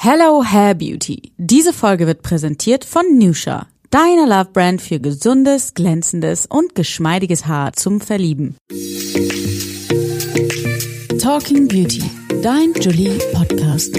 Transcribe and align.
Hello 0.00 0.44
Hair 0.44 0.76
Beauty. 0.76 1.32
Diese 1.38 1.72
Folge 1.72 2.06
wird 2.06 2.22
präsentiert 2.22 2.84
von 2.84 3.18
Nusha, 3.18 3.66
deiner 3.90 4.28
Love 4.28 4.50
Brand 4.52 4.80
für 4.80 5.00
gesundes, 5.00 5.74
glänzendes 5.74 6.46
und 6.46 6.76
geschmeidiges 6.76 7.48
Haar 7.48 7.72
zum 7.72 8.00
Verlieben. 8.00 8.56
Talking 11.20 11.66
Beauty, 11.66 12.04
dein 12.44 12.72
Julie 12.74 13.18
Podcast. 13.32 13.98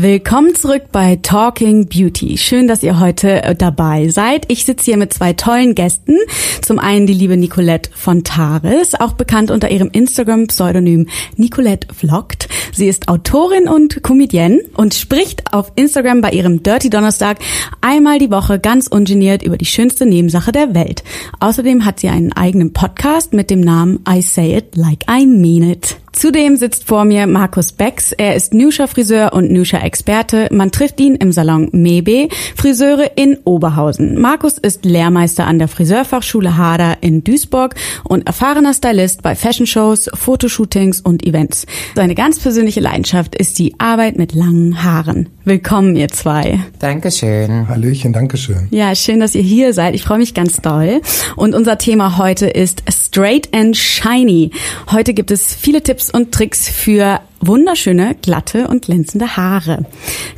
Willkommen 0.00 0.54
zurück 0.54 0.92
bei 0.92 1.16
Talking 1.16 1.88
Beauty. 1.88 2.38
Schön, 2.38 2.68
dass 2.68 2.84
ihr 2.84 3.00
heute 3.00 3.42
äh, 3.42 3.56
dabei 3.56 4.06
seid. 4.06 4.44
Ich 4.46 4.64
sitze 4.64 4.84
hier 4.84 4.96
mit 4.96 5.12
zwei 5.12 5.32
tollen 5.32 5.74
Gästen. 5.74 6.14
Zum 6.62 6.78
einen 6.78 7.08
die 7.08 7.14
liebe 7.14 7.36
Nicolette 7.36 7.90
von 7.96 8.22
Taris, 8.22 8.94
auch 8.94 9.14
bekannt 9.14 9.50
unter 9.50 9.72
ihrem 9.72 9.90
Instagram-Pseudonym 9.90 11.08
Nicolette 11.34 11.92
Vlogt. 11.92 12.48
Sie 12.72 12.86
ist 12.86 13.08
Autorin 13.08 13.66
und 13.66 14.04
Comedienne 14.04 14.60
und 14.76 14.94
spricht 14.94 15.52
auf 15.52 15.72
Instagram 15.74 16.20
bei 16.20 16.30
ihrem 16.30 16.62
Dirty 16.62 16.90
Donnerstag 16.90 17.38
einmal 17.80 18.20
die 18.20 18.30
Woche 18.30 18.60
ganz 18.60 18.86
ungeniert 18.86 19.42
über 19.42 19.58
die 19.58 19.64
schönste 19.64 20.06
Nebensache 20.06 20.52
der 20.52 20.76
Welt. 20.76 21.02
Außerdem 21.40 21.84
hat 21.84 21.98
sie 21.98 22.08
einen 22.08 22.32
eigenen 22.32 22.72
Podcast 22.72 23.32
mit 23.32 23.50
dem 23.50 23.62
Namen 23.62 23.98
I 24.08 24.22
Say 24.22 24.56
It 24.58 24.76
Like 24.76 25.06
I 25.10 25.26
Mean 25.26 25.68
It. 25.68 25.96
Zudem 26.18 26.56
sitzt 26.56 26.84
vor 26.84 27.04
mir 27.04 27.28
Markus 27.28 27.70
Becks. 27.70 28.10
Er 28.10 28.34
ist 28.34 28.52
Nusha-Friseur 28.52 29.32
und 29.32 29.52
Nusha-Experte. 29.88 30.48
Man 30.52 30.70
trifft 30.70 31.00
ihn 31.00 31.14
im 31.16 31.32
Salon 31.32 31.68
Mebe, 31.72 32.28
Friseure 32.54 33.10
in 33.16 33.38
Oberhausen. 33.44 34.20
Markus 34.20 34.58
ist 34.58 34.84
Lehrmeister 34.84 35.46
an 35.46 35.58
der 35.58 35.68
Friseurfachschule 35.68 36.56
Hader 36.56 36.98
in 37.00 37.24
Duisburg 37.24 37.74
und 38.04 38.26
erfahrener 38.26 38.74
Stylist 38.74 39.22
bei 39.22 39.34
Fashion-Shows, 39.34 40.10
Fotoshootings 40.14 41.00
und 41.00 41.26
Events. 41.26 41.66
Seine 41.94 42.14
ganz 42.14 42.38
persönliche 42.38 42.80
Leidenschaft 42.80 43.34
ist 43.34 43.58
die 43.58 43.74
Arbeit 43.78 44.18
mit 44.18 44.34
langen 44.34 44.82
Haaren. 44.82 45.28
Willkommen, 45.44 45.96
ihr 45.96 46.08
zwei. 46.08 46.60
Dankeschön. 46.78 47.68
Hallöchen, 47.68 48.12
Dankeschön. 48.12 48.68
Ja, 48.70 48.94
schön, 48.94 49.20
dass 49.20 49.34
ihr 49.34 49.42
hier 49.42 49.72
seid. 49.72 49.94
Ich 49.94 50.02
freue 50.02 50.18
mich 50.18 50.34
ganz 50.34 50.60
doll. 50.60 51.00
Und 51.36 51.54
unser 51.54 51.78
Thema 51.78 52.18
heute 52.18 52.46
ist 52.46 52.82
Straight 52.90 53.54
and 53.54 53.76
Shiny. 53.76 54.50
Heute 54.90 55.14
gibt 55.14 55.30
es 55.30 55.54
viele 55.54 55.82
Tipps 55.82 56.10
und 56.10 56.32
Tricks 56.32 56.68
für 56.68 57.20
wunderschöne, 57.40 58.16
glatte 58.20 58.68
und 58.68 58.82
glänzende 58.82 59.36
Haare. 59.36 59.86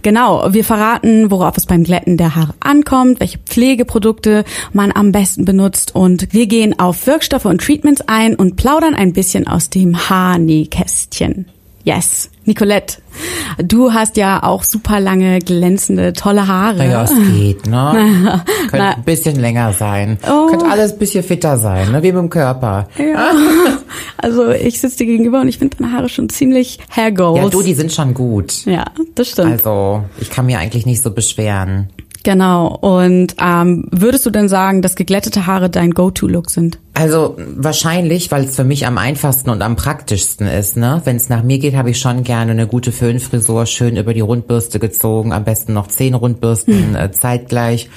Genau, 0.02 0.52
wir 0.52 0.64
verraten, 0.64 1.30
worauf 1.30 1.56
es 1.56 1.66
beim 1.66 1.84
Glätten 1.84 2.16
der 2.16 2.36
Haare 2.36 2.54
ankommt, 2.60 3.20
welche 3.20 3.38
Pflegeprodukte 3.38 4.44
man 4.72 4.92
am 4.92 5.12
besten 5.12 5.44
benutzt 5.44 5.94
und 5.94 6.32
wir 6.32 6.46
gehen 6.46 6.78
auf 6.78 7.06
Wirkstoffe 7.06 7.44
und 7.44 7.60
Treatments 7.60 8.02
ein 8.02 8.34
und 8.34 8.56
plaudern 8.56 8.94
ein 8.94 9.12
bisschen 9.12 9.46
aus 9.46 9.70
dem 9.70 10.08
Haarnähkästchen. 10.08 11.46
Yes. 11.84 12.30
Nicolette, 12.44 12.98
du 13.58 13.92
hast 13.92 14.16
ja 14.16 14.42
auch 14.42 14.64
super 14.64 14.98
lange, 15.00 15.38
glänzende, 15.38 16.12
tolle 16.12 16.46
Haare. 16.46 16.78
Naja, 16.78 17.04
es 17.04 17.12
geht, 17.32 17.66
ne? 17.66 18.42
Könnte 18.70 18.96
ein 18.96 19.02
bisschen 19.04 19.36
länger 19.36 19.72
sein. 19.72 20.18
Oh. 20.28 20.48
Könnte 20.48 20.66
alles 20.66 20.92
ein 20.92 20.98
bisschen 20.98 21.22
fitter 21.22 21.58
sein, 21.58 21.92
ne? 21.92 22.02
Wie 22.02 22.12
mit 22.12 22.16
dem 22.22 22.30
Körper. 22.30 22.88
Ja. 22.98 23.32
Also 24.22 24.50
ich 24.50 24.80
sitze 24.80 24.98
dir 24.98 25.06
gegenüber 25.06 25.40
und 25.40 25.48
ich 25.48 25.56
finde 25.56 25.78
deine 25.78 25.92
Haare 25.92 26.10
schon 26.10 26.28
ziemlich 26.28 26.78
Hair 26.90 27.12
Goals. 27.12 27.42
Ja, 27.42 27.48
du, 27.48 27.62
die 27.62 27.72
sind 27.72 27.90
schon 27.90 28.12
gut. 28.12 28.66
Ja, 28.66 28.84
das 29.14 29.30
stimmt. 29.30 29.52
Also, 29.52 30.04
ich 30.20 30.28
kann 30.28 30.44
mir 30.44 30.58
eigentlich 30.58 30.84
nicht 30.84 31.02
so 31.02 31.10
beschweren. 31.10 31.88
Genau. 32.22 32.76
Und 32.76 33.34
ähm, 33.40 33.86
würdest 33.90 34.26
du 34.26 34.30
denn 34.30 34.48
sagen, 34.48 34.82
dass 34.82 34.94
geglättete 34.94 35.46
Haare 35.46 35.70
dein 35.70 35.92
Go-To-Look 35.92 36.50
sind? 36.50 36.78
Also 36.92 37.36
wahrscheinlich, 37.56 38.30
weil 38.30 38.44
es 38.44 38.56
für 38.56 38.64
mich 38.64 38.86
am 38.86 38.98
einfachsten 38.98 39.48
und 39.50 39.62
am 39.62 39.76
praktischsten 39.76 40.46
ist. 40.46 40.76
Ne? 40.76 41.00
Wenn 41.04 41.16
es 41.16 41.28
nach 41.28 41.42
mir 41.42 41.58
geht, 41.58 41.74
habe 41.74 41.90
ich 41.90 41.98
schon 41.98 42.24
gerne 42.24 42.50
eine 42.52 42.66
gute 42.66 42.92
Föhnfrisur, 42.92 43.64
schön 43.66 43.96
über 43.96 44.12
die 44.12 44.20
Rundbürste 44.20 44.78
gezogen, 44.78 45.32
am 45.32 45.44
besten 45.44 45.72
noch 45.72 45.86
zehn 45.86 46.14
Rundbürsten 46.14 46.94
äh, 46.96 47.10
zeitgleich. 47.12 47.88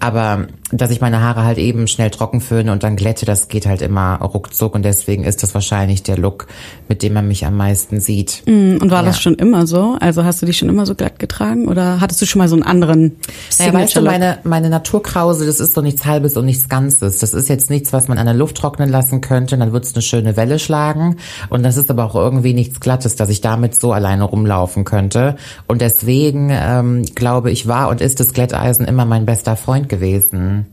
Aber 0.00 0.46
dass 0.70 0.90
ich 0.90 1.00
meine 1.00 1.20
Haare 1.20 1.44
halt 1.44 1.58
eben 1.58 1.86
schnell 1.86 2.08
trocken 2.10 2.40
föhne 2.40 2.72
und 2.72 2.82
dann 2.82 2.96
glätte, 2.96 3.26
das 3.26 3.48
geht 3.48 3.66
halt 3.66 3.82
immer 3.82 4.16
ruckzuck 4.16 4.74
und 4.74 4.84
deswegen 4.84 5.24
ist 5.24 5.42
das 5.42 5.52
wahrscheinlich 5.54 6.02
der 6.02 6.16
Look, 6.16 6.46
mit 6.88 7.02
dem 7.02 7.12
man 7.12 7.28
mich 7.28 7.44
am 7.44 7.56
meisten 7.58 8.00
sieht. 8.00 8.42
Mm, 8.46 8.76
Und 8.80 8.90
war 8.90 9.00
Ja. 9.00 9.06
das 9.08 9.20
schon 9.20 9.34
immer 9.34 9.66
so? 9.66 9.96
Also 10.00 10.24
hast 10.24 10.40
du 10.40 10.46
dich 10.46 10.56
schon 10.56 10.70
immer 10.70 10.86
so 10.86 10.94
glatt 10.94 11.18
getragen 11.18 11.68
oder 11.68 12.00
hattest 12.00 12.22
du 12.22 12.26
schon 12.26 12.38
mal 12.38 12.48
so 12.48 12.56
einen 12.56 12.62
anderen 12.62 13.16
Naja, 13.58 13.74
weißt 13.74 13.96
du, 13.96 14.00
meine, 14.02 14.38
meine 14.44 14.70
Naturkrause, 14.70 15.44
das 15.44 15.60
ist 15.60 15.74
so 15.74 15.82
nichts 15.82 16.06
Halbes 16.06 16.36
und 16.38 16.46
nichts 16.46 16.68
Ganzes. 16.70 17.18
Das 17.18 17.34
ist 17.34 17.48
jetzt 17.50 17.68
nichts, 17.68 17.92
was 17.92 18.08
man 18.08 18.16
an 18.16 18.24
der 18.24 18.34
Luft 18.42 18.56
trocknen 18.56 18.88
lassen 18.88 19.20
könnte, 19.20 19.56
dann 19.56 19.72
wird's 19.72 19.94
eine 19.94 20.02
schöne 20.02 20.36
Welle 20.36 20.58
schlagen. 20.58 21.16
Und 21.48 21.62
das 21.62 21.76
ist 21.76 21.90
aber 21.90 22.04
auch 22.04 22.16
irgendwie 22.16 22.54
nichts 22.54 22.80
Glattes, 22.80 23.14
dass 23.14 23.28
ich 23.28 23.40
damit 23.40 23.76
so 23.76 23.92
alleine 23.92 24.24
rumlaufen 24.24 24.84
könnte. 24.84 25.36
Und 25.68 25.80
deswegen 25.80 26.50
ähm, 26.50 27.04
glaube 27.14 27.52
ich, 27.52 27.68
war 27.68 27.88
und 27.88 28.00
ist 28.00 28.18
das 28.18 28.32
Glätteisen 28.32 28.84
immer 28.84 29.04
mein 29.04 29.26
bester 29.26 29.54
Freund 29.54 29.88
gewesen. 29.88 30.66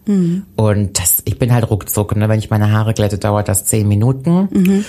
Und 0.56 1.00
das, 1.00 1.22
ich 1.26 1.38
bin 1.38 1.54
halt 1.54 1.70
ruckzuck, 1.70 2.16
ne? 2.16 2.28
wenn 2.28 2.40
ich 2.40 2.50
meine 2.50 2.72
Haare 2.72 2.96
glätte, 2.96 3.20
dauert 3.20 3.48
das 3.48 3.66
zehn 3.66 3.88
Minuten. 3.88 4.48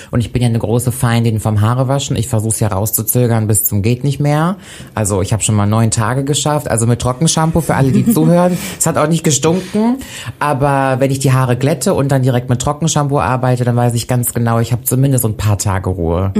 Und 0.09 0.19
ich 0.21 0.31
bin 0.33 0.41
ja 0.41 0.47
eine 0.47 0.57
große 0.57 0.91
Feindin 0.91 1.39
vom 1.39 1.61
Haarewaschen. 1.61 2.15
Ich 2.15 2.27
versuche 2.27 2.53
es 2.53 2.59
ja 2.59 2.69
rauszuzögern 2.69 3.45
bis 3.47 3.65
zum 3.65 3.83
geht 3.83 4.03
nicht 4.03 4.19
mehr. 4.19 4.55
Also 4.95 5.21
ich 5.21 5.33
habe 5.33 5.43
schon 5.43 5.55
mal 5.55 5.67
neun 5.67 5.91
Tage 5.91 6.23
geschafft. 6.23 6.67
Also 6.67 6.87
mit 6.87 6.99
Trockenshampoo 6.99 7.61
für 7.61 7.75
alle, 7.75 7.91
die 7.91 8.05
zuhören. 8.13 8.57
Es 8.79 8.87
hat 8.87 8.97
auch 8.97 9.07
nicht 9.07 9.23
gestunken. 9.23 9.97
Aber 10.39 10.99
wenn 10.99 11.11
ich 11.11 11.19
die 11.19 11.31
Haare 11.31 11.57
glätte 11.57 11.93
und 11.93 12.11
dann 12.11 12.23
direkt 12.23 12.49
mit 12.49 12.61
Trockenshampoo 12.71 13.19
arbeite, 13.19 13.65
dann 13.65 13.75
weiß 13.75 13.93
ich 13.95 14.07
ganz 14.07 14.33
genau, 14.33 14.59
ich 14.59 14.71
habe 14.71 14.83
zumindest 14.83 15.23
so 15.23 15.27
ein 15.27 15.35
paar 15.35 15.57
Tage 15.57 15.89
Ruhe. 15.89 16.31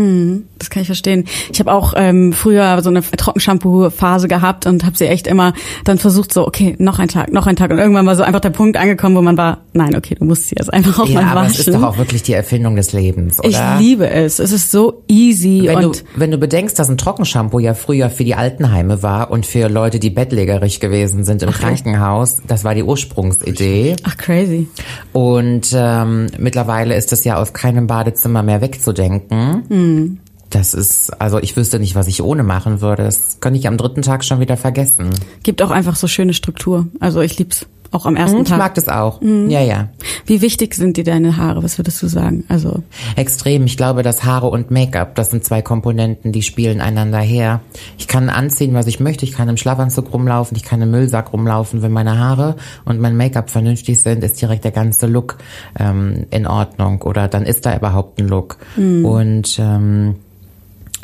Das 0.58 0.70
kann 0.70 0.82
ich 0.82 0.88
verstehen. 0.88 1.26
Ich 1.52 1.60
habe 1.60 1.72
auch 1.74 1.94
ähm, 1.98 2.32
früher 2.32 2.82
so 2.82 2.90
eine 2.90 3.02
Trockenshampoo-Phase 3.02 4.28
gehabt 4.30 4.66
und 4.66 4.86
habe 4.86 4.98
sie 4.98 5.08
echt 5.08 5.28
immer 5.28 5.54
dann 5.84 5.98
versucht 5.98 6.34
so, 6.34 6.48
okay, 6.48 6.76
noch 6.80 7.00
ein 7.00 7.10
Tag, 7.10 7.34
noch 7.34 7.48
ein 7.48 7.56
Tag. 7.58 7.70
Und 7.72 7.80
irgendwann 7.80 8.06
war 8.06 8.16
so 8.16 8.24
einfach 8.24 8.40
der 8.40 8.52
Punkt 8.52 8.78
angekommen, 8.78 9.16
wo 9.18 9.22
man 9.22 9.38
war, 9.38 9.60
nein, 9.74 9.94
okay, 9.96 10.16
du 10.18 10.24
musst 10.24 10.48
sie 10.48 10.56
jetzt 10.58 10.72
einfach 10.72 11.00
auch 11.00 11.08
Ja, 11.08 11.22
mal 11.22 11.32
aber 11.32 11.42
waschen. 11.42 11.60
es 11.60 11.68
ist 11.68 11.74
doch 11.76 11.84
auch 11.84 11.98
wirklich 11.98 12.24
die 12.24 12.34
Erfindung 12.34 12.78
des 12.78 12.94
Lebens, 12.94 13.40
oder? 13.40 13.50
ich 13.50 13.60
liebe 13.80 14.10
es. 14.10 14.40
Es 14.40 14.54
ist 14.54 14.72
so 14.72 15.04
easy 15.10 15.64
Wenn 15.66 15.82
du, 15.82 15.88
und 15.88 16.04
wenn 16.16 16.32
du 16.32 16.38
bedenkst, 16.38 16.80
dass 16.80 16.90
ein 16.90 16.98
Trockenshampoo 16.98 17.60
ja 17.60 17.74
früher 17.74 18.10
für 18.10 18.24
die 18.24 18.36
Altenheime 18.36 19.04
war 19.04 19.32
und 19.32 19.46
für 19.46 19.68
Leute, 19.68 20.00
die 20.00 20.10
bettlägerig 20.10 20.80
gewesen 20.80 21.26
sind 21.26 21.44
im 21.44 21.52
Krankenhaus, 21.52 22.38
das 22.48 22.64
war 22.64 22.74
die 22.74 22.84
Ursprungsidee. 22.84 23.96
ach 24.04 24.16
crazy. 24.18 24.68
Und 25.12 25.76
ähm, 25.76 26.21
mittlerweile 26.38 26.96
ist 26.96 27.14
es 27.14 27.24
ja 27.24 27.38
aus 27.38 27.54
keinem 27.54 27.88
Badezimmer 27.88 28.44
mehr 28.44 28.62
wegzudenken. 28.62 29.64
Hm. 29.68 30.18
Das 30.50 30.74
ist, 30.74 31.22
also 31.22 31.40
ich 31.40 31.56
wüsste 31.56 31.80
nicht, 31.80 31.96
was 31.96 32.08
ich 32.08 32.22
ohne 32.22 32.44
machen 32.44 32.82
würde. 32.82 33.04
Das 33.04 33.40
könnte 33.40 33.58
ich 33.58 33.68
am 33.68 33.78
dritten 33.78 34.02
Tag 34.02 34.24
schon 34.26 34.42
wieder 34.42 34.58
vergessen. 34.58 35.10
Gibt 35.44 35.62
auch 35.62 35.72
einfach 35.72 35.96
so 35.96 36.08
schöne 36.08 36.34
Struktur. 36.34 36.88
Also 37.00 37.22
ich 37.22 37.40
lieb's 37.40 37.66
auch 37.92 38.06
am 38.06 38.16
ersten 38.16 38.42
Ich 38.42 38.50
Tag. 38.50 38.58
mag 38.58 38.74
das 38.76 38.88
auch. 38.88 39.20
Hm. 39.22 39.50
Ja, 39.50 39.62
ja. 39.62 39.90
Wie 40.26 40.42
wichtig 40.42 40.76
sind 40.76 40.98
dir 40.98 41.04
deine 41.04 41.38
Haare? 41.38 41.62
Was 41.64 41.78
würdest 41.78 42.02
du 42.02 42.08
sagen? 42.08 42.46
Also 42.48 42.84
Extrem. 43.16 43.66
Ich 43.66 43.76
glaube, 43.78 44.02
dass 44.02 44.24
Haare 44.24 44.48
und 44.48 44.72
Make-up, 44.72 45.16
das 45.16 45.32
sind 45.32 45.44
zwei 45.44 45.62
Komponenten, 45.62 46.32
die 46.32 46.42
spielen 46.42 46.80
einander 46.82 47.20
her. 47.20 47.60
Ich 47.98 48.08
kann 48.08 48.30
anziehen, 48.30 48.74
was 48.74 48.88
ich 48.88 49.00
möchte. 49.00 49.26
Ich 49.26 49.34
kann 49.34 49.50
im 49.50 49.58
Schlafanzug 49.58 50.14
rumlaufen. 50.14 50.56
Ich 50.56 50.64
kann 50.64 50.82
im 50.82 50.92
Müllsack 50.92 51.34
rumlaufen. 51.34 51.82
Wenn 51.82 51.92
meine 51.92 52.18
Haare 52.18 52.56
und 52.86 53.00
mein 53.00 53.18
Make-up 53.18 53.50
vernünftig 53.50 54.00
sind, 54.02 54.24
ist 54.24 54.42
direkt 54.42 54.64
der 54.64 54.72
ganze 54.72 55.08
Look 55.08 55.38
ähm, 55.78 56.26
in 56.32 56.48
Ordnung. 56.48 57.02
Oder 57.02 57.28
dann 57.28 57.44
ist 57.44 57.66
da 57.66 57.76
überhaupt 57.76 58.20
ein 58.22 58.28
Look. 58.28 58.58
Und 58.78 59.60
ähm, 59.60 60.16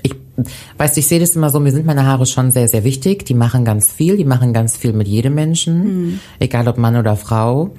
ich, 0.07 0.45
weißt 0.78 0.95
du, 0.95 1.00
ich 1.00 1.07
sehe 1.07 1.19
das 1.19 1.35
immer 1.35 1.50
so, 1.50 1.59
mir 1.59 1.72
sind 1.72 1.85
meine 1.85 2.06
Haare 2.06 2.25
schon 2.25 2.51
sehr, 2.51 2.68
sehr 2.68 2.84
wichtig. 2.84 3.25
Die 3.25 3.34
machen 3.34 3.66
ganz 3.66 3.91
viel, 3.91 4.18
die 4.18 4.25
machen 4.25 4.53
ganz 4.53 4.75
viel 4.75 4.94
mit 4.94 5.07
jedem 5.07 5.35
Menschen, 5.35 6.19
egal 6.40 6.68
ob 6.68 6.78
Mann 6.78 6.95
oder 6.95 7.16
Frau. 7.16 7.72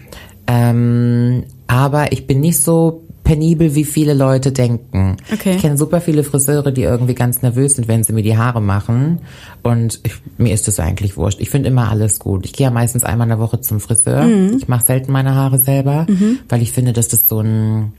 Ähm, 0.46 1.44
aber 1.66 2.12
ich 2.12 2.26
bin 2.26 2.40
nicht 2.40 2.58
so 2.58 3.02
penibel, 3.22 3.74
wie 3.74 3.84
viele 3.84 4.14
Leute 4.14 4.52
denken. 4.52 5.18
Okay. 5.30 5.56
Ich 5.56 5.60
kenne 5.60 5.76
super 5.76 6.00
viele 6.00 6.24
Friseure, 6.24 6.72
die 6.72 6.84
irgendwie 6.84 7.14
ganz 7.14 7.42
nervös 7.42 7.74
sind, 7.74 7.86
wenn 7.86 8.02
sie 8.02 8.14
mir 8.14 8.22
die 8.22 8.38
Haare 8.38 8.62
machen. 8.62 9.20
Und 9.62 10.00
ich, 10.04 10.14
mir 10.38 10.54
ist 10.54 10.66
das 10.66 10.80
eigentlich 10.80 11.18
wurscht. 11.18 11.38
Ich 11.40 11.50
finde 11.50 11.68
immer 11.68 11.90
alles 11.90 12.20
gut. 12.20 12.46
Ich 12.46 12.54
gehe 12.54 12.66
ja 12.66 12.70
meistens 12.70 13.04
einmal 13.04 13.26
in 13.26 13.30
der 13.30 13.38
Woche 13.38 13.60
zum 13.60 13.80
Friseur. 13.80 14.26
Ich 14.56 14.66
mache 14.66 14.86
selten 14.86 15.12
meine 15.12 15.34
Haare 15.34 15.58
selber, 15.58 16.06
weil 16.48 16.62
ich 16.62 16.72
finde, 16.72 16.94
dass 16.94 17.08
das 17.08 17.26
so 17.26 17.40
ein 17.40 17.92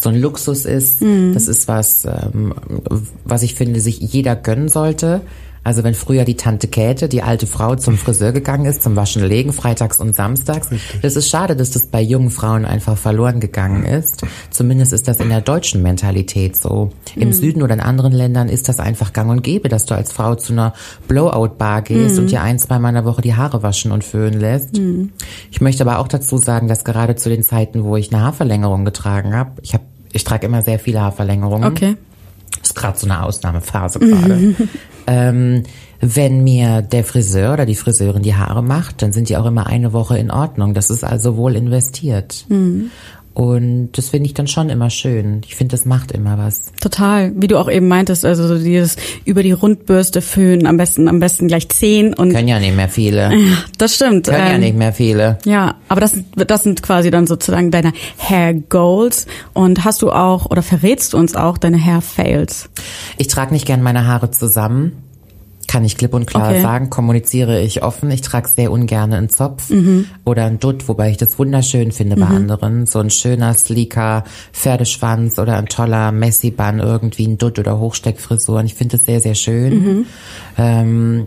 so 0.00 0.10
ein 0.10 0.16
Luxus 0.16 0.64
ist. 0.64 1.00
Das 1.34 1.48
ist 1.48 1.68
was, 1.68 2.04
ähm, 2.04 2.54
was 3.24 3.42
ich 3.42 3.54
finde, 3.54 3.80
sich 3.80 3.98
jeder 3.98 4.36
gönnen 4.36 4.68
sollte. 4.68 5.22
Also 5.66 5.82
wenn 5.82 5.94
früher 5.94 6.24
die 6.24 6.36
Tante 6.36 6.68
Käthe, 6.68 7.08
die 7.08 7.24
alte 7.24 7.48
Frau, 7.48 7.74
zum 7.74 7.98
Friseur 7.98 8.30
gegangen 8.30 8.66
ist, 8.66 8.84
zum 8.84 8.94
Waschen 8.94 9.24
legen, 9.24 9.52
freitags 9.52 9.98
und 9.98 10.14
samstags. 10.14 10.68
Das 11.02 11.16
ist 11.16 11.28
schade, 11.28 11.56
dass 11.56 11.72
das 11.72 11.88
bei 11.88 12.00
jungen 12.00 12.30
Frauen 12.30 12.64
einfach 12.64 12.96
verloren 12.96 13.40
gegangen 13.40 13.84
ist. 13.84 14.22
Zumindest 14.50 14.92
ist 14.92 15.08
das 15.08 15.18
in 15.18 15.28
der 15.28 15.40
deutschen 15.40 15.82
Mentalität 15.82 16.54
so. 16.54 16.90
Im 17.16 17.32
Süden 17.32 17.62
oder 17.62 17.74
in 17.74 17.80
anderen 17.80 18.12
Ländern 18.12 18.48
ist 18.48 18.68
das 18.68 18.78
einfach 18.78 19.12
gang 19.12 19.28
und 19.28 19.42
gäbe, 19.42 19.68
dass 19.68 19.86
du 19.86 19.96
als 19.96 20.12
Frau 20.12 20.36
zu 20.36 20.52
einer 20.52 20.72
Blowout-Bar 21.08 21.82
gehst 21.82 22.20
und 22.20 22.30
dir 22.30 22.42
ein, 22.42 22.60
zwei 22.60 22.78
Mal 22.78 22.90
in 22.90 22.94
der 22.94 23.04
Woche 23.04 23.22
die 23.22 23.34
Haare 23.34 23.64
waschen 23.64 23.90
und 23.90 24.04
föhnen 24.04 24.38
lässt. 24.38 24.78
Ich 25.50 25.60
möchte 25.60 25.82
aber 25.82 25.98
auch 25.98 26.06
dazu 26.06 26.38
sagen, 26.38 26.68
dass 26.68 26.84
gerade 26.84 27.16
zu 27.16 27.28
den 27.28 27.42
Zeiten, 27.42 27.82
wo 27.82 27.96
ich 27.96 28.14
eine 28.14 28.22
Haarverlängerung 28.22 28.84
getragen 28.84 29.34
habe, 29.34 29.50
ich 29.62 29.74
habe 29.74 29.82
ich 30.12 30.22
trage 30.22 30.46
immer 30.46 30.62
sehr 30.62 30.78
viele 30.78 31.00
Haarverlängerungen. 31.00 31.68
okay. 31.68 31.96
Ist 32.62 32.74
gerade 32.74 32.98
so 32.98 33.06
eine 33.06 33.22
Ausnahmephase 33.22 33.98
gerade. 33.98 34.54
ähm, 35.06 35.62
wenn 36.00 36.44
mir 36.44 36.82
der 36.82 37.04
Friseur 37.04 37.54
oder 37.54 37.66
die 37.66 37.74
Friseurin 37.74 38.22
die 38.22 38.34
Haare 38.34 38.62
macht, 38.62 39.02
dann 39.02 39.12
sind 39.12 39.28
die 39.28 39.36
auch 39.36 39.46
immer 39.46 39.66
eine 39.66 39.92
Woche 39.92 40.18
in 40.18 40.30
Ordnung. 40.30 40.74
Das 40.74 40.90
ist 40.90 41.04
also 41.04 41.36
wohl 41.36 41.56
investiert. 41.56 42.44
Mhm. 42.48 42.90
Und 43.36 43.90
das 43.98 44.08
finde 44.08 44.24
ich 44.28 44.32
dann 44.32 44.46
schon 44.46 44.70
immer 44.70 44.88
schön. 44.88 45.42
Ich 45.46 45.56
finde, 45.56 45.72
das 45.72 45.84
macht 45.84 46.10
immer 46.10 46.38
was. 46.38 46.72
Total, 46.80 47.32
wie 47.36 47.48
du 47.48 47.58
auch 47.58 47.70
eben 47.70 47.86
meintest, 47.86 48.24
also 48.24 48.48
so 48.48 48.56
dieses 48.58 48.96
über 49.26 49.42
die 49.42 49.52
Rundbürste 49.52 50.22
föhnen, 50.22 50.66
am 50.66 50.78
besten 50.78 51.06
am 51.06 51.20
besten 51.20 51.46
gleich 51.46 51.68
zehn 51.68 52.14
und 52.14 52.32
Können 52.32 52.48
ja 52.48 52.58
nicht 52.58 52.74
mehr 52.74 52.88
viele. 52.88 53.30
Ja, 53.34 53.58
das 53.76 53.94
stimmt. 53.96 54.26
Können 54.26 54.38
ja 54.38 54.52
Ähm, 54.54 54.60
nicht 54.60 54.78
mehr 54.78 54.94
viele. 54.94 55.36
Ja, 55.44 55.74
aber 55.88 56.00
das, 56.00 56.14
das 56.34 56.62
sind 56.62 56.82
quasi 56.82 57.10
dann 57.10 57.26
sozusagen 57.26 57.70
deine 57.70 57.92
Hair 58.16 58.54
Goals. 58.54 59.26
Und 59.52 59.84
hast 59.84 60.00
du 60.00 60.12
auch 60.12 60.46
oder 60.46 60.62
verrätst 60.62 61.12
du 61.12 61.18
uns 61.18 61.36
auch 61.36 61.58
deine 61.58 61.76
Hair 61.76 62.00
Fails? 62.00 62.70
Ich 63.18 63.26
trage 63.28 63.52
nicht 63.52 63.66
gern 63.66 63.82
meine 63.82 64.06
Haare 64.06 64.30
zusammen. 64.30 64.92
Kann 65.68 65.84
ich 65.84 65.96
klipp 65.96 66.14
und 66.14 66.26
klar 66.26 66.50
Okay. 66.50 66.62
sagen, 66.62 66.90
kommuniziere 66.90 67.60
ich 67.60 67.82
offen. 67.82 68.10
Ich 68.10 68.20
trage 68.20 68.48
sehr 68.48 68.70
ungern 68.70 69.12
einen 69.12 69.28
Zopf 69.28 69.68
Mhm. 69.70 70.06
oder 70.24 70.44
einen 70.44 70.60
Dutt, 70.60 70.86
wobei 70.88 71.10
ich 71.10 71.16
das 71.16 71.38
wunderschön 71.38 71.90
finde 71.92 72.16
bei 72.16 72.26
anderen. 72.26 72.86
So 72.86 73.00
ein 73.00 73.10
schöner, 73.10 73.52
sleeker 73.54 74.24
Pferdeschwanz 74.52 75.38
oder 75.38 75.56
ein 75.56 75.66
toller 75.66 76.12
Messi-Bun, 76.12 76.78
irgendwie 76.78 77.26
ein 77.26 77.38
Dutt 77.38 77.58
oder 77.58 77.78
Hochsteckfrisur. 77.78 78.58
Und 78.60 78.66
ich 78.66 78.74
finde 78.74 78.96
das 78.96 79.06
sehr, 79.06 79.20
sehr 79.20 79.34
schön. 79.34 79.72
Mhm. 79.84 80.06
Ähm, 80.56 81.26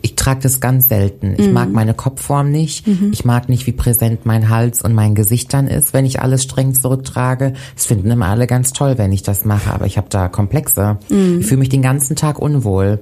ich 0.00 0.14
trage 0.14 0.40
das 0.42 0.60
ganz 0.60 0.88
selten. 0.88 1.34
Ich 1.36 1.48
Mhm. 1.48 1.52
mag 1.52 1.72
meine 1.72 1.92
Kopfform 1.92 2.52
nicht. 2.52 2.86
Ich 3.10 3.24
mag 3.24 3.48
nicht, 3.48 3.66
wie 3.66 3.72
präsent 3.72 4.24
mein 4.24 4.48
Hals 4.48 4.80
und 4.82 4.94
mein 4.94 5.16
Gesicht 5.16 5.52
dann 5.52 5.66
ist, 5.66 5.92
wenn 5.92 6.06
ich 6.06 6.20
alles 6.22 6.44
streng 6.44 6.72
zurücktrage. 6.72 7.52
Das 7.74 7.86
finden 7.86 8.12
immer 8.12 8.26
alle 8.26 8.46
ganz 8.46 8.72
toll, 8.72 8.96
wenn 8.96 9.10
ich 9.10 9.24
das 9.24 9.44
mache, 9.44 9.72
aber 9.74 9.86
ich 9.86 9.96
habe 9.96 10.06
da 10.08 10.28
Komplexe. 10.28 10.98
Mhm. 11.08 11.38
Ich 11.40 11.46
fühle 11.46 11.58
mich 11.58 11.68
den 11.68 11.82
ganzen 11.82 12.14
Tag 12.14 12.38
unwohl. 12.38 13.00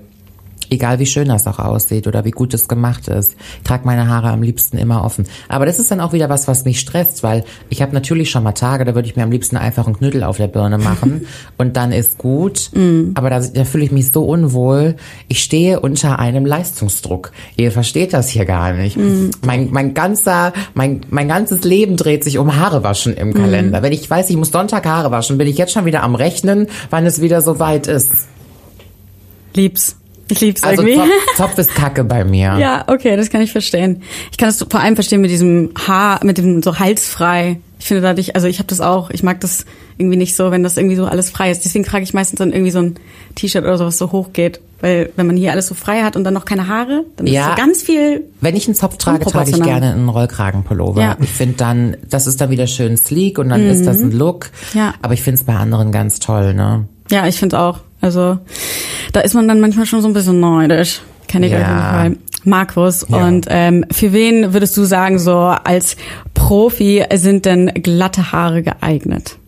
Egal 0.75 0.99
wie 0.99 1.06
schön 1.06 1.29
das 1.29 1.47
auch 1.47 1.61
aussieht 1.61 2.09
oder 2.09 2.25
wie 2.25 2.32
gut 2.32 2.53
es 2.53 2.67
gemacht 2.67 3.06
ist. 3.06 3.37
Ich 3.59 3.62
trage 3.62 3.87
meine 3.87 4.09
Haare 4.09 4.31
am 4.31 4.43
liebsten 4.43 4.76
immer 4.76 5.05
offen. 5.05 5.25
Aber 5.49 5.67
das 5.67 5.79
ist 5.79 5.88
dann 5.93 6.00
auch 6.00 6.12
wieder 6.12 6.29
was, 6.29 6.49
was 6.49 6.65
mich 6.65 6.81
stresst, 6.81 7.23
weil 7.23 7.44
ich 7.69 7.81
habe 7.81 7.94
natürlich 7.94 8.29
schon 8.29 8.43
mal 8.43 8.53
Tage, 8.53 8.85
da 8.85 8.97
würde 8.97 9.06
ich 9.06 9.15
mir 9.15 9.23
am 9.23 9.31
liebsten 9.31 9.56
einfach 9.56 9.87
einen 9.87 9.97
Knüttel 9.97 10.25
auf 10.25 10.37
der 10.38 10.49
Birne 10.49 10.79
machen 10.79 11.29
und 11.59 11.76
dann 11.76 11.93
ist 11.93 12.19
gut. 12.19 12.71
Aber 13.15 13.31
da, 13.31 13.38
da 13.38 13.65
fühle 13.65 13.85
ich 13.85 13.93
mich 13.93 14.11
so 14.11 14.25
unwohl. 14.25 14.97
Ich 15.29 15.44
stehe 15.44 15.79
unter 15.79 16.19
einem 16.19 16.44
Leistungsdruck. 16.44 17.31
Ihr 17.56 17.70
versteht 17.70 18.12
das 18.12 18.29
hier 18.29 18.47
gar 18.47 18.73
nicht. 18.73 18.99
Mein, 19.47 19.69
mein 19.70 19.94
ganzer, 19.94 20.53
mein, 20.75 21.03
mein 21.11 21.29
ganzes 21.29 21.62
Leben 21.62 21.97
dreht 21.97 22.25
sich 22.25 22.38
um 22.38 22.56
Haare 22.56 22.82
waschen 22.82 23.15
im 23.15 23.32
Kalender. 23.32 23.82
Wenn 23.82 23.93
ich 23.93 24.11
weiß, 24.11 24.29
ich 24.29 24.37
muss 24.37 24.50
Sonntag 24.50 24.85
Haare 24.87 25.12
waschen, 25.12 25.38
bin 25.38 25.47
ich 25.47 25.56
jetzt 25.56 25.73
schon 25.73 25.85
wieder 25.85 26.03
am 26.03 26.17
Rechnen, 26.17 26.67
wann 26.91 27.06
es 27.06 27.20
wieder 27.20 27.43
so 27.43 27.61
weit 27.61 27.87
ist. 27.87 28.11
Lieb's. 29.55 29.97
Ich 30.29 30.41
lieb's 30.41 30.62
Also 30.62 30.82
irgendwie. 30.82 30.97
Zopf, 31.37 31.37
Zopf 31.37 31.59
ist 31.59 31.75
Kacke 31.75 32.05
bei 32.05 32.25
mir. 32.25 32.56
Ja, 32.59 32.85
okay, 32.88 33.17
das 33.17 33.31
kann 33.31 33.41
ich 33.43 33.53
verstehen. 33.53 34.03
Ich 34.31 34.38
kann 34.38 34.49
das 34.49 34.65
vor 34.69 34.81
allem 34.81 34.94
verstehen 34.94 35.21
mit 35.21 35.31
diesem 35.31 35.71
Haar, 35.87 36.25
mit 36.25 36.38
dem 36.38 36.62
so 36.62 36.79
halsfrei. 36.79 37.59
Ich 37.79 37.87
finde 37.87 38.03
dadurch, 38.03 38.35
also 38.35 38.47
ich 38.47 38.59
habe 38.59 38.67
das 38.69 38.81
auch, 38.81 39.11
ich 39.11 39.23
mag 39.23 39.41
das 39.41 39.67
irgendwie 39.99 40.17
nicht 40.17 40.35
so, 40.35 40.50
wenn 40.50 40.62
das 40.62 40.76
irgendwie 40.79 40.97
so 40.97 41.05
alles 41.05 41.29
frei 41.31 41.50
ist. 41.50 41.65
Deswegen 41.65 41.85
trage 41.85 42.03
ich 42.03 42.15
meistens 42.15 42.38
dann 42.38 42.53
irgendwie 42.53 42.71
so 42.71 42.79
ein 42.81 42.94
T-Shirt 43.35 43.62
oder 43.65 43.76
so, 43.76 43.85
was 43.85 43.99
so 43.99 44.11
hoch 44.12 44.32
geht. 44.32 44.61
Weil 44.81 45.11
wenn 45.17 45.26
man 45.26 45.37
hier 45.37 45.53
alles 45.53 45.67
so 45.67 45.75
frei 45.75 46.03
hat 46.03 46.17
und 46.17 46.25
dann 46.25 46.35
noch 46.35 46.44
keine 46.47 46.69
Haare, 46.69 47.05
dann 47.17 47.27
Ja. 47.27 47.43
ist 47.50 47.50
so 47.50 47.62
ganz 47.62 47.82
viel. 47.82 48.25
Wenn 48.41 48.56
ich 48.56 48.67
einen 48.67 48.75
Zopf 48.75 48.97
trage, 48.97 49.25
trage 49.27 49.50
ich 49.50 49.62
gerne 49.62 49.93
einen 49.93 50.09
Rollkragenpullover. 50.09 51.00
Ja. 51.00 51.17
Ich 51.20 51.31
finde 51.31 51.55
dann, 51.56 51.97
das 52.09 52.27
ist 52.27 52.41
dann 52.41 52.50
wieder 52.50 52.67
schön 52.67 52.97
sleek 52.97 53.38
und 53.38 53.50
dann 53.50 53.67
ist 53.67 53.87
das 53.87 54.00
ein 54.00 54.11
Look. 54.12 54.50
Ja. 54.73 54.94
Aber 55.03 55.15
ich 55.15 55.23
finde 55.23 55.41
es 55.41 55.44
bei 55.44 55.55
anderen 55.55 55.93
ganz 55.93 56.19
toll, 56.19 56.55
ne? 56.55 56.87
Ja, 57.11 57.27
ich 57.29 57.38
finde 57.38 57.59
auch. 57.61 57.81
Also 58.00 58.38
da 59.14 59.20
ist 59.20 59.34
man 59.34 59.49
dann 59.49 59.61
manchmal 59.61 59.87
schon 59.87 60.02
so 60.02 60.08
ein 60.08 60.12
bisschen 60.14 60.40
neidisch. 60.40 61.00
Kenne 61.28 61.46
ich 61.46 61.52
Ja. 61.52 61.58
auf 61.61 61.66
jeden 61.69 61.81
Fall. 61.81 62.16
Markus, 62.46 63.06
Ja. 63.08 63.26
und 63.26 63.46
ähm, 63.49 63.87
für 63.90 64.12
wen 64.12 64.52
würdest 64.52 64.76
du 64.76 64.84
sagen, 64.84 65.19
so 65.19 65.34
als 65.38 65.96
Profi 66.34 67.02
sind 67.14 67.46
denn 67.46 67.72
glatte 67.82 68.32
Haare 68.32 68.62
geeignet? 68.62 69.38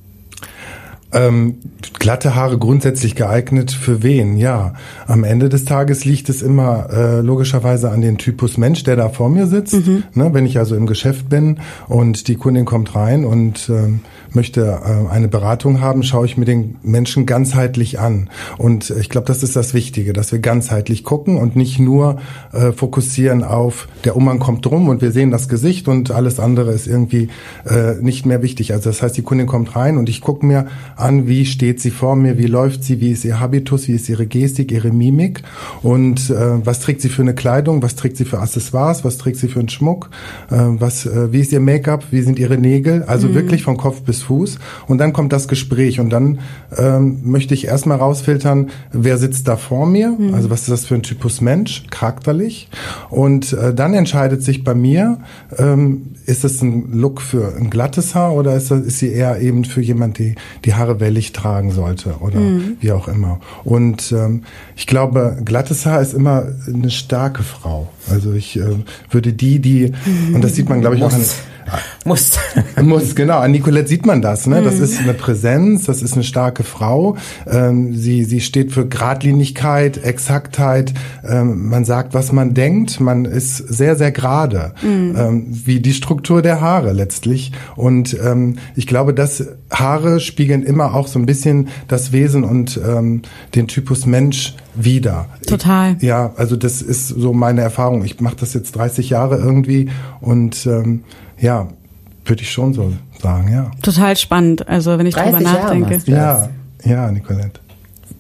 Ähm, 1.13 1.57
glatte 1.99 2.35
Haare 2.35 2.59
grundsätzlich 2.59 3.15
geeignet 3.15 3.71
für 3.71 4.03
wen? 4.03 4.37
Ja, 4.37 4.75
am 5.07 5.25
Ende 5.25 5.49
des 5.49 5.65
Tages 5.65 6.05
liegt 6.05 6.29
es 6.29 6.43
immer 6.43 6.89
äh, 6.91 7.21
logischerweise 7.21 7.91
an 7.91 8.01
den 8.01 8.19
Typus 8.19 8.59
Mensch, 8.59 8.83
der 8.83 8.97
da 8.97 9.09
vor 9.09 9.29
mir 9.29 9.47
sitzt. 9.47 9.75
Ne, 10.15 10.31
wenn 10.35 10.47
ich 10.47 10.59
also 10.59 10.75
im 10.75 10.87
Geschäft 10.87 11.29
bin 11.29 11.59
und 11.87 12.29
die 12.29 12.35
Kundin 12.35 12.65
kommt 12.65 12.95
rein 12.97 13.25
und 13.25 13.69
ähm, 13.69 14.01
möchte 14.37 14.61
äh, 14.85 15.13
eine 15.13 15.27
Beratung 15.27 15.81
haben, 15.81 16.05
schaue 16.05 16.27
ich 16.27 16.37
mir 16.37 16.45
den 16.45 16.77
Menschen 16.85 17.27
ganzheitlich 17.27 17.99
an. 17.99 18.31
Und 18.59 18.91
ich 18.91 19.09
glaube, 19.09 19.27
das 19.27 19.43
ist 19.43 19.57
das 19.57 19.75
Wichtige, 19.75 20.13
dass 20.13 20.31
wir 20.31 20.39
ganzheitlich 20.39 21.03
gucken 21.03 21.39
und 21.39 21.57
nicht 21.57 21.81
nur 21.81 22.19
äh, 22.53 22.71
fokussieren 22.71 23.43
auf 23.43 23.89
der 24.05 24.15
Umhang 24.15 24.39
kommt 24.39 24.65
drum 24.65 24.89
und 24.89 25.03
wir 25.03 25.11
sehen 25.11 25.33
das 25.33 25.49
Gesicht 25.49 25.89
und 25.89 26.13
alles 26.13 26.39
andere 26.39 26.71
ist 26.71 26.87
irgendwie 26.87 27.29
äh, 27.69 27.95
nicht 28.01 28.27
mehr 28.27 28.43
wichtig. 28.43 28.73
Also 28.73 28.91
das 28.91 29.03
heißt, 29.03 29.17
die 29.17 29.23
Kundin 29.23 29.49
kommt 29.49 29.75
rein 29.75 29.97
und 29.97 30.09
ich 30.09 30.21
gucke 30.21 30.47
mir 30.47 30.67
an, 30.97 31.27
wie 31.27 31.47
steht 31.47 31.81
sie 31.81 31.91
vor 31.91 32.15
mir, 32.15 32.39
wie 32.39 32.47
läuft 32.47 32.85
sie, 32.85 33.01
wie 33.01 33.11
ist 33.11 33.25
ihr 33.25 33.41
Habitus, 33.41 33.89
wie 33.89 33.95
ist 33.95 34.09
ihre 34.09 34.27
Gestik, 34.27 34.71
ihre 34.71 34.93
Mimik 34.93 35.43
und 35.83 36.31
äh, 36.31 36.65
was 36.65 36.81
trägt 36.81 37.01
sie 37.01 37.09
für 37.09 37.23
eine 37.23 37.35
Kleidung, 37.35 37.83
was 37.83 37.97
trägt 37.97 38.19
sie 38.19 38.27
für 38.27 38.39
Accessoires, 38.39 39.05
was 39.05 39.17
trägt 39.17 39.39
sie 39.39 39.49
für 39.49 39.61
einen 39.61 39.71
Schmuck, 39.71 40.11
äh, 40.51 40.57
was, 40.57 41.07
äh, 41.07 41.33
wie 41.33 41.41
ist 41.41 41.53
ihr 41.53 41.61
Make-up, 41.61 42.05
wie 42.11 42.21
sind 42.21 42.39
ihre 42.39 42.59
Nägel, 42.59 43.03
also 43.05 43.35
wirklich 43.35 43.63
von 43.63 43.77
Kopf 43.79 44.03
bis 44.03 44.26
Fuß 44.27 44.59
und 44.87 44.99
dann 44.99 45.13
kommt 45.13 45.33
das 45.33 45.49
Gespräch 45.49 46.01
und 46.01 46.11
dann 46.11 46.41
ähm, 46.77 47.21
möchte 47.23 47.55
ich 47.55 47.67
erstmal 47.67 47.99
rausfiltern, 47.99 48.71
wer 48.93 49.19
sitzt 49.19 49.49
da 49.49 49.57
vor 49.57 49.87
mir, 49.87 50.17
also 50.33 50.51
was 50.51 50.63
ist 50.63 50.71
das 50.71 50.87
für 50.87 50.95
ein 50.95 51.03
Typus 51.03 51.41
Mensch, 51.41 51.85
charakterlich. 51.91 52.69
Und 53.11 53.53
äh, 53.53 53.75
dann 53.75 53.95
entscheidet 53.95 54.43
sich 54.43 54.65
bei 54.65 54.75
mir, 54.75 55.19
ähm, 55.59 56.15
ist 56.27 56.45
es 56.45 56.63
ein 56.63 56.93
Look 56.93 57.21
für 57.21 57.55
ein 57.57 57.71
glattes 57.71 58.15
Haar 58.15 58.35
oder 58.35 58.57
ist, 58.57 58.71
das, 58.71 58.81
ist 58.81 58.99
sie 58.99 59.13
eher 59.13 59.41
eben 59.41 59.65
für 59.65 59.81
jemand, 59.81 60.19
die 60.19 60.35
die 60.65 60.75
Haare 60.75 61.01
wellig 61.01 61.33
tragen 61.33 61.71
sollte 61.71 62.17
oder 62.21 62.41
wie 62.81 62.93
auch 62.93 63.09
immer. 63.09 63.41
Und 63.65 64.13
ähm, 64.13 64.43
ich 64.75 64.87
glaube, 64.87 65.39
glattes 65.45 65.87
Haar 65.87 66.01
ist 66.01 66.15
immer 66.15 66.45
eine 66.67 66.91
starke 66.91 67.43
Frau. 67.43 67.89
Also 68.11 68.33
ich 68.33 68.59
äh, 68.59 68.65
würde 69.11 69.33
die, 69.33 69.61
die, 69.61 69.93
und 70.33 70.43
das 70.43 70.55
sieht 70.55 70.69
man, 70.69 70.81
glaube 70.81 70.97
ich, 70.97 71.03
auch 71.03 71.13
an, 71.13 71.23
Muss. 72.05 72.33
muss, 72.81 73.15
genau. 73.15 73.39
An 73.39 73.51
Nicolette 73.51 73.89
sieht 73.89 74.07
man 74.07 74.23
das. 74.23 74.47
Ne? 74.47 74.63
Das 74.63 74.79
ist 74.79 75.01
eine 75.01 75.15
Präsenz, 75.15 75.85
das 75.85 76.03
ist 76.03 76.15
eine 76.15 76.23
starke 76.23 76.63
Frau. 76.63 77.17
Ähm, 77.47 77.95
sie, 77.95 78.25
sie 78.25 78.41
steht 78.41 78.73
für 78.73 78.87
Gradlinigkeit, 78.87 79.99
Exaktheit. 79.99 80.95
Ähm, 81.27 81.69
man 81.69 81.85
sagt, 81.85 82.15
was 82.15 82.33
man 82.33 82.55
denkt. 82.55 83.01
Man 83.01 83.25
ist 83.25 83.57
sehr, 83.57 83.97
sehr 83.97 84.13
gerade. 84.13 84.75
Ähm, 84.85 85.47
wie 85.49 85.81
die 85.81 85.95
Struktur 85.95 86.43
der 86.43 86.61
Haare 86.61 86.93
letztlich. 86.93 87.53
Und 87.75 88.17
ähm, 88.25 88.59
ich 88.77 88.87
glaube, 88.87 89.13
dass 89.13 89.45
Haare 89.71 90.21
spiegeln 90.21 90.63
immer 90.63 90.95
auch 90.95 91.09
so 91.09 91.19
ein 91.19 91.27
bisschen 91.27 91.69
das 91.89 92.13
Wesen 92.13 92.45
und 92.45 92.81
ähm, 92.87 93.23
den 93.55 93.67
Typus 93.67 94.07
Mensch 94.07 94.55
wider. 94.75 95.27
Total. 95.47 95.97
Ja, 96.01 96.33
also 96.37 96.57
das 96.57 96.83
ist 96.83 97.09
so 97.09 97.33
meine 97.33 97.63
Erfahrung. 97.63 98.05
Ich 98.05 98.21
mache 98.21 98.37
das 98.37 98.55
jetzt 98.55 98.77
30 98.77 99.11
Jahre 99.11 99.37
irgendwie 99.37 99.89
und 100.21 100.67
ähm, 100.67 101.03
ja, 101.39 101.69
würde 102.25 102.43
ich 102.43 102.51
schon 102.51 102.75
so 102.75 102.93
sagen, 103.21 103.53
ja. 103.53 103.71
Total 103.83 104.17
spannend, 104.17 104.69
also 104.69 104.99
wenn 104.99 105.07
ich 105.07 105.15
drüber 105.15 105.31
30 105.31 105.47
Jahre 105.47 105.79
nachdenke. 105.79 106.11
Ja, 106.11 106.49
ja, 106.85 107.11
Nicolette. 107.11 107.61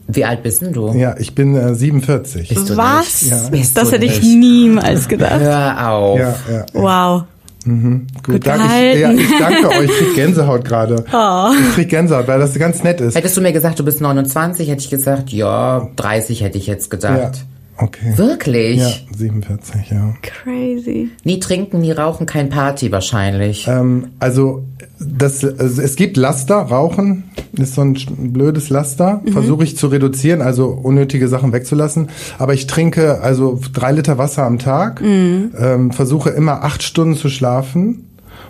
Wie 0.08 0.24
alt 0.24 0.42
bist 0.42 0.62
denn 0.62 0.72
du? 0.72 0.92
Ja, 0.92 1.16
ich 1.18 1.34
bin 1.34 1.56
äh, 1.56 1.74
47. 1.74 2.48
Bist 2.48 2.70
du 2.70 2.76
Was? 2.76 3.22
nicht? 3.22 3.32
Ja. 3.32 3.48
Bist 3.48 3.76
Das 3.76 3.88
du 3.88 3.96
hätte 3.96 4.04
ich 4.06 4.22
niemals 4.22 5.08
gedacht. 5.08 5.40
Hör 5.40 5.90
auf. 5.90 6.18
Ja, 6.18 6.34
ja. 6.48 6.56
ja. 6.58 6.64
Wow. 6.72 7.24
Gut, 7.64 8.22
Gut 8.22 8.46
danke. 8.46 8.92
Ich, 8.92 9.00
ja, 9.00 9.10
ich 9.10 9.38
danke 9.40 9.68
euch. 9.70 9.84
Ich 9.84 9.90
krieg 9.90 10.14
Gänsehaut 10.14 10.64
gerade. 10.64 11.04
Ich 11.68 11.74
krieg 11.74 11.88
Gänsehaut, 11.88 12.28
weil 12.28 12.38
das 12.38 12.54
ganz 12.54 12.84
nett 12.84 13.00
ist. 13.00 13.16
Hättest 13.16 13.36
du 13.36 13.40
mir 13.40 13.52
gesagt, 13.52 13.78
du 13.80 13.84
bist 13.84 14.00
29, 14.00 14.68
hätte 14.68 14.82
ich 14.82 14.90
gesagt, 14.90 15.30
ja, 15.30 15.88
30 15.96 16.42
hätte 16.42 16.58
ich 16.58 16.68
jetzt 16.68 16.92
Ja, 16.92 16.98
gedacht. 17.16 17.44
Okay. 17.78 18.16
Wirklich? 18.16 18.78
Ja, 18.78 18.90
47, 19.16 19.90
ja. 19.90 20.14
Crazy. 20.22 21.10
Nie 21.24 21.40
trinken, 21.40 21.80
nie 21.80 21.92
rauchen, 21.92 22.26
kein 22.26 22.48
Party 22.48 22.90
wahrscheinlich. 22.92 23.66
Ähm, 23.68 24.08
also, 24.18 24.64
das, 24.98 25.44
also 25.44 25.82
es 25.82 25.96
gibt 25.96 26.16
Laster, 26.16 26.56
Rauchen 26.56 27.24
ist 27.52 27.74
so 27.74 27.82
ein 27.82 27.96
blödes 28.32 28.70
Laster. 28.70 29.22
Versuche 29.30 29.64
ich 29.64 29.76
zu 29.76 29.88
reduzieren, 29.88 30.42
also 30.42 30.68
unnötige 30.68 31.28
Sachen 31.28 31.52
wegzulassen. 31.52 32.08
Aber 32.38 32.54
ich 32.54 32.66
trinke 32.66 33.20
also 33.20 33.60
drei 33.72 33.92
Liter 33.92 34.18
Wasser 34.18 34.44
am 34.44 34.58
Tag, 34.58 35.00
ähm, 35.02 35.92
versuche 35.92 36.30
immer 36.30 36.62
acht 36.62 36.82
Stunden 36.82 37.14
zu 37.14 37.28
schlafen 37.28 38.06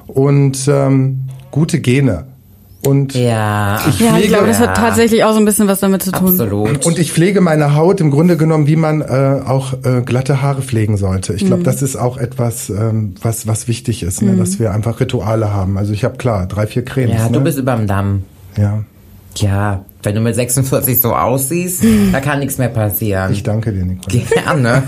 und 0.06 0.68
ähm, 0.68 1.28
gute 1.50 1.80
Gene. 1.80 2.26
Und 2.86 3.14
ja, 3.14 3.80
ich 3.88 3.98
Ja, 4.00 4.06
ich 4.06 4.12
pflege, 4.12 4.28
glaube, 4.28 4.46
das 4.46 4.60
hat 4.60 4.76
tatsächlich 4.76 5.24
auch 5.24 5.32
so 5.32 5.38
ein 5.38 5.44
bisschen 5.44 5.66
was 5.68 5.80
damit 5.80 6.02
zu 6.02 6.12
tun. 6.12 6.28
absolut. 6.28 6.86
und 6.86 6.98
ich 6.98 7.12
pflege 7.12 7.40
meine 7.40 7.74
Haut 7.74 8.00
im 8.00 8.10
Grunde 8.10 8.36
genommen, 8.36 8.66
wie 8.66 8.76
man 8.76 9.00
äh, 9.00 9.40
auch 9.46 9.72
äh, 9.84 10.02
glatte 10.04 10.40
Haare 10.40 10.62
pflegen 10.62 10.96
sollte. 10.96 11.34
Ich 11.34 11.44
glaube, 11.46 11.62
das 11.64 11.82
ist 11.82 11.96
auch 11.96 12.16
etwas, 12.16 12.70
ähm, 12.70 13.14
was 13.20 13.46
was 13.46 13.66
wichtig 13.68 14.02
ist, 14.02 14.22
ne? 14.22 14.36
dass 14.36 14.58
wir 14.58 14.72
einfach 14.72 15.00
Rituale 15.00 15.52
haben. 15.52 15.76
Also 15.78 15.92
ich 15.92 16.04
habe 16.04 16.16
klar 16.16 16.46
drei, 16.46 16.66
vier 16.66 16.84
Cremes. 16.84 17.16
ja, 17.16 17.26
du 17.28 17.34
ne? 17.34 17.40
bist 17.40 17.58
überm 17.58 17.86
Damm. 17.86 18.22
ja. 18.56 18.84
Ja, 19.38 19.84
Wenn 20.02 20.14
du 20.14 20.22
mit 20.22 20.34
46 20.34 20.98
so 20.98 21.14
aussiehst, 21.14 21.84
da 22.10 22.20
kann 22.20 22.38
nichts 22.38 22.56
mehr 22.56 22.70
passieren. 22.70 23.30
Ich 23.34 23.42
danke 23.42 23.70
dir, 23.70 23.84
Nicole. 23.84 24.22
Gerne. 24.30 24.82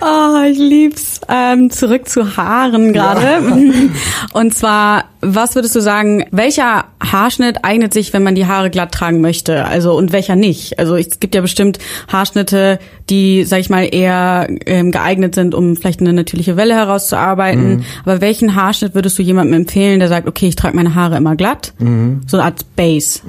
Oh, 0.00 0.42
ich 0.48 0.56
lieb's. 0.58 1.20
Ähm, 1.28 1.70
zurück 1.70 2.08
zu 2.08 2.36
Haaren 2.36 2.92
gerade. 2.92 3.40
Und 4.34 4.54
zwar, 4.54 5.06
was 5.20 5.54
würdest 5.54 5.76
du 5.76 5.80
sagen, 5.80 6.24
welcher 6.30 6.86
Haarschnitt 7.00 7.64
eignet 7.64 7.92
sich, 7.92 8.12
wenn 8.12 8.22
man 8.22 8.34
die 8.34 8.46
Haare 8.46 8.70
glatt 8.70 8.92
tragen 8.92 9.20
möchte? 9.20 9.64
Also 9.64 9.96
und 9.96 10.12
welcher 10.12 10.36
nicht? 10.36 10.78
Also 10.78 10.96
es 10.96 11.20
gibt 11.20 11.34
ja 11.34 11.40
bestimmt 11.40 11.78
Haarschnitte, 12.08 12.78
die, 13.10 13.44
sag 13.44 13.60
ich 13.60 13.70
mal, 13.70 13.82
eher 13.92 14.48
ähm, 14.66 14.90
geeignet 14.90 15.34
sind, 15.34 15.54
um 15.54 15.76
vielleicht 15.76 16.00
eine 16.00 16.12
natürliche 16.12 16.56
Welle 16.56 16.74
herauszuarbeiten. 16.74 17.76
Mhm. 17.76 17.84
Aber 18.04 18.20
welchen 18.20 18.54
Haarschnitt 18.54 18.94
würdest 18.94 19.18
du 19.18 19.22
jemandem 19.22 19.60
empfehlen, 19.60 20.00
der 20.00 20.08
sagt, 20.08 20.26
okay, 20.26 20.48
ich 20.48 20.56
trage 20.56 20.76
meine 20.76 20.94
Haare 20.94 21.16
immer 21.16 21.36
glatt? 21.36 21.74
Mhm. 21.78 22.22
So 22.26 22.36
eine 22.36 22.44
Art 22.44 22.64
Base. 22.76 23.20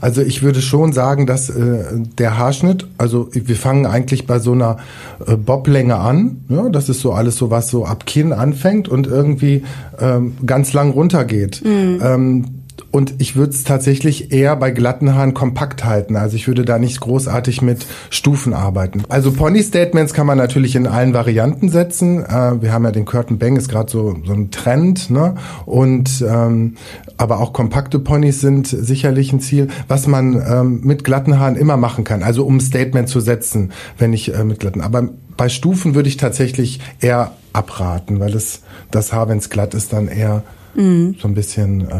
Also 0.00 0.22
ich 0.22 0.42
würde 0.42 0.62
schon 0.62 0.92
sagen, 0.92 1.26
dass 1.26 1.50
äh, 1.50 1.84
der 2.18 2.38
Haarschnitt, 2.38 2.86
also 2.98 3.28
wir 3.32 3.56
fangen 3.56 3.86
eigentlich 3.86 4.26
bei 4.26 4.38
so 4.38 4.52
einer 4.52 4.78
äh, 5.26 5.36
Boblänge 5.36 5.96
an. 5.96 6.44
Ja, 6.48 6.68
das 6.68 6.88
ist 6.88 7.00
so 7.00 7.12
alles 7.12 7.36
so 7.36 7.50
was 7.50 7.68
so 7.68 7.84
ab 7.84 8.06
Kinn 8.06 8.32
anfängt 8.32 8.88
und 8.88 9.06
irgendwie 9.06 9.64
ähm, 10.00 10.36
ganz 10.44 10.72
lang 10.72 10.92
runtergeht. 11.16 11.62
Ähm, 11.64 12.44
und 12.90 13.14
ich 13.18 13.36
würde 13.36 13.50
es 13.50 13.64
tatsächlich 13.64 14.32
eher 14.32 14.56
bei 14.56 14.70
glatten 14.70 15.14
Haaren 15.14 15.34
kompakt 15.34 15.84
halten. 15.84 16.16
Also 16.16 16.36
ich 16.36 16.46
würde 16.46 16.64
da 16.64 16.78
nicht 16.78 17.00
großartig 17.00 17.62
mit 17.62 17.86
Stufen 18.10 18.52
arbeiten. 18.54 19.02
Also 19.08 19.32
Pony-Statements 19.32 20.14
kann 20.14 20.26
man 20.26 20.38
natürlich 20.38 20.76
in 20.76 20.86
allen 20.86 21.12
Varianten 21.12 21.68
setzen. 21.68 22.24
Äh, 22.24 22.62
wir 22.62 22.72
haben 22.72 22.84
ja 22.84 22.92
den 22.92 23.04
Curtain 23.04 23.38
Bang, 23.38 23.56
ist 23.56 23.68
gerade 23.68 23.90
so, 23.90 24.16
so 24.24 24.32
ein 24.32 24.50
Trend. 24.50 25.10
Ne? 25.10 25.34
Und 25.64 26.24
ähm, 26.26 26.76
aber 27.16 27.40
auch 27.40 27.52
kompakte 27.52 27.98
Ponys 27.98 28.40
sind 28.40 28.66
sicherlich 28.66 29.32
ein 29.32 29.40
Ziel, 29.40 29.68
was 29.88 30.06
man 30.06 30.34
ähm, 30.34 30.80
mit 30.82 31.02
glatten 31.02 31.38
Haaren 31.38 31.56
immer 31.56 31.76
machen 31.76 32.04
kann. 32.04 32.22
Also 32.22 32.44
um 32.44 32.60
Statement 32.60 33.08
zu 33.08 33.20
setzen, 33.20 33.72
wenn 33.98 34.12
ich 34.12 34.34
äh, 34.34 34.44
mit 34.44 34.60
glatten. 34.60 34.80
Aber 34.80 35.08
bei 35.36 35.48
Stufen 35.48 35.94
würde 35.94 36.08
ich 36.08 36.16
tatsächlich 36.16 36.80
eher 37.00 37.32
abraten, 37.52 38.20
weil 38.20 38.34
es 38.34 38.62
das 38.90 39.12
Haar, 39.12 39.28
wenn 39.28 39.38
es 39.38 39.50
glatt 39.50 39.74
ist, 39.74 39.92
dann 39.92 40.08
eher 40.08 40.42
so 40.76 41.28
ein 41.28 41.34
bisschen 41.34 41.80
äh, 41.82 41.94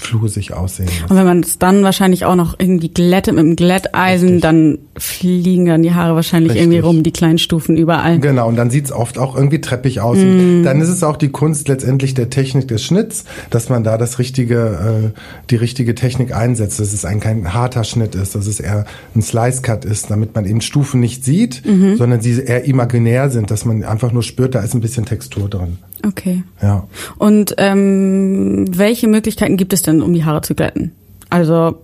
flusig 0.00 0.52
aussehen 0.52 0.86
lässt. 0.86 1.10
Und 1.10 1.16
wenn 1.16 1.26
man 1.26 1.40
es 1.40 1.58
dann 1.58 1.82
wahrscheinlich 1.82 2.24
auch 2.24 2.34
noch 2.34 2.58
irgendwie 2.58 2.88
glättet 2.88 3.34
mit 3.34 3.44
dem 3.44 3.56
Glätteisen, 3.56 4.28
Richtig. 4.28 4.42
dann 4.42 4.78
fliegen 4.96 5.66
dann 5.66 5.82
die 5.82 5.92
Haare 5.92 6.14
wahrscheinlich 6.14 6.52
Richtig. 6.52 6.64
irgendwie 6.64 6.78
rum, 6.80 7.02
die 7.02 7.12
kleinen 7.12 7.38
Stufen 7.38 7.76
überall. 7.76 8.18
Genau, 8.18 8.48
und 8.48 8.56
dann 8.56 8.70
sieht's 8.70 8.92
oft 8.92 9.18
auch 9.18 9.36
irgendwie 9.36 9.60
treppig 9.60 10.00
aus. 10.00 10.18
Und 10.18 10.62
Dann 10.64 10.80
ist 10.80 10.88
es 10.88 11.02
auch 11.02 11.16
die 11.16 11.28
Kunst 11.28 11.68
letztendlich 11.68 12.14
der 12.14 12.30
Technik 12.30 12.68
des 12.68 12.84
Schnitts, 12.84 13.24
dass 13.50 13.68
man 13.68 13.84
da 13.84 13.98
das 13.98 14.18
richtige, 14.18 15.12
äh, 15.14 15.18
die 15.50 15.56
richtige 15.56 15.94
Technik 15.94 16.34
einsetzt, 16.34 16.80
dass 16.80 16.92
es 16.92 17.04
ein 17.04 17.20
kein 17.20 17.52
harter 17.52 17.84
Schnitt 17.84 18.14
ist, 18.14 18.34
dass 18.34 18.46
es 18.46 18.60
eher 18.60 18.86
ein 19.14 19.22
Slice-Cut 19.22 19.84
ist, 19.84 20.10
damit 20.10 20.34
man 20.34 20.46
eben 20.46 20.60
Stufen 20.60 21.00
nicht 21.00 21.24
sieht, 21.24 21.62
sondern 21.96 22.20
sie 22.20 22.40
eher 22.40 22.64
imaginär 22.64 23.30
sind, 23.30 23.50
dass 23.50 23.64
man 23.64 23.84
einfach 23.84 24.12
nur 24.12 24.22
spürt, 24.22 24.54
da 24.54 24.60
ist 24.60 24.74
ein 24.74 24.80
bisschen 24.80 25.04
Textur 25.04 25.48
drin. 25.48 25.78
Okay. 26.06 26.44
Ja. 26.62 26.86
Und 27.18 27.54
ähm, 27.58 28.66
welche 28.76 29.08
Möglichkeiten 29.08 29.56
gibt 29.56 29.72
es 29.72 29.82
denn, 29.82 30.02
um 30.02 30.12
die 30.12 30.24
Haare 30.24 30.42
zu 30.42 30.54
glätten? 30.54 30.92
Also 31.28 31.76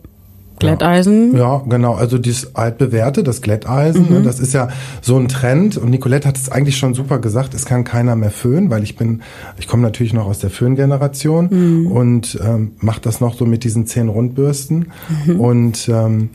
Glätteisen. 0.59 1.37
Ja, 1.37 1.63
genau. 1.69 1.95
Also 1.95 2.19
dieses 2.19 2.57
altbewährte, 2.57 3.23
das 3.23 3.43
Glätteisen, 3.43 4.11
ne, 4.11 4.23
das 4.23 4.41
ist 4.41 4.55
ja 4.55 4.69
so 5.03 5.17
ein 5.17 5.29
Trend. 5.29 5.77
Und 5.77 5.91
Nicolette 5.91 6.27
hat 6.27 6.37
es 6.37 6.51
eigentlich 6.51 6.79
schon 6.79 6.95
super 6.95 7.19
gesagt, 7.19 7.53
es 7.55 7.67
kann 7.67 7.85
keiner 7.85 8.17
mehr 8.17 8.31
föhnen, 8.31 8.71
weil 8.71 8.83
ich 8.83 8.97
bin, 8.97 9.23
ich 9.59 9.69
komme 9.69 9.83
natürlich 9.83 10.15
noch 10.15 10.27
aus 10.27 10.39
der 10.39 10.51
Föhngeneration 10.51 11.87
und 11.87 12.39
ähm, 12.43 12.73
mache 12.81 13.01
das 13.03 13.21
noch 13.21 13.37
so 13.37 13.45
mit 13.45 13.65
diesen 13.65 13.87
zehn 13.87 14.09
Rundbürsten. 14.09 14.93
Und 15.39 15.89
ähm, 15.89 16.31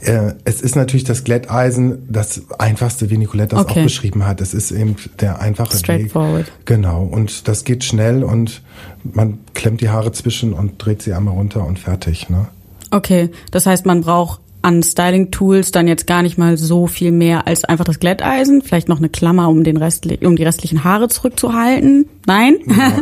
äh, 0.00 0.34
es 0.44 0.60
ist 0.60 0.76
natürlich 0.76 1.04
das 1.04 1.24
Glätteisen 1.24 2.06
das 2.08 2.42
einfachste, 2.58 3.10
wie 3.10 3.18
Nicolette 3.18 3.56
das 3.56 3.64
Okay. 3.64 3.80
auch 3.80 3.84
beschrieben 3.84 4.26
hat. 4.26 4.40
Es 4.40 4.54
ist 4.54 4.70
eben 4.70 4.96
der 5.20 5.40
einfache 5.40 5.76
Straightforward. 5.76 6.46
Weg. 6.46 6.52
Genau. 6.64 7.02
Und 7.02 7.48
das 7.48 7.64
geht 7.64 7.84
schnell 7.84 8.22
und 8.22 8.62
man 9.02 9.38
klemmt 9.54 9.80
die 9.80 9.88
Haare 9.88 10.12
zwischen 10.12 10.52
und 10.52 10.84
dreht 10.84 11.02
sie 11.02 11.12
einmal 11.12 11.34
runter 11.34 11.66
und 11.66 11.78
fertig. 11.78 12.28
Ne? 12.30 12.48
Okay, 12.90 13.30
das 13.50 13.66
heißt, 13.66 13.86
man 13.86 14.02
braucht 14.02 14.40
an 14.62 14.82
Styling-Tools 14.82 15.70
dann 15.70 15.86
jetzt 15.86 16.06
gar 16.06 16.22
nicht 16.22 16.36
mal 16.36 16.56
so 16.56 16.86
viel 16.86 17.12
mehr 17.12 17.46
als 17.46 17.64
einfach 17.64 17.84
das 17.84 18.00
Glätteisen, 18.00 18.62
vielleicht 18.62 18.88
noch 18.88 18.98
eine 18.98 19.08
Klammer, 19.08 19.48
um 19.48 19.62
den 19.62 19.76
Restli 19.76 20.18
um 20.26 20.36
die 20.36 20.42
restlichen 20.42 20.84
Haare 20.84 21.08
zurückzuhalten. 21.08 22.06
Nein? 22.28 22.56
Ja, 22.66 22.92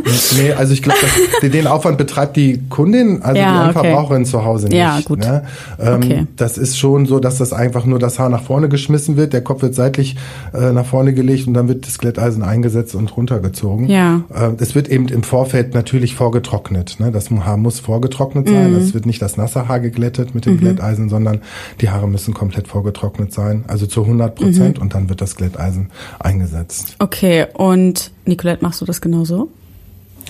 nee, 0.41 0.53
also 0.53 0.73
ich 0.73 0.81
glaube, 0.81 0.97
den 1.43 1.67
Aufwand 1.67 1.97
betreibt 1.97 2.35
die 2.37 2.61
Kundin, 2.69 3.21
also 3.21 3.39
Ja, 3.39 3.51
die 3.51 3.57
okay. 3.57 3.87
Endverbraucherin 3.87 4.25
zu 4.25 4.43
Hause 4.45 4.67
nicht. 4.67 4.77
Ja, 4.77 4.99
gut. 5.05 5.19
Ne? 5.19 5.43
Ähm, 5.79 5.95
Okay. 5.97 6.27
Das 6.37 6.57
ist 6.57 6.77
schon 6.79 7.05
so, 7.05 7.19
dass 7.19 7.37
das 7.37 7.51
einfach 7.53 7.85
nur 7.85 7.99
das 7.99 8.17
Haar 8.19 8.29
nach 8.29 8.41
vorne 8.43 8.69
geschmissen 8.69 9.17
wird, 9.17 9.33
der 9.33 9.41
Kopf 9.41 9.61
wird 9.61 9.75
seitlich 9.75 10.15
äh, 10.53 10.71
nach 10.71 10.85
vorne 10.85 11.13
gelegt 11.13 11.45
und 11.47 11.53
dann 11.55 11.67
wird 11.67 11.85
das 11.85 11.97
Glätteisen 11.97 12.41
eingesetzt 12.41 12.95
und 12.95 13.15
runtergezogen. 13.17 13.89
Ja. 13.89 14.21
Äh, 14.33 14.51
es 14.59 14.73
wird 14.75 14.87
eben 14.87 15.07
im 15.09 15.23
Vorfeld 15.23 15.73
natürlich 15.73 16.15
vorgetrocknet. 16.15 16.95
Ne? 16.99 17.11
Das 17.11 17.29
Haar 17.29 17.57
muss 17.57 17.79
vorgetrocknet 17.81 18.47
sein. 18.47 18.71
Mhm. 18.71 18.77
Es 18.79 18.93
wird 18.93 19.05
nicht 19.05 19.21
das 19.21 19.35
nasse 19.35 19.67
Haar 19.67 19.81
geglättet 19.81 20.33
mit 20.35 20.45
dem 20.45 20.57
Glätteisen, 20.57 21.09
sondern 21.09 21.41
die 21.81 21.89
Haare 21.89 22.07
müssen 22.07 22.33
komplett 22.33 22.67
vorgetrocknet 22.69 23.33
sein, 23.33 23.65
also 23.67 23.85
zu 23.87 24.03
100 24.03 24.39
Mhm. 24.39 24.43
Prozent 24.45 24.79
und 24.79 24.93
dann 24.93 25.09
wird 25.09 25.19
das 25.21 25.35
Glätteisen 25.35 25.89
eingesetzt. 26.19 26.95
Okay, 26.99 27.45
und 27.53 28.11
Nicolette, 28.27 28.63
machst 28.63 28.81
du 28.81 28.85
das 28.85 29.01
genauso? 29.01 29.49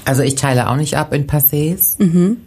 Also 0.06 0.22
ich 0.24 0.36
teile 0.36 0.70
auch 0.70 0.76
nicht 0.76 0.96
ab 0.96 1.14
in 1.14 1.28
Passés. 1.28 2.02
Mhm. 2.02 2.38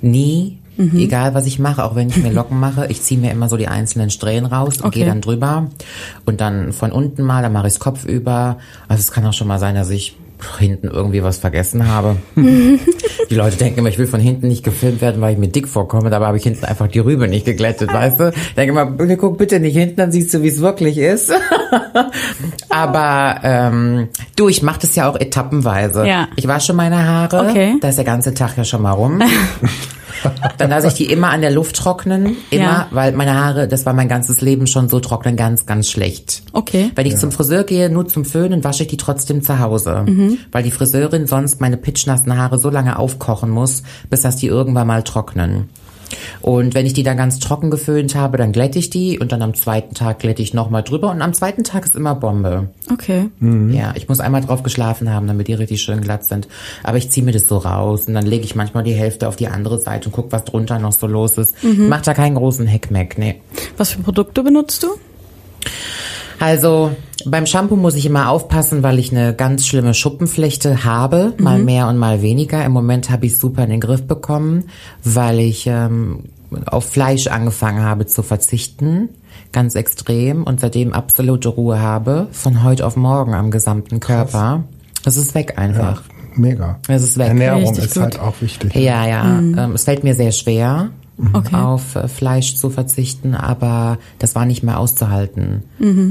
Nie. 0.00 0.56
Egal, 0.94 1.34
was 1.34 1.44
ich 1.44 1.58
mache, 1.58 1.84
auch 1.84 1.94
wenn 1.94 2.08
ich 2.08 2.16
mir 2.16 2.32
Locken 2.32 2.58
mache, 2.58 2.86
ich 2.86 3.02
ziehe 3.02 3.20
mir 3.20 3.30
immer 3.32 3.50
so 3.50 3.58
die 3.58 3.68
einzelnen 3.68 4.08
Strähnen 4.08 4.46
raus 4.46 4.78
und 4.78 4.86
Okay. 4.86 5.00
gehe 5.00 5.06
dann 5.06 5.20
drüber. 5.20 5.66
Und 6.24 6.40
dann 6.40 6.72
von 6.72 6.90
unten 6.90 7.22
mal, 7.22 7.42
dann 7.42 7.52
mache 7.52 7.66
ich 7.66 7.74
es 7.74 7.80
kopfüber. 7.80 8.56
Also 8.88 9.00
es 9.00 9.12
kann 9.12 9.26
auch 9.26 9.34
schon 9.34 9.46
mal 9.46 9.58
sein, 9.58 9.74
dass 9.74 9.90
ich 9.90 10.16
hinten 10.58 10.88
irgendwie 10.88 11.22
was 11.22 11.38
vergessen 11.38 11.88
habe. 11.88 12.16
die 12.36 13.34
Leute 13.34 13.56
denken 13.56 13.80
immer, 13.80 13.88
ich 13.88 13.98
will 13.98 14.06
von 14.06 14.20
hinten 14.20 14.48
nicht 14.48 14.64
gefilmt 14.64 15.00
werden, 15.00 15.20
weil 15.20 15.32
ich 15.32 15.38
mir 15.38 15.48
dick 15.48 15.68
vorkomme. 15.68 16.10
Dabei 16.10 16.26
habe 16.26 16.36
ich 16.36 16.42
hinten 16.42 16.64
einfach 16.64 16.88
die 16.88 16.98
Rübe 16.98 17.28
nicht 17.28 17.44
geglättet, 17.44 17.92
weißt 17.92 18.20
du? 18.20 18.28
Ich 18.30 18.54
denke 18.54 18.72
immer, 18.72 19.16
guck 19.16 19.38
bitte 19.38 19.60
nicht 19.60 19.76
hinten, 19.76 19.96
dann 19.96 20.12
siehst 20.12 20.32
du, 20.34 20.42
wie 20.42 20.48
es 20.48 20.60
wirklich 20.60 20.98
ist. 20.98 21.32
Aber 22.68 23.40
ähm, 23.42 24.08
du, 24.36 24.48
ich 24.48 24.62
mache 24.62 24.80
das 24.80 24.94
ja 24.96 25.08
auch 25.08 25.16
etappenweise. 25.16 26.06
Ja. 26.06 26.28
Ich 26.36 26.48
wasche 26.48 26.72
meine 26.72 27.06
Haare. 27.06 27.48
Okay. 27.48 27.74
Da 27.80 27.88
ist 27.88 27.98
der 27.98 28.04
ganze 28.04 28.34
Tag 28.34 28.56
ja 28.56 28.64
schon 28.64 28.82
mal 28.82 28.92
rum. 28.92 29.22
Dann 30.58 30.70
lasse 30.70 30.88
ich 30.88 30.94
die 30.94 31.06
immer 31.06 31.30
an 31.30 31.40
der 31.40 31.50
Luft 31.50 31.76
trocknen. 31.76 32.36
Immer, 32.50 32.62
Ja. 32.62 32.86
weil 32.90 33.12
meine 33.12 33.34
Haare, 33.34 33.68
das 33.68 33.86
war 33.86 33.92
mein 33.92 34.08
ganzes 34.08 34.40
Leben 34.40 34.66
schon 34.66 34.88
so 34.88 35.00
trocknen, 35.00 35.36
ganz, 35.36 35.66
ganz 35.66 35.88
schlecht. 35.90 36.42
Okay. 36.52 36.90
Wenn 36.94 37.06
ich 37.06 37.16
zum 37.16 37.32
Friseur 37.32 37.64
gehe, 37.64 37.90
nur 37.90 38.06
zum 38.08 38.24
Föhnen, 38.24 38.62
wasche 38.64 38.82
ich 38.82 38.88
die 38.88 38.96
trotzdem 38.96 39.42
zu 39.42 39.58
Hause. 39.58 40.04
Mhm. 40.06 40.38
Weil 40.52 40.62
die 40.62 40.70
Friseurin 40.70 41.26
sonst 41.26 41.60
meine 41.60 41.76
pitschnassen 41.76 42.36
Haare 42.36 42.58
so 42.58 42.70
lange 42.70 42.98
aufkochen 42.98 43.50
muss, 43.50 43.82
bis 44.08 44.22
dass 44.22 44.36
die 44.36 44.46
irgendwann 44.46 44.86
mal 44.86 45.02
trocknen. 45.02 45.68
Und 46.42 46.74
wenn 46.74 46.86
ich 46.86 46.92
die 46.92 47.02
dann 47.02 47.16
ganz 47.16 47.38
trocken 47.38 47.70
geföhnt 47.70 48.14
habe, 48.14 48.38
dann 48.38 48.52
glätte 48.52 48.78
ich 48.78 48.90
die 48.90 49.18
und 49.18 49.32
dann 49.32 49.42
am 49.42 49.54
zweiten 49.54 49.94
Tag 49.94 50.20
glätte 50.20 50.42
ich 50.42 50.54
nochmal 50.54 50.82
drüber 50.82 51.10
und 51.10 51.22
am 51.22 51.34
zweiten 51.34 51.64
Tag 51.64 51.84
ist 51.84 51.96
immer 51.96 52.14
Bombe. 52.14 52.68
Okay. 52.90 53.30
Ja, 53.40 53.92
ich 53.94 54.08
muss 54.08 54.20
einmal 54.20 54.40
drauf 54.40 54.62
geschlafen 54.62 55.12
haben, 55.12 55.26
damit 55.26 55.48
die 55.48 55.54
richtig 55.54 55.82
schön 55.82 56.00
glatt 56.00 56.24
sind. 56.24 56.48
Aber 56.82 56.98
ich 56.98 57.10
ziehe 57.10 57.24
mir 57.24 57.32
das 57.32 57.48
so 57.48 57.58
raus 57.58 58.04
und 58.06 58.14
dann 58.14 58.26
lege 58.26 58.44
ich 58.44 58.54
manchmal 58.54 58.84
die 58.84 58.94
Hälfte 58.94 59.28
auf 59.28 59.36
die 59.36 59.48
andere 59.48 59.78
Seite 59.78 60.08
und 60.08 60.12
guck, 60.12 60.32
was 60.32 60.44
drunter 60.44 60.78
noch 60.78 60.92
so 60.92 61.06
los 61.06 61.38
ist. 61.38 61.54
Macht 61.62 62.06
da 62.06 62.14
keinen 62.14 62.36
großen 62.36 62.66
Heckmeck, 62.66 63.18
nee. 63.18 63.40
Was 63.76 63.90
für 63.92 64.02
Produkte 64.02 64.42
benutzt 64.42 64.82
du? 64.82 64.88
Also 66.38 66.92
beim 67.26 67.46
Shampoo 67.46 67.76
muss 67.76 67.94
ich 67.94 68.06
immer 68.06 68.30
aufpassen, 68.30 68.82
weil 68.82 68.98
ich 68.98 69.10
eine 69.10 69.34
ganz 69.34 69.66
schlimme 69.66 69.94
Schuppenflechte 69.94 70.84
habe, 70.84 71.34
mal 71.38 71.58
mehr 71.58 71.88
und 71.88 71.98
mal 71.98 72.22
weniger. 72.22 72.64
Im 72.64 72.72
Moment 72.72 73.10
habe 73.10 73.26
ich 73.26 73.38
super 73.38 73.64
in 73.64 73.70
den 73.70 73.80
Griff 73.80 74.06
bekommen, 74.06 74.64
weil 75.04 75.38
ich 75.40 75.66
ähm, 75.66 76.24
auf 76.66 76.84
Fleisch 76.84 77.26
angefangen 77.26 77.82
habe 77.82 78.06
zu 78.06 78.22
verzichten, 78.22 79.08
ganz 79.52 79.74
extrem 79.74 80.44
und 80.44 80.60
seitdem 80.60 80.92
absolute 80.92 81.48
Ruhe 81.48 81.80
habe, 81.80 82.28
von 82.32 82.62
heute 82.62 82.86
auf 82.86 82.96
morgen 82.96 83.34
am 83.34 83.50
gesamten 83.50 84.00
Körper. 84.00 84.64
Das 85.04 85.16
ist 85.16 85.34
weg 85.34 85.58
einfach. 85.58 86.02
Mega. 86.34 86.78
Es 86.88 87.02
ist 87.02 87.18
weg. 87.18 87.28
Ernährung 87.28 87.62
Richtig 87.64 87.84
ist 87.84 87.94
gut. 87.94 88.02
halt 88.02 88.20
auch 88.20 88.34
wichtig. 88.40 88.74
Ja, 88.74 89.06
ja. 89.06 89.38
Ähm, 89.38 89.72
es 89.74 89.84
fällt 89.84 90.04
mir 90.04 90.14
sehr 90.14 90.32
schwer, 90.32 90.90
Okay. 91.32 91.54
auf 91.56 91.96
äh, 91.96 92.08
Fleisch 92.08 92.56
zu 92.56 92.70
verzichten, 92.70 93.34
aber 93.34 93.98
das 94.18 94.34
war 94.34 94.46
nicht 94.46 94.62
mehr 94.62 94.78
auszuhalten. 94.78 95.62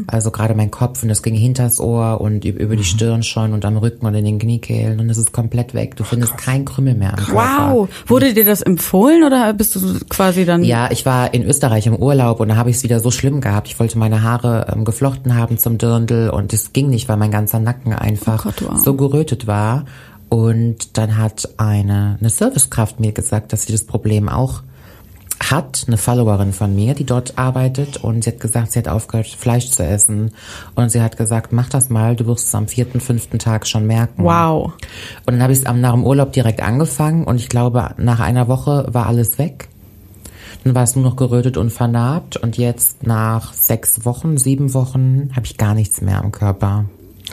Also 0.08 0.32
gerade 0.32 0.56
mein 0.56 0.72
Kopf 0.72 1.04
und 1.04 1.10
das 1.10 1.24
ging 1.24 1.36
hinters 1.36 1.80
Ohr 1.80 2.22
und 2.22 2.44
üb- 2.46 2.58
über 2.58 2.76
die 2.76 2.84
Stirn 2.84 3.24
schon 3.24 3.54
und 3.54 3.66
am 3.66 3.78
Rücken 3.78 4.06
und 4.06 4.16
in 4.16 4.26
den 4.26 4.40
Kniekehlen 4.40 5.00
und 5.00 5.10
es 5.10 5.18
ist 5.18 5.32
komplett 5.32 5.74
weg. 5.74 5.96
Du 5.96 6.04
findest 6.04 6.38
kein 6.38 6.66
Krümmel 6.66 6.96
mehr 6.96 7.12
am 7.18 7.26
Körper. 7.26 7.72
Wow. 7.74 7.90
Wurde 8.08 8.34
dir 8.34 8.46
das 8.46 8.62
empfohlen 8.62 9.24
oder 9.24 9.54
bist 9.54 9.76
du 9.76 9.80
quasi 10.10 10.46
dann? 10.46 10.64
Ja, 10.64 10.90
ich 10.92 11.06
war 11.06 11.34
in 11.34 11.44
Österreich 11.44 11.88
im 11.88 11.96
Urlaub 11.96 12.40
und 12.40 12.50
da 12.50 12.56
habe 12.56 12.70
ich 12.70 12.78
es 12.78 12.84
wieder 12.84 13.00
so 13.00 13.12
schlimm 13.12 13.42
gehabt. 13.42 13.68
Ich 13.68 13.80
wollte 13.80 13.98
meine 13.98 14.22
Haare 14.24 14.68
ähm, 14.74 14.86
geflochten 14.86 15.36
haben 15.36 15.58
zum 15.58 15.78
Dirndl 15.78 16.30
und 16.30 16.52
es 16.54 16.74
ging 16.74 16.90
nicht, 16.90 17.10
weil 17.10 17.18
mein 17.18 17.32
ganzer 17.32 17.60
Nacken 17.60 17.94
einfach 17.94 18.46
Oh 18.48 18.52
Gott, 18.68 18.80
so 18.80 18.94
gerötet 18.96 19.48
war. 19.48 19.86
Und 20.30 20.98
dann 20.98 21.18
hat 21.18 21.50
eine, 21.58 22.18
eine 22.20 22.30
Servicekraft 22.30 23.00
mir 23.00 23.12
gesagt, 23.14 23.52
dass 23.52 23.64
sie 23.64 23.72
das 23.72 23.84
Problem 23.84 24.30
auch 24.30 24.62
hat 25.52 25.86
eine 25.88 25.98
Followerin 25.98 26.54
von 26.54 26.76
mir, 26.76 26.94
die 26.94 27.06
dort 27.06 27.38
arbeitet 27.38 27.98
und 27.98 28.24
sie 28.24 28.32
hat 28.32 28.40
gesagt, 28.40 28.72
sie 28.72 28.80
hat 28.80 28.88
aufgehört, 28.88 29.28
Fleisch 29.28 29.70
zu 29.70 29.84
essen. 29.84 30.32
Und 30.76 30.92
sie 30.92 31.02
hat 31.02 31.18
gesagt, 31.18 31.54
mach 31.54 31.70
das 31.70 31.90
mal, 31.90 32.16
du 32.16 32.26
wirst 32.28 32.48
es 32.48 32.56
am 32.56 32.68
vierten, 32.68 33.00
fünften 33.00 33.40
Tag 33.40 33.68
schon 33.68 33.88
merken. 33.88 34.24
Wow. 34.24 34.74
Und 35.26 35.34
dann 35.34 35.42
habe 35.42 35.54
ich 35.54 35.60
es 35.60 35.66
nach 35.66 35.94
dem 35.94 36.04
Urlaub 36.04 36.32
direkt 36.34 36.62
angefangen 36.62 37.24
und 37.24 37.38
ich 37.38 37.50
glaube, 37.50 37.92
nach 37.98 38.20
einer 38.20 38.48
Woche 38.48 38.88
war 38.92 39.08
alles 39.08 39.38
weg. 39.38 39.70
Dann 40.64 40.76
war 40.76 40.84
es 40.84 40.96
nur 40.96 41.06
noch 41.06 41.16
gerötet 41.16 41.58
und 41.58 41.72
vernarbt 41.72 42.38
und 42.38 42.58
jetzt 42.58 43.06
nach 43.08 43.54
sechs 43.54 44.06
Wochen, 44.06 44.38
sieben 44.38 44.74
Wochen 44.74 45.30
habe 45.36 45.46
ich 45.46 45.58
gar 45.58 45.74
nichts 45.74 46.02
mehr 46.02 46.22
am 46.22 46.32
Körper. 46.32 46.86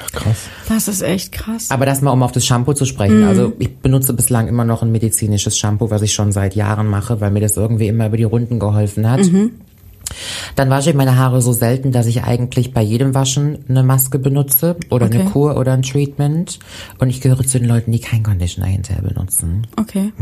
Ach, 0.03 0.12
krass. 0.12 0.49
Das 0.69 0.88
ist 0.88 1.03
echt 1.03 1.33
krass. 1.33 1.71
Aber 1.71 1.87
das 1.87 2.03
mal, 2.03 2.11
um 2.11 2.23
auf 2.23 2.33
das 2.33 2.45
Shampoo 2.45 2.73
zu 2.75 2.85
sprechen. 2.85 3.25
Also 3.25 3.53
ich 3.59 3.76
benutze 3.79 4.12
bislang 4.12 4.49
immer 4.49 4.65
noch 4.65 4.83
ein 4.83 4.93
medizinisches 4.93 5.59
Shampoo, 5.59 5.91
was 5.91 6.03
ich 6.03 6.12
schon 6.12 6.33
seit 6.33 6.55
Jahren 6.55 6.87
mache, 6.87 7.21
weil 7.21 7.31
mir 7.31 7.41
das 7.41 7.57
irgendwie 7.57 7.88
immer 7.88 8.07
über 8.07 8.17
die 8.17 8.25
Runden 8.25 8.59
geholfen 8.59 9.11
hat. 9.11 9.21
Dann 10.55 10.71
wasche 10.71 10.91
ich 10.91 10.97
meine 10.97 11.17
Haare 11.17 11.43
so 11.43 11.53
selten, 11.53 11.93
dass 11.93 12.07
ich 12.07 12.23
eigentlich 12.25 12.73
bei 12.73 12.83
jedem 12.83 13.15
Waschen 13.15 13.59
eine 13.69 13.83
Maske 13.83 14.19
benutze 14.19 14.77
oder 14.91 15.07
Okay. 15.07 15.21
eine 15.21 15.31
Kur 15.31 15.57
oder 15.57 15.73
ein 15.73 15.83
Treatment. 15.83 16.59
Und 16.99 17.11
ich 17.11 17.21
gehöre 17.21 17.45
zu 17.45 17.59
den 17.59 17.69
Leuten, 17.69 17.93
die 17.93 18.01
kein 18.01 18.23
Conditioner 18.23 18.67
hinterher 18.67 19.03
benutzen. 19.03 19.67
Okay. 19.79 20.13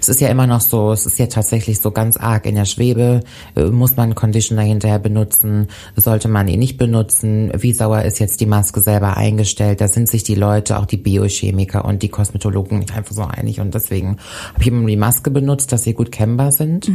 Es 0.00 0.08
ist 0.08 0.20
ja 0.20 0.28
immer 0.28 0.46
noch 0.46 0.60
so, 0.60 0.92
es 0.92 1.06
ist 1.06 1.18
ja 1.18 1.26
tatsächlich 1.26 1.80
so 1.80 1.90
ganz 1.92 2.16
arg 2.16 2.46
in 2.46 2.54
der 2.56 2.64
Schwebe. 2.64 3.20
Äh, 3.56 3.64
Muss 3.66 3.96
man 3.96 4.04
einen 4.04 4.14
Conditioner 4.14 4.62
hinterher 4.62 4.98
benutzen? 4.98 5.68
Sollte 5.96 6.28
man 6.28 6.48
ihn 6.48 6.58
nicht 6.58 6.76
benutzen? 6.78 7.52
Wie 7.56 7.72
sauer 7.72 8.02
ist 8.02 8.18
jetzt 8.18 8.40
die 8.40 8.46
Maske 8.46 8.80
selber 8.80 9.16
eingestellt? 9.16 9.80
Da 9.80 9.88
sind 9.88 10.08
sich 10.08 10.22
die 10.24 10.34
Leute, 10.34 10.78
auch 10.78 10.86
die 10.86 10.96
Biochemiker 10.96 11.84
und 11.84 12.02
die 12.02 12.08
Kosmetologen 12.08 12.78
nicht 12.80 12.94
einfach 12.96 13.12
so 13.14 13.22
einig. 13.22 13.60
Und 13.60 13.74
deswegen 13.74 14.16
habe 14.54 14.60
ich 14.62 14.68
immer 14.68 14.86
die 14.86 14.96
Maske 14.96 15.30
benutzt, 15.30 15.72
dass 15.72 15.84
sie 15.84 15.94
gut 15.94 16.10
kennbar 16.12 16.52
sind. 16.52 16.90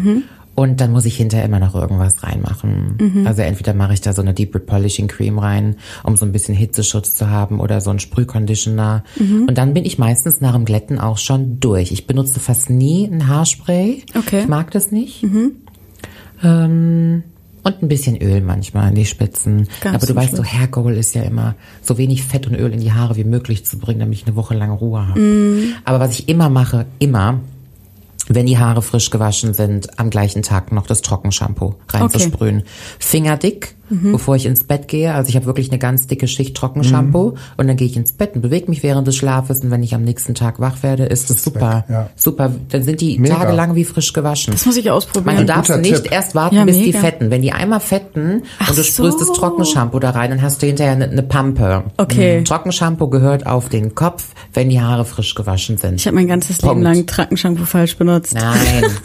Und 0.59 0.81
dann 0.81 0.91
muss 0.91 1.05
ich 1.05 1.15
hinterher 1.15 1.45
immer 1.45 1.59
noch 1.59 1.75
irgendwas 1.75 2.23
reinmachen. 2.23 2.97
Also 3.27 3.43
entweder 3.43 3.75
mache 3.75 3.93
ich 3.93 4.01
da 4.01 4.13
so 4.13 4.23
eine 4.23 4.33
Deep 4.33 4.55
Repolishing 4.55 5.07
Cream 5.07 5.37
rein, 5.37 5.75
um 6.03 6.17
so 6.17 6.25
ein 6.25 6.31
bisschen 6.31 6.55
Hitzeschutz 6.55 7.13
zu 7.13 7.29
haben 7.29 7.59
oder 7.59 7.79
so 7.79 7.91
ein 7.91 7.99
Sprühconditioner. 7.99 9.03
Und 9.19 9.55
dann 9.55 9.75
bin 9.75 9.85
ich 9.85 9.99
meistens 9.99 10.41
nach 10.41 10.53
dem 10.53 10.65
Glätten 10.65 10.97
auch 10.97 11.19
schon 11.19 11.59
durch. 11.59 11.91
Ich 11.91 12.07
benutze 12.07 12.39
fast 12.39 12.71
nie 12.71 13.05
ein 13.05 13.27
Haarspray. 13.27 14.03
Okay. 14.17 14.41
Ich 14.41 14.47
mag 14.47 14.71
das 14.71 14.91
nicht. 14.91 15.23
Ähm, 16.43 17.23
und 17.63 17.83
ein 17.83 17.87
bisschen 17.87 18.19
Öl 18.19 18.41
manchmal 18.41 18.89
in 18.89 18.95
die 18.95 19.05
Spitzen. 19.05 19.67
Ganz 19.81 19.95
Aber 19.95 20.07
du 20.07 20.15
weißt, 20.15 20.37
so. 20.37 20.43
Hair 20.43 20.69
Goal 20.69 20.93
ist 20.93 21.13
ja 21.13 21.21
immer 21.21 21.53
so 21.83 21.99
wenig 21.99 22.23
Fett 22.23 22.47
und 22.47 22.55
Öl 22.55 22.73
in 22.73 22.79
die 22.79 22.93
Haare 22.93 23.15
wie 23.15 23.25
möglich 23.25 23.63
zu 23.63 23.77
bringen, 23.77 23.99
damit 23.99 24.17
ich 24.17 24.25
eine 24.25 24.35
Woche 24.35 24.55
lang 24.55 24.71
Ruhe 24.71 25.07
habe. 25.07 25.19
Mhm. 25.19 25.73
Aber 25.85 25.99
was 25.99 26.17
ich 26.17 26.29
immer 26.29 26.49
mache, 26.49 26.87
immer, 26.97 27.41
wenn 28.27 28.45
die 28.45 28.57
Haare 28.57 28.81
frisch 28.81 29.09
gewaschen 29.09 29.53
sind, 29.53 29.99
am 29.99 30.09
gleichen 30.09 30.43
Tag 30.43 30.71
noch 30.71 30.87
das 30.87 31.01
Trockenshampoo 31.01 31.75
reinzusprühen. 31.89 32.63
Fingerdick, 32.99 33.76
Mhm. 33.89 34.11
bevor 34.11 34.35
ich 34.35 34.45
ins 34.45 34.63
Bett 34.63 34.87
gehe. 34.87 35.13
Also 35.13 35.29
ich 35.29 35.35
habe 35.35 35.45
wirklich 35.45 35.69
eine 35.71 35.79
ganz 35.79 36.07
dicke 36.07 36.27
Schicht 36.27 36.55
Trockenshampoo 36.57 37.35
und 37.57 37.67
dann 37.67 37.77
gehe 37.77 37.87
ich 37.87 37.95
ins 37.95 38.11
Bett 38.11 38.35
und 38.35 38.41
bewege 38.41 38.69
mich 38.69 38.83
während 38.83 39.07
des 39.07 39.15
Schlafes 39.15 39.61
und 39.61 39.71
wenn 39.71 39.83
ich 39.83 39.95
am 39.95 40.03
nächsten 40.03 40.35
Tag 40.35 40.59
wach 40.59 40.83
werde, 40.83 41.05
ist 41.05 41.29
das 41.29 41.43
super. 41.43 41.85
ja. 41.89 42.09
Super, 42.15 42.51
dann 42.69 42.83
sind 42.83 43.01
die 43.01 43.17
Mega. 43.19 43.35
Tage 43.35 43.53
lang 43.53 43.75
wie 43.75 43.83
frisch 43.83 44.13
gewaschen. 44.13 44.53
Das 44.53 44.65
muss 44.65 44.75
ich 44.77 44.85
Man, 44.85 44.93
ausprobieren. 44.95 45.37
du 45.37 45.45
darfst 45.45 45.71
guter 45.71 45.81
nicht 45.81 46.03
Tipp. 46.03 46.11
erst 46.11 46.35
warten, 46.35 46.55
Ja, 46.55 46.65
bis 46.65 46.77
mega. 46.77 46.85
die 46.91 46.97
fetten. 47.05 47.31
Wenn 47.31 47.41
die 47.41 47.51
einmal 47.51 47.79
fetten 47.79 48.43
Ach 48.59 48.69
und 48.69 48.77
du 48.77 48.83
sprühst 48.83 49.19
so. 49.19 49.25
das 49.25 49.33
Trockenshampoo 49.37 49.99
da 49.99 50.09
rein, 50.11 50.29
dann 50.31 50.41
hast 50.41 50.61
du 50.61 50.67
hinterher 50.67 50.93
eine, 50.93 51.05
eine 51.09 51.23
Pampe. 51.23 51.83
Okay. 51.97 52.39
Mhm. 52.39 52.45
Trockenshampoo 52.45 53.07
gehört 53.09 53.45
auf 53.47 53.69
den 53.69 53.95
Kopf, 53.95 54.25
wenn 54.53 54.69
die 54.69 54.81
Haare 54.81 55.05
frisch 55.05 55.35
gewaschen 55.35 55.77
sind. 55.77 55.95
Ich 55.95 56.07
habe 56.07 56.15
mein 56.15 56.27
ganzes 56.27 56.57
Leben 56.61 56.67
Punkt. 56.69 56.83
lang 56.83 57.05
Trockenshampoo 57.05 57.65
falsch 57.65 57.97
benutzt. 57.97 58.33
Nein. 58.33 58.83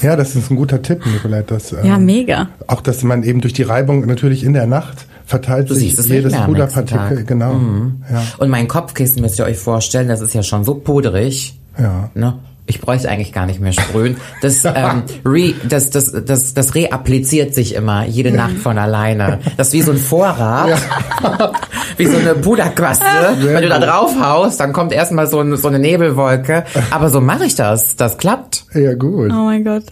Ja, 0.00 0.16
das 0.16 0.34
ist 0.34 0.50
ein 0.50 0.56
guter 0.56 0.80
Tipp, 0.82 1.04
Nicolette. 1.06 1.54
Dass, 1.54 1.70
Ja, 1.70 1.96
ähm, 1.96 2.06
mega. 2.06 2.48
Auch, 2.66 2.80
dass 2.80 3.02
man 3.04 3.22
eben 3.22 3.40
durch 3.40 3.52
die 3.52 3.62
Reibung 3.62 4.06
natürlich 4.06 4.31
in 4.40 4.54
der 4.54 4.66
Nacht 4.66 5.06
verteilt 5.26 5.70
Du 5.70 5.74
sich 5.74 5.96
jedes 5.96 6.34
Puderpartikel. 6.34 7.24
Genau. 7.24 7.60
Ja. 8.10 8.22
Und 8.38 8.50
mein 8.50 8.68
Kopfkissen 8.68 9.22
müsst 9.22 9.38
ihr 9.38 9.44
euch 9.44 9.58
vorstellen, 9.58 10.08
das 10.08 10.20
ist 10.20 10.34
ja 10.34 10.42
schon 10.42 10.64
so 10.64 10.74
puderig. 10.74 11.58
Ja. 11.78 12.10
Ne? 12.14 12.38
Ich 12.66 12.80
bräuchte 12.80 13.08
eigentlich 13.08 13.32
gar 13.32 13.46
nicht 13.46 13.60
mehr 13.60 13.72
sprühen. 13.72 14.16
Das, 14.40 14.64
ähm, 14.64 15.02
re, 15.24 15.54
das, 15.68 15.90
das, 15.90 16.12
das, 16.24 16.54
das 16.54 16.74
reappliziert 16.74 17.54
sich 17.54 17.74
immer 17.74 18.06
jede 18.06 18.30
Nacht 18.30 18.56
von 18.58 18.78
alleine. 18.78 19.40
Das 19.56 19.68
ist 19.68 19.72
wie 19.74 19.82
so 19.82 19.92
ein 19.92 19.98
Vorrat. 19.98 20.70
wie 21.96 22.06
so 22.06 22.18
eine 22.18 22.34
Puderquaste. 22.34 23.04
Wenn 23.40 23.62
du 23.62 23.68
da 23.68 23.78
drauf 23.78 24.14
haust, 24.20 24.60
dann 24.60 24.72
kommt 24.72 24.92
erstmal 24.92 25.26
so, 25.26 25.40
ein, 25.40 25.56
so 25.56 25.68
eine 25.68 25.78
Nebelwolke. 25.78 26.64
Aber 26.90 27.10
so 27.10 27.20
mache 27.20 27.46
ich 27.46 27.56
das. 27.56 27.96
Das 27.96 28.16
klappt. 28.16 28.64
ja, 28.74 28.94
gut. 28.94 29.30
Oh 29.32 29.44
mein 29.44 29.64
Gott. 29.64 29.84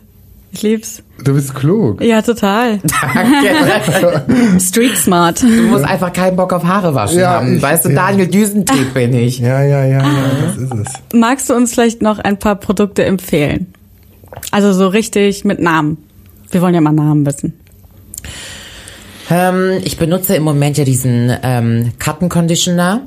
Ich 0.52 0.62
lieb's. 0.62 1.02
Du 1.24 1.34
bist 1.34 1.54
klug. 1.54 2.02
Ja, 2.02 2.22
total. 2.22 2.78
Danke. 3.14 4.58
Street 4.60 4.96
smart. 4.96 5.42
Du 5.42 5.46
musst 5.46 5.84
einfach 5.84 6.12
keinen 6.12 6.36
Bock 6.36 6.52
auf 6.52 6.64
Haare 6.64 6.94
waschen 6.94 7.20
Ja, 7.20 7.34
haben. 7.34 7.56
ich- 7.56 7.62
weißt 7.62 7.84
du, 7.84 7.88
ja. 7.90 7.94
Daniel 8.06 8.26
Düsentrieb 8.26 8.92
bin 8.94 9.12
ich. 9.14 9.38
Ja, 9.38 9.62
ja, 9.62 9.84
ja, 9.84 9.98
ja, 9.98 10.00
Ah. 10.00 10.46
das 10.46 10.56
ist 10.56 10.74
es. 10.74 10.92
Magst 11.18 11.48
du 11.50 11.54
uns 11.54 11.72
vielleicht 11.72 12.02
noch 12.02 12.18
ein 12.18 12.38
paar 12.38 12.56
Produkte 12.56 13.04
empfehlen? 13.04 13.72
Also 14.50 14.72
so 14.72 14.88
richtig 14.88 15.44
mit 15.44 15.60
Namen. 15.60 15.98
Wir 16.50 16.62
wollen 16.62 16.74
ja 16.74 16.80
mal 16.80 16.92
Namen 16.92 17.24
wissen. 17.26 17.52
Ähm, 19.30 19.80
ich 19.84 19.96
benutze 19.96 20.34
im 20.34 20.42
Moment 20.42 20.76
ja 20.76 20.84
diesen 20.84 21.32
ähm, 21.42 21.92
Cotton 22.04 22.28
Conditioner. 22.28 23.02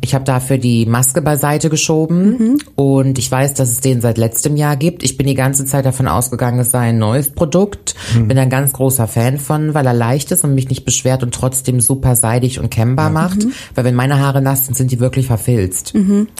Ich 0.00 0.14
habe 0.14 0.24
dafür 0.24 0.58
die 0.58 0.86
Maske 0.86 1.22
beiseite 1.22 1.70
geschoben 1.70 2.58
und 2.76 3.18
ich 3.18 3.28
weiß, 3.30 3.54
dass 3.54 3.68
es 3.72 3.80
den 3.80 4.00
seit 4.00 4.16
letztem 4.16 4.56
Jahr 4.56 4.76
gibt. 4.76 5.02
Ich 5.02 5.16
bin 5.16 5.26
die 5.26 5.34
ganze 5.34 5.66
Zeit 5.66 5.84
davon 5.84 6.06
ausgegangen, 6.06 6.60
es 6.60 6.70
sei 6.70 6.90
ein 6.90 6.98
neues 6.98 7.30
Produkt. 7.32 7.96
Bin 8.14 8.38
ein 8.38 8.48
ganz 8.48 8.72
großer 8.72 9.08
Fan 9.08 9.38
von, 9.38 9.74
weil 9.74 9.84
er 9.86 9.92
leicht 9.92 10.30
ist 10.30 10.44
und 10.44 10.54
mich 10.54 10.68
nicht 10.68 10.84
beschwert 10.84 11.24
und 11.24 11.34
trotzdem 11.34 11.80
super 11.80 12.14
seidig 12.14 12.60
und 12.60 12.70
kennbar 12.70 13.10
macht. 13.10 13.44
Weil 13.74 13.84
wenn 13.84 13.96
meine 13.96 14.20
Haare 14.20 14.40
nass 14.40 14.66
sind, 14.66 14.76
sind 14.76 14.92
die 14.92 15.00
wirklich 15.00 15.26
verfilzt. 15.26 15.94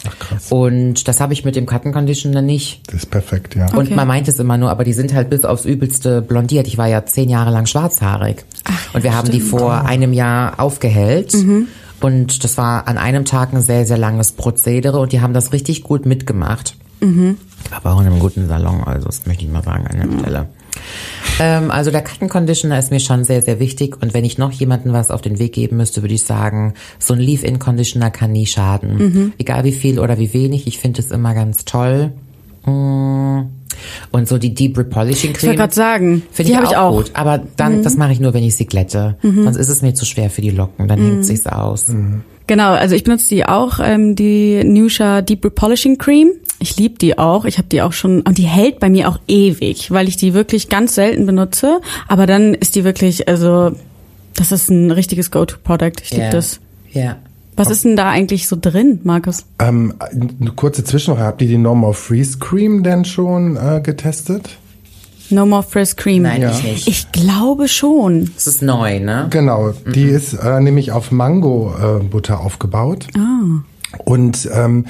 Ach, 0.08 0.18
krass. 0.20 0.46
Und 0.52 1.08
das 1.08 1.20
habe 1.20 1.32
ich 1.32 1.44
mit 1.44 1.56
dem 1.56 1.66
Cotton 1.66 1.92
Conditioner 1.92 2.42
nicht. 2.42 2.82
Das 2.86 2.94
ist 2.94 3.10
perfekt, 3.10 3.56
ja. 3.56 3.66
Und 3.74 3.86
Okay. 3.90 3.94
man 3.96 4.06
meint 4.06 4.28
es 4.28 4.38
immer 4.38 4.56
nur, 4.56 4.70
aber 4.70 4.84
die 4.84 4.92
sind 4.92 5.12
halt 5.14 5.30
bis 5.30 5.44
aufs 5.44 5.64
Übelste 5.64 6.22
blondiert. 6.22 6.68
Ich 6.68 6.78
war 6.78 6.86
ja 6.86 7.04
zehn 7.04 7.28
Jahre 7.28 7.50
lang 7.50 7.66
schwarzhaarig. 7.66 8.44
und 8.92 9.02
wir 9.02 9.09
haben 9.14 9.30
die 9.30 9.40
vor 9.40 9.84
einem 9.84 10.12
Jahr 10.12 10.60
aufgehellt. 10.60 11.34
Und 12.00 12.44
das 12.44 12.56
war 12.56 12.88
an 12.88 12.96
einem 12.96 13.24
Tag 13.24 13.52
ein 13.52 13.60
sehr, 13.60 13.84
sehr 13.84 13.98
langes 13.98 14.32
Prozedere 14.32 14.98
und 15.00 15.12
die 15.12 15.20
haben 15.20 15.34
das 15.34 15.52
richtig 15.52 15.82
gut 15.82 16.06
mitgemacht. 16.06 16.74
Ich 17.64 17.70
war 17.70 17.78
aber 17.78 17.94
auch 17.94 18.00
in 18.00 18.06
einem 18.06 18.18
guten 18.20 18.48
Salon, 18.48 18.82
also 18.84 19.06
das 19.06 19.26
möchte 19.26 19.44
ich 19.44 19.50
mal 19.50 19.62
sagen 19.62 19.86
an 19.86 19.96
der 20.10 20.18
Stelle. 20.18 20.46
Ähm, 21.38 21.70
also 21.70 21.90
der 21.90 22.02
Cotton 22.02 22.28
Conditioner 22.28 22.78
ist 22.78 22.90
mir 22.90 23.00
schon 23.00 23.24
sehr, 23.24 23.42
sehr 23.42 23.60
wichtig. 23.60 24.00
Und 24.00 24.14
wenn 24.14 24.24
ich 24.24 24.38
noch 24.38 24.52
jemanden 24.52 24.92
was 24.92 25.10
auf 25.10 25.20
den 25.20 25.38
Weg 25.38 25.52
geben 25.52 25.76
müsste, 25.76 26.02
würde 26.02 26.14
ich 26.14 26.24
sagen, 26.24 26.74
so 26.98 27.14
ein 27.14 27.20
Leave-In 27.20 27.58
Conditioner 27.58 28.10
kann 28.10 28.32
nie 28.32 28.46
schaden. 28.46 28.98
Egal 29.38 29.64
wie 29.64 29.72
viel 29.72 29.98
oder 29.98 30.18
wie 30.18 30.32
wenig, 30.32 30.66
ich 30.66 30.78
finde 30.78 31.00
es 31.00 31.10
immer 31.10 31.34
ganz 31.34 31.64
toll. 31.64 32.12
Mm. 32.66 33.40
Und 34.12 34.28
so 34.28 34.36
die 34.38 34.52
Deep 34.52 34.76
Repolishing 34.76 35.30
Ich 35.30 35.36
Cream. 35.38 35.48
wollte 35.50 35.58
gerade 35.60 35.74
sagen, 35.74 36.22
Finde 36.32 36.52
die 36.52 36.52
ich, 36.52 36.56
habe 36.56 36.66
auch 36.66 36.70
ich 36.72 36.76
auch. 36.76 36.90
Mhm. 36.92 36.96
gut. 36.96 37.10
Aber 37.14 37.40
dann, 37.56 37.82
das 37.82 37.96
mache 37.96 38.12
ich 38.12 38.20
nur, 38.20 38.34
wenn 38.34 38.42
ich 38.44 38.56
sie 38.56 38.66
glätte. 38.66 39.16
Sonst 39.22 39.56
ist 39.56 39.68
es 39.68 39.80
mir 39.82 39.94
zu 39.94 40.04
schwer 40.04 40.28
für 40.30 40.42
die 40.42 40.50
Locken. 40.50 40.86
Dann 40.88 40.98
hängt 41.00 41.24
sich's 41.24 41.46
aus. 41.46 41.86
Genau, 42.46 42.72
also 42.72 42.94
ich 42.96 43.04
benutze 43.04 43.28
die 43.28 43.46
auch, 43.46 43.78
ähm, 43.82 44.16
die 44.16 44.62
Nusha 44.64 45.22
Deep 45.22 45.44
Repolishing 45.44 45.98
Cream. 45.98 46.32
Ich 46.58 46.76
liebe 46.76 46.98
die 46.98 47.16
auch. 47.16 47.44
Ich 47.46 47.56
habe 47.58 47.68
die 47.68 47.80
auch 47.80 47.92
schon 47.92 48.20
und 48.22 48.36
die 48.36 48.42
hält 48.42 48.80
bei 48.80 48.90
mir 48.90 49.08
auch 49.08 49.18
ewig, 49.28 49.90
weil 49.92 50.08
ich 50.08 50.16
die 50.16 50.34
wirklich 50.34 50.68
ganz 50.68 50.96
selten 50.96 51.24
benutze. 51.24 51.80
Aber 52.08 52.26
dann 52.26 52.52
ist 52.54 52.74
die 52.74 52.84
wirklich, 52.84 53.28
also 53.28 53.70
das 54.34 54.52
ist 54.52 54.68
ein 54.68 54.90
richtiges 54.90 55.30
Go-To-Product. 55.30 55.92
Ich 56.02 56.10
liebe 56.10 56.24
Ja. 56.24 56.30
das. 56.30 56.60
Ja. 56.92 57.16
Was 57.60 57.70
ist 57.70 57.84
denn 57.84 57.94
da 57.96 58.08
eigentlich 58.08 58.48
so 58.48 58.56
drin, 58.58 59.00
Markus? 59.04 59.44
Ähm, 59.58 59.94
eine 60.10 60.52
kurze 60.52 60.82
Zwischenfrage. 60.82 61.26
Habt 61.26 61.42
ihr 61.42 61.48
die 61.48 61.58
No 61.58 61.74
More 61.74 61.94
Freeze 61.94 62.38
Cream 62.38 62.82
denn 62.82 63.04
schon 63.04 63.56
äh, 63.56 63.80
getestet? 63.82 64.56
No 65.28 65.46
More 65.46 65.62
Frizz 65.62 65.96
Cream. 65.96 66.22
Nein, 66.22 66.40
Ja. 66.42 66.50
ich 66.50 66.62
nicht. 66.64 66.88
Ich 66.88 67.12
glaube 67.12 67.68
schon. 67.68 68.30
Das 68.34 68.46
ist 68.46 68.62
neu, 68.62 68.98
ne? 68.98 69.26
Genau, 69.30 69.72
die 69.94 70.04
ist 70.04 70.32
äh, 70.34 70.58
nämlich 70.60 70.90
auf 70.92 71.12
Mango-Butter 71.12 72.40
aufgebaut. 72.40 73.06
Ah. 73.16 73.60
Und 74.04 74.48
ähm, 74.52 74.86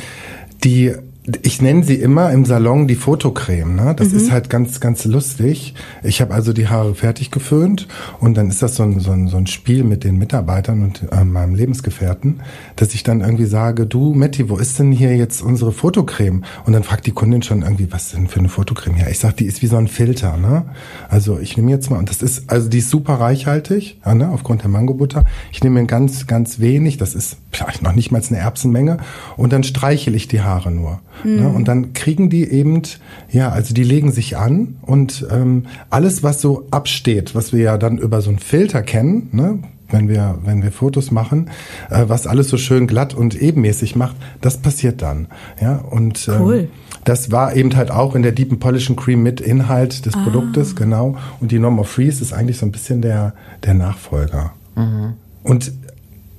die, 0.65 0.95
ich 1.43 1.61
nenne 1.61 1.85
sie 1.85 1.97
immer 1.97 2.31
im 2.33 2.45
Salon 2.45 2.87
die 2.87 2.95
Fotocreme. 2.95 3.77
Ne? 3.77 3.95
Das 3.95 4.13
ist 4.13 4.31
halt 4.31 4.49
ganz, 4.51 4.81
ganz 4.81 5.05
lustig. 5.05 5.75
Ich 6.03 6.21
habe 6.21 6.35
also 6.35 6.53
die 6.53 6.69
Haare 6.69 6.95
fertig 6.95 7.31
geföhnt 7.31 7.89
und 8.21 8.37
dann 8.37 8.49
ist 8.49 8.63
das 8.63 8.77
so 8.77 8.83
ein, 8.83 9.01
so 9.01 9.11
ein, 9.11 9.29
so 9.29 9.37
ein 9.37 9.47
Spiel 9.47 9.85
mit 9.85 10.05
den 10.05 10.17
Mitarbeitern 10.17 10.83
und 10.83 11.07
äh, 11.13 11.25
meinem 11.25 11.55
Lebensgefährten, 11.55 12.41
dass 12.77 12.95
ich 12.95 13.03
dann 13.03 13.21
irgendwie 13.21 13.45
sage, 13.45 13.87
du 13.87 14.15
Matti, 14.15 14.49
wo 14.49 14.57
ist 14.57 14.79
denn 14.79 14.93
hier 14.93 15.17
jetzt 15.17 15.43
unsere 15.43 15.73
Fotocreme? 15.73 16.45
Und 16.65 16.73
dann 16.73 16.83
fragt 16.83 17.07
die 17.07 17.13
Kundin 17.13 17.43
schon 17.43 17.63
irgendwie, 17.63 17.93
was 17.93 18.11
denn 18.13 18.29
für 18.29 18.39
eine 18.39 18.49
Fotocreme? 18.49 18.97
Ja, 18.99 19.09
ich 19.09 19.19
sag, 19.19 19.37
die 19.37 19.47
ist 19.47 19.63
wie 19.63 19.67
so 19.67 19.77
ein 19.77 19.89
Filter. 19.89 20.37
Ne? 20.37 20.65
Also 21.09 21.39
ich 21.39 21.57
nehme 21.57 21.71
jetzt 21.71 21.91
mal, 21.91 21.99
und 21.99 22.09
das 22.09 22.23
ist, 22.23 22.51
also 22.51 22.69
die 22.69 22.79
ist 22.79 22.91
super 22.91 23.15
reichhaltig, 23.15 23.99
ja, 24.05 24.15
ne? 24.15 24.31
aufgrund 24.31 24.63
der 24.63 24.71
Mangobutter. 24.71 25.25
Ich 25.53 25.63
nehme 25.63 25.85
ganz, 25.87 26.27
ganz 26.27 26.61
wenig, 26.61 26.97
das 26.97 27.15
ist 27.15 27.37
vielleicht 27.51 27.83
noch 27.83 27.93
nicht 27.93 28.13
mal 28.13 28.23
eine 28.29 28.39
Erbsenmenge 28.39 28.99
und 29.37 29.53
dann 29.53 29.65
streichel 29.65 30.15
ich 30.15 30.29
die 30.29 30.41
Haare 30.41 30.71
nur. 30.71 31.01
Mhm. 31.25 31.37
Ne? 31.37 31.49
Und 31.49 31.69
dann 31.69 31.93
kriegen 31.93 32.31
die 32.31 32.45
eben, 32.45 32.83
ja, 33.31 33.51
also 33.51 33.75
die 33.75 33.83
legen 33.83 34.13
sich 34.13 34.37
an 34.37 34.77
und 34.83 35.27
ähm, 35.31 35.67
alles, 35.91 36.23
was 36.23 36.41
so 36.41 36.67
absteht, 36.71 37.35
was 37.35 37.53
wir 37.53 37.61
ja 37.61 37.79
dann 37.79 37.99
über 37.99 38.23
so 38.23 38.31
einen 38.31 38.39
Filter 38.39 38.83
kennen, 38.83 39.29
ne? 39.33 39.59
wenn 39.93 40.09
wir, 40.09 40.39
wenn 40.45 40.63
wir 40.63 40.71
Fotos 40.71 41.11
machen, 41.11 41.51
äh, 41.91 42.05
was 42.07 42.27
alles 42.27 42.49
so 42.49 42.57
schön 42.57 42.87
glatt 42.87 43.15
und 43.15 43.41
ebenmäßig 43.41 43.97
macht, 43.97 44.17
das 44.41 44.59
passiert 44.59 45.03
dann. 45.03 45.27
Ja, 45.61 45.77
und 45.77 46.29
ähm, 46.29 46.41
cool. 46.41 46.69
das 47.05 47.33
war 47.33 47.57
eben 47.57 47.75
halt 47.77 47.91
auch 47.91 48.15
in 48.15 48.23
der 48.23 48.33
Deep 48.33 48.59
Polishing 48.61 48.97
Cream 48.97 49.23
mit 49.23 49.41
Inhalt 49.41 50.07
des 50.07 50.15
ah. 50.15 50.23
Produktes, 50.23 50.77
genau. 50.77 51.17
Und 51.41 51.51
die 51.53 51.59
Normal 51.59 51.85
Freeze 51.85 52.23
ist 52.23 52.33
eigentlich 52.33 52.59
so 52.59 52.67
ein 52.67 52.73
bisschen 52.73 53.03
der, 53.03 53.35
der 53.65 53.75
Nachfolger. 53.75 54.53
Mhm. 54.77 55.15
Und 55.43 55.73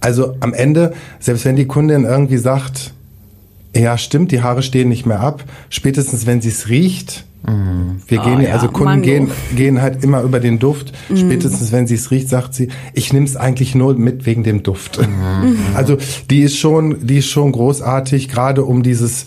also 0.02 0.36
am 0.40 0.54
Ende, 0.54 0.94
selbst 1.20 1.46
wenn 1.46 1.56
die 1.56 1.68
Kundin 1.68 2.04
irgendwie 2.04 2.38
sagt, 2.38 2.94
ja, 3.76 3.98
stimmt, 3.98 4.32
die 4.32 4.42
Haare 4.42 4.64
stehen 4.64 4.90
nicht 4.90 5.06
mehr 5.06 5.22
ab, 5.22 5.46
spätestens 5.70 6.26
wenn 6.26 6.42
sie 6.42 6.50
es 6.50 6.68
riecht, 6.68 7.24
mhm. 7.48 8.02
wir 8.08 8.20
oh, 8.20 8.24
gehen, 8.24 8.42
ja. 8.42 8.50
also 8.50 8.68
Kunden 8.68 9.02
gehen, 9.02 9.32
gehen 9.56 9.82
halt 9.82 10.04
immer 10.04 10.22
über 10.24 10.40
den 10.40 10.60
Duft, 10.60 10.92
mhm. 11.10 11.18
spätestens 11.18 11.72
wenn 11.72 11.88
sie 11.88 11.96
es 11.96 12.12
riecht, 12.12 12.28
sagt 12.28 12.54
sie, 12.54 12.68
ich 12.94 13.14
nehme 13.14 13.26
es 13.26 13.38
eigentlich 13.38 13.76
nur 13.76 13.94
mit 13.94 14.26
wegen 14.26 14.44
dem 14.44 14.64
Duft. 14.64 15.00
Mhm. 15.00 15.58
Also 15.76 15.98
die 16.30 16.42
ist 16.42 16.58
schon, 16.58 17.08
die 17.08 17.20
ist 17.20 17.30
schon 17.30 17.52
großartig, 17.52 18.28
gerade 18.28 18.66
um 18.66 18.84
dieses 18.84 19.26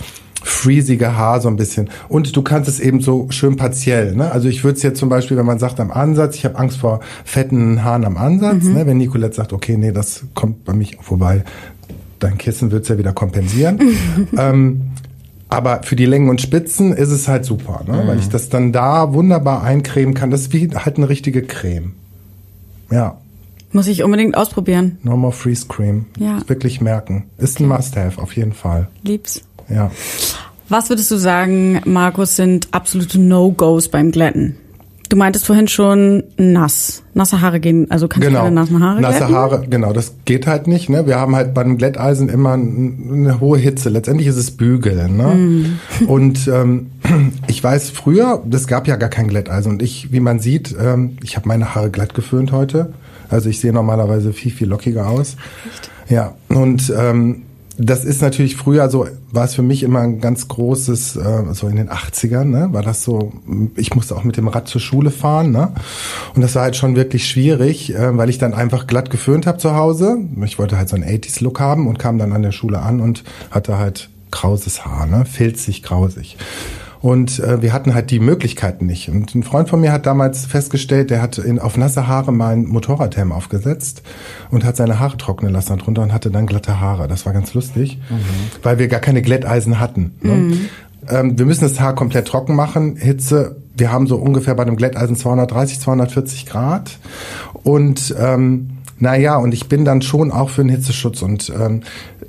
freezige 0.65 1.15
Haar 1.17 1.41
so 1.43 1.49
ein 1.49 1.57
bisschen. 1.57 1.91
Und 2.09 2.35
du 2.35 2.43
kannst 2.43 2.69
es 2.69 2.81
eben 2.81 3.01
so 3.01 3.27
schön 3.29 3.57
partiell. 3.57 4.15
Ne? 4.15 4.33
Also 4.33 4.49
ich 4.49 4.65
würde 4.65 4.77
es 4.77 4.83
jetzt 4.83 4.99
zum 4.99 5.11
Beispiel, 5.11 5.37
wenn 5.37 5.45
man 5.45 5.59
sagt 5.59 5.79
am 5.79 5.91
Ansatz, 5.91 6.37
ich 6.37 6.45
habe 6.47 6.59
Angst 6.59 6.79
vor 6.79 7.01
fetten 7.25 7.85
Haaren 7.85 8.07
am 8.07 8.17
Ansatz, 8.17 8.65
mhm. 8.65 8.73
ne? 8.73 8.87
wenn 8.87 8.97
Nicolette 8.97 9.37
sagt, 9.37 9.53
okay, 9.53 9.77
nee, 9.77 9.93
das 9.93 10.25
kommt 10.35 10.65
bei 10.65 10.73
mich 10.73 10.97
vorbei, 11.01 11.45
dein 12.19 12.39
Kissen 12.39 12.71
wird's 12.71 12.89
ja 12.89 12.97
wieder 12.97 13.13
kompensieren. 13.13 13.79
ähm, 14.39 14.81
aber 15.51 15.83
für 15.83 15.97
die 15.97 16.07
Längen 16.07 16.31
und 16.31 16.41
Spitzen 16.41 16.95
ist 16.95 17.11
es 17.11 17.29
halt 17.29 17.45
super, 17.45 17.85
ne? 17.87 18.03
Mhm. 18.03 18.09
weil 18.09 18.19
ich 18.19 18.29
das 18.29 18.49
dann 18.49 18.73
da 18.73 19.13
wunderbar 19.13 19.63
eincremen 19.63 20.15
kann. 20.15 20.31
Das 20.31 20.41
ist 20.41 20.53
wie 20.55 20.71
halt 20.75 20.97
eine 20.97 21.09
richtige 21.09 21.43
Creme. 21.43 21.93
Ja. 22.91 23.19
Muss 23.71 23.87
ich 23.87 24.03
unbedingt 24.03 24.37
ausprobieren. 24.37 24.99
Normal 25.03 25.33
Freeze 25.33 25.67
Cream. 25.69 26.07
Ja. 26.19 26.41
Wirklich 26.47 26.81
merken. 26.81 27.25
Ist 27.37 27.61
ein 27.61 27.69
Must-Have, 27.69 28.21
auf 28.21 28.35
jeden 28.35 28.53
Fall. 28.53 28.89
Lieb's. 29.03 29.43
Ja. 29.69 29.91
Was 30.69 30.89
würdest 30.89 31.11
du 31.11 31.17
sagen, 31.17 31.81
Markus, 31.85 32.37
sind 32.37 32.69
absolute 32.73 33.21
No-Gos 33.21 33.89
beim 33.89 34.11
Glätten? 34.11 34.57
Du 35.11 35.17
meintest 35.17 35.47
vorhin 35.47 35.69
schon 35.69 36.25
nass. 36.39 37.03
Nasse 37.13 37.41
Haare 37.41 37.61
gehen, 37.61 37.91
also 37.91 38.09
kannst 38.09 38.27
genau. 38.27 38.41
du 38.41 38.45
keine 38.47 38.55
nassen 38.55 38.83
Haare 38.83 39.01
Nasse 39.01 39.19
glätten? 39.19 39.35
Haare, 39.35 39.67
genau, 39.69 39.93
das 39.93 40.15
geht 40.25 40.47
halt 40.47 40.67
nicht. 40.67 40.89
Ne? 40.89 41.07
Wir 41.07 41.21
haben 41.21 41.37
halt 41.37 41.53
beim 41.53 41.77
Glätteisen 41.77 42.29
immer 42.29 42.55
eine 42.55 43.39
hohe 43.39 43.59
Hitze. 43.59 43.91
Letztendlich 43.91 44.27
ist 44.27 44.37
es 44.37 44.51
Bügeln. 44.57 45.17
Ne? 45.17 45.35
Mm. 45.35 46.07
Und 46.09 46.49
ähm, 46.49 46.91
ich 47.47 47.63
weiß 47.63 47.91
früher, 47.91 48.43
das 48.47 48.67
gab 48.67 48.89
ja 48.89 48.97
gar 48.97 49.11
kein 49.11 49.29
Glätteisen. 49.29 49.71
Und 49.71 49.83
ich, 49.83 50.11
wie 50.11 50.21
man 50.21 50.41
sieht, 50.41 50.75
ähm, 50.81 51.19
ich 51.23 51.37
habe 51.37 51.47
meine 51.47 51.75
Haare 51.75 51.91
glatt 51.91 52.15
geföhnt 52.15 52.51
heute. 52.51 52.95
Also 53.29 53.51
ich 53.51 53.61
sehe 53.61 53.73
normalerweise 53.73 54.33
viel, 54.33 54.53
viel 54.53 54.69
lockiger 54.69 55.09
aus. 55.09 55.37
Echt? 55.71 55.91
Ja, 56.09 56.35
und 56.49 56.93
ähm, 56.97 57.43
das 57.77 58.05
ist 58.05 58.23
natürlich 58.23 58.57
früher 58.57 58.89
so, 58.89 59.07
war 59.33 59.45
es 59.45 59.55
für 59.55 59.63
mich 59.63 59.83
immer 59.83 60.01
ein 60.01 60.21
ganz 60.21 60.49
großes, 60.49 61.17
äh, 61.17 61.55
so 61.55 61.67
in 61.67 61.77
den 61.77 61.89
80ern, 61.89 62.45
ne, 62.45 62.69
war 62.73 62.83
das 62.83 63.03
so, 63.03 63.33
ich 63.77 63.95
musste 63.95 64.17
auch 64.17 64.25
mit 64.25 64.37
dem 64.37 64.49
Rad 64.49 64.69
zur 64.69 64.81
Schule 64.81 65.11
fahren, 65.11 65.51
ne? 65.51 65.73
Und 66.35 66.43
das 66.43 66.55
war 66.55 66.63
halt 66.63 66.77
schon 66.77 66.95
wirklich 66.95 67.29
schwierig, 67.29 67.95
äh, 67.95 68.17
weil 68.17 68.31
ich 68.31 68.39
dann 68.39 68.55
einfach 68.55 68.87
glatt 68.87 69.11
geföhnt 69.11 69.47
habe 69.47 69.59
zu 69.59 69.75
Hause. 69.75 70.19
Ich 70.45 70.59
wollte 70.59 70.79
halt 70.79 70.89
so 70.89 70.97
einen 70.97 71.05
80s-Look 71.05 71.61
haben 71.61 71.89
und 71.89 71.99
kam 71.99 72.19
dann 72.19 72.33
an 72.33 72.43
der 72.43 72.53
Schule 72.53 72.81
an 72.81 73.01
und 73.01 73.25
hatte 73.51 73.79
halt 73.79 74.09
krauses 74.31 74.85
Haar, 74.85 75.07
ne? 75.07 75.25
Filzig, 75.25 75.83
grausig. 75.83 76.37
Und 77.05 77.39
äh, 77.39 77.61
wir 77.61 77.75
hatten 77.75 77.93
halt 77.93 78.11
die 78.11 78.19
Möglichkeiten 78.19 78.87
nicht. 78.87 79.11
Und 79.11 79.35
ein 79.35 79.43
Freund 79.43 79.69
von 79.69 79.79
mir 79.79 79.93
hat 79.93 80.07
damals 80.07 80.47
festgestellt, 80.47 81.11
der 81.11 81.21
hat 81.21 81.37
in, 81.37 81.59
auf 81.59 81.77
nasse 81.77 82.07
Haare 82.07 82.33
mal 82.33 82.55
ein 82.55 82.65
Motorradhelm 82.65 83.31
aufgesetzt 83.31 84.01
und 84.51 84.65
hat 84.65 84.79
seine 84.79 85.01
Haare 85.01 85.19
trocknen 85.19 85.53
lassen 85.53 85.77
darunter 85.77 86.01
und 86.01 86.15
hatte 86.15 86.31
dann 86.31 86.47
glatte 86.47 86.81
Haare. 86.81 87.07
Das 87.07 87.27
war 87.27 87.35
ganz 87.35 87.53
lustig, 87.53 87.99
mhm. 88.09 88.25
weil 88.63 88.79
wir 88.79 88.89
gar 88.89 89.01
keine 89.01 89.21
Glätteisen 89.21 89.81
hatten. 89.81 90.15
Ne? 90.23 90.33
Mhm. 90.33 90.61
Ähm, 91.11 91.39
wir 91.39 91.45
müssen 91.45 91.65
das 91.65 91.79
Haar 91.79 91.95
komplett 91.95 92.27
trocken 92.27 92.57
machen. 92.57 92.97
Hitze, 92.97 93.57
wir 93.77 93.93
haben 93.93 94.07
so 94.07 94.17
ungefähr 94.17 94.55
bei 94.55 94.63
einem 94.63 94.77
Glätteisen 94.77 95.15
230, 95.15 95.81
240 95.81 96.47
Grad. 96.47 96.99
Und 97.65 98.15
ähm, 98.19 98.79
naja, 98.99 99.37
und 99.37 99.53
ich 99.53 99.69
bin 99.69 99.85
dann 99.85 100.01
schon 100.01 100.33
auch 100.33 100.49
für 100.49 100.63
einen 100.63 100.71
Hitzeschutz 100.71 101.21
und 101.21 101.53
ähm, 101.55 101.83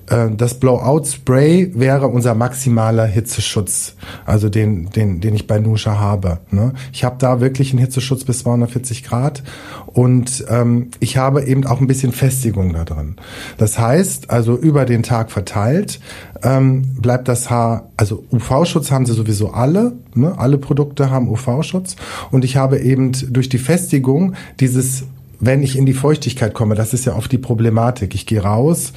äh, 0.08 0.30
das 0.36 0.60
Blowout-Spray 0.60 1.72
wäre 1.76 2.08
unser 2.08 2.36
maximaler 2.36 3.06
Hitzeschutz, 3.06 3.96
also 4.26 4.50
den, 4.50 4.90
den, 4.90 5.22
den 5.22 5.36
ich 5.36 5.48
bei 5.48 5.60
Nusha 5.60 6.00
habe. 6.00 6.40
Ne? 6.52 6.74
Ich 6.94 7.04
habe 7.04 7.16
da 7.20 7.42
wirklich 7.42 7.72
einen 7.72 7.80
Hitzeschutz 7.80 8.24
bis 8.24 8.40
240 8.40 9.04
Grad 9.04 9.44
und 9.88 10.46
ähm, 10.50 10.92
ich 11.00 11.18
habe 11.18 11.44
eben 11.46 11.66
auch 11.66 11.82
ein 11.82 11.88
bisschen 11.88 12.12
Festigung 12.12 12.74
da 12.74 12.84
drin. 12.84 13.16
Das 13.58 13.80
heißt, 13.80 14.30
also 14.30 14.56
über 14.56 14.86
den 14.86 15.04
Tag 15.04 15.32
verteilt 15.32 16.00
ähm, 16.44 16.84
bleibt 17.00 17.28
das 17.28 17.50
Haar, 17.50 17.90
also 17.98 18.24
UV-Schutz 18.32 18.92
haben 18.92 19.06
sie 19.06 19.14
sowieso 19.14 19.52
alle, 19.52 19.94
ne? 20.14 20.38
alle 20.38 20.58
Produkte 20.58 21.10
haben 21.10 21.30
UV-Schutz 21.30 21.96
und 22.32 22.46
ich 22.46 22.58
habe 22.58 22.80
eben 22.80 23.12
durch 23.30 23.50
die 23.50 23.58
Festigung 23.58 24.36
dieses 24.60 25.06
wenn 25.40 25.64
ich 25.64 25.78
in 25.78 25.86
die 25.86 25.94
Feuchtigkeit 25.94 26.54
komme, 26.54 26.76
das 26.76 26.94
ist 26.94 27.06
ja 27.06 27.16
oft 27.16 27.30
die 27.32 27.38
Problematik. 27.38 28.16
Ich 28.16 28.26
gehe 28.26 28.42
raus, 28.42 28.94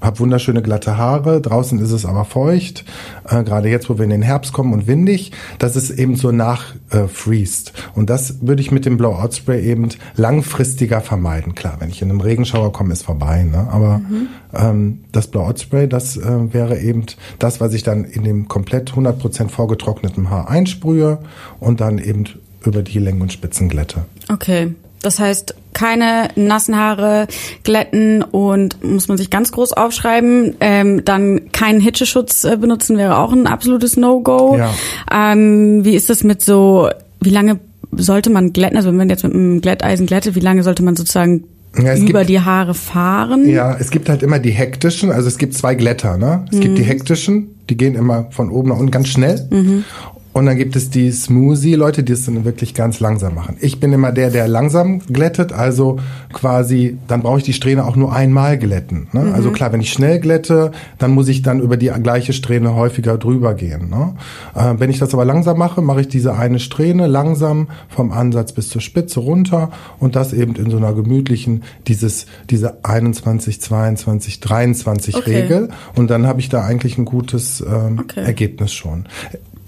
habe 0.00 0.18
wunderschöne 0.18 0.62
glatte 0.62 0.96
Haare, 0.96 1.40
draußen 1.40 1.78
ist 1.78 1.90
es 1.90 2.06
aber 2.06 2.24
feucht, 2.24 2.84
äh, 3.28 3.42
gerade 3.42 3.68
jetzt, 3.68 3.90
wo 3.90 3.98
wir 3.98 4.04
in 4.04 4.10
den 4.10 4.22
Herbst 4.22 4.52
kommen 4.52 4.72
und 4.72 4.86
windig, 4.86 5.32
dass 5.58 5.76
es 5.76 5.90
eben 5.90 6.16
so 6.16 6.32
nachfriest. 6.32 7.72
Äh, 7.74 7.98
und 7.98 8.10
das 8.10 8.36
würde 8.40 8.62
ich 8.62 8.70
mit 8.70 8.86
dem 8.86 8.96
Blowout 8.96 9.32
Spray 9.32 9.62
eben 9.64 9.88
langfristiger 10.16 11.00
vermeiden. 11.00 11.54
Klar, 11.54 11.76
wenn 11.78 11.90
ich 11.90 12.02
in 12.02 12.10
einem 12.10 12.20
Regenschauer 12.20 12.72
komme, 12.72 12.92
ist 12.92 13.02
vorbei. 13.02 13.42
Ne? 13.42 13.68
Aber 13.70 13.98
mhm. 13.98 14.28
ähm, 14.54 14.98
das 15.12 15.28
Blowout 15.28 15.58
Spray, 15.58 15.88
das 15.88 16.16
äh, 16.16 16.52
wäre 16.52 16.78
eben 16.80 17.04
das, 17.38 17.60
was 17.60 17.74
ich 17.74 17.82
dann 17.82 18.04
in 18.04 18.24
dem 18.24 18.48
komplett 18.48 18.92
100% 18.92 19.48
vorgetrockneten 19.48 20.30
Haar 20.30 20.48
einsprühe 20.48 21.18
und 21.58 21.80
dann 21.80 21.98
eben 21.98 22.24
über 22.64 22.82
die 22.82 22.98
Längen 22.98 23.22
und 23.22 23.32
Spitzen 23.32 23.68
glätte. 23.68 24.04
Okay. 24.30 24.74
Das 25.02 25.18
heißt, 25.18 25.54
keine 25.72 26.28
nassen 26.36 26.76
Haare 26.76 27.26
glätten 27.62 28.22
und 28.22 28.84
muss 28.84 29.08
man 29.08 29.16
sich 29.16 29.30
ganz 29.30 29.50
groß 29.52 29.72
aufschreiben. 29.72 30.56
Ähm, 30.60 31.04
dann 31.04 31.52
keinen 31.52 31.80
Hitzeschutz 31.80 32.44
äh, 32.44 32.56
benutzen 32.56 32.98
wäre 32.98 33.18
auch 33.18 33.32
ein 33.32 33.46
absolutes 33.46 33.96
No-Go. 33.96 34.56
Ja. 34.58 34.74
Ähm, 35.10 35.84
wie 35.84 35.94
ist 35.94 36.10
das 36.10 36.22
mit 36.22 36.42
so, 36.42 36.90
wie 37.20 37.30
lange 37.30 37.60
sollte 37.92 38.30
man 38.30 38.52
glätten? 38.52 38.76
Also 38.76 38.90
wenn 38.90 38.96
man 38.96 39.08
jetzt 39.08 39.24
mit 39.24 39.32
einem 39.32 39.60
Glätteisen 39.60 40.06
glättet, 40.06 40.34
wie 40.34 40.40
lange 40.40 40.62
sollte 40.62 40.82
man 40.82 40.96
sozusagen 40.96 41.44
ja, 41.76 41.96
über 41.96 42.20
gibt, 42.20 42.30
die 42.30 42.40
Haare 42.40 42.74
fahren? 42.74 43.48
Ja, 43.48 43.76
es 43.78 43.90
gibt 43.90 44.08
halt 44.08 44.22
immer 44.22 44.38
die 44.38 44.50
hektischen, 44.50 45.12
also 45.12 45.28
es 45.28 45.38
gibt 45.38 45.54
zwei 45.54 45.74
Glätter, 45.74 46.18
ne? 46.18 46.44
Es 46.50 46.58
mhm. 46.58 46.60
gibt 46.62 46.78
die 46.78 46.82
hektischen, 46.82 47.54
die 47.68 47.76
gehen 47.76 47.94
immer 47.94 48.26
von 48.30 48.50
oben 48.50 48.70
nach 48.70 48.76
unten 48.76 48.90
ganz 48.90 49.08
schnell. 49.08 49.46
Mhm. 49.50 49.84
Und 50.32 50.46
dann 50.46 50.56
gibt 50.56 50.76
es 50.76 50.90
die 50.90 51.10
Smoothie-Leute, 51.10 52.04
die 52.04 52.12
es 52.12 52.24
dann 52.24 52.44
wirklich 52.44 52.74
ganz 52.74 53.00
langsam 53.00 53.34
machen. 53.34 53.56
Ich 53.60 53.80
bin 53.80 53.92
immer 53.92 54.12
der, 54.12 54.30
der 54.30 54.46
langsam 54.46 55.00
glättet, 55.00 55.52
also 55.52 55.98
quasi, 56.32 56.98
dann 57.08 57.22
brauche 57.22 57.38
ich 57.38 57.44
die 57.44 57.52
Strähne 57.52 57.84
auch 57.84 57.96
nur 57.96 58.14
einmal 58.14 58.56
glätten. 58.56 59.08
Ne? 59.12 59.22
Mhm. 59.22 59.32
Also 59.32 59.50
klar, 59.50 59.72
wenn 59.72 59.80
ich 59.80 59.92
schnell 59.92 60.20
glätte, 60.20 60.70
dann 60.98 61.10
muss 61.10 61.26
ich 61.26 61.42
dann 61.42 61.58
über 61.58 61.76
die 61.76 61.88
gleiche 61.88 62.32
Strähne 62.32 62.76
häufiger 62.76 63.18
drüber 63.18 63.54
gehen. 63.54 63.90
Ne? 63.90 64.14
Äh, 64.54 64.74
wenn 64.78 64.88
ich 64.88 65.00
das 65.00 65.12
aber 65.14 65.24
langsam 65.24 65.58
mache, 65.58 65.82
mache 65.82 66.02
ich 66.02 66.08
diese 66.08 66.34
eine 66.36 66.60
Strähne 66.60 67.08
langsam 67.08 67.66
vom 67.88 68.12
Ansatz 68.12 68.52
bis 68.52 68.68
zur 68.68 68.80
Spitze 68.80 69.18
runter 69.18 69.70
und 69.98 70.14
das 70.14 70.32
eben 70.32 70.54
in 70.54 70.70
so 70.70 70.76
einer 70.76 70.92
gemütlichen, 70.92 71.64
dieses, 71.88 72.26
diese 72.50 72.84
21, 72.84 73.60
22, 73.60 74.38
23 74.38 75.16
okay. 75.16 75.40
Regel. 75.40 75.68
Und 75.96 76.08
dann 76.08 76.28
habe 76.28 76.38
ich 76.38 76.48
da 76.48 76.64
eigentlich 76.64 76.98
ein 76.98 77.04
gutes 77.04 77.64
ähm, 77.66 77.98
okay. 77.98 78.20
Ergebnis 78.20 78.72
schon 78.72 79.06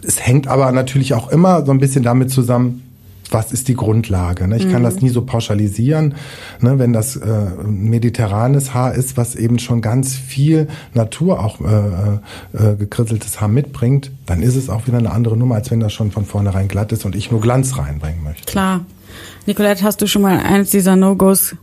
es 0.05 0.25
hängt 0.25 0.49
aber 0.49 0.71
natürlich 0.73 1.15
auch 1.15 1.29
immer 1.31 1.65
so 1.65 1.73
ein 1.73 1.79
bisschen 1.79 2.03
damit 2.03 2.31
zusammen, 2.31 2.83
was 3.33 3.53
ist 3.53 3.69
die 3.69 3.75
Grundlage. 3.75 4.47
Ne? 4.47 4.59
Ich 4.59 4.71
kann 4.71 4.83
mhm. 4.83 4.87
das 4.87 5.01
nie 5.01 5.09
so 5.09 5.23
pauschalisieren. 5.23 6.15
Ne? 6.61 6.79
Wenn 6.79 6.93
das 6.93 7.17
äh, 7.17 7.47
mediterranes 7.67 8.75
Haar 8.75 8.95
ist, 8.95 9.17
was 9.17 9.35
eben 9.35 9.59
schon 9.59 9.81
ganz 9.81 10.15
viel 10.15 10.69
Natur 10.95 11.43
auch 11.43 11.61
äh, 11.61 12.17
äh, 12.53 12.77
gekrisseltes 12.77 13.41
Haar 13.41 13.49
mitbringt, 13.49 14.11
dann 14.27 14.43
ist 14.43 14.57
es 14.57 14.69
auch 14.69 14.87
wieder 14.87 14.99
eine 14.99 15.11
andere 15.11 15.37
Nummer, 15.37 15.57
als 15.57 15.71
wenn 15.71 15.81
das 15.81 15.93
schon 15.93 16.11
von 16.11 16.25
vornherein 16.25 16.69
glatt 16.69 16.93
ist 16.93 17.05
und 17.05 17.17
ich 17.17 17.31
nur 17.31 17.41
Glanz 17.41 17.79
reinbringen 17.79 18.23
möchte. 18.23 18.45
Klar. 18.45 18.85
Nicolette, 19.47 19.83
hast 19.83 20.01
du 20.01 20.07
schon 20.07 20.23
mal 20.23 20.39
eines 20.39 20.71
dieser 20.71 20.97
No-Gos 20.97 21.57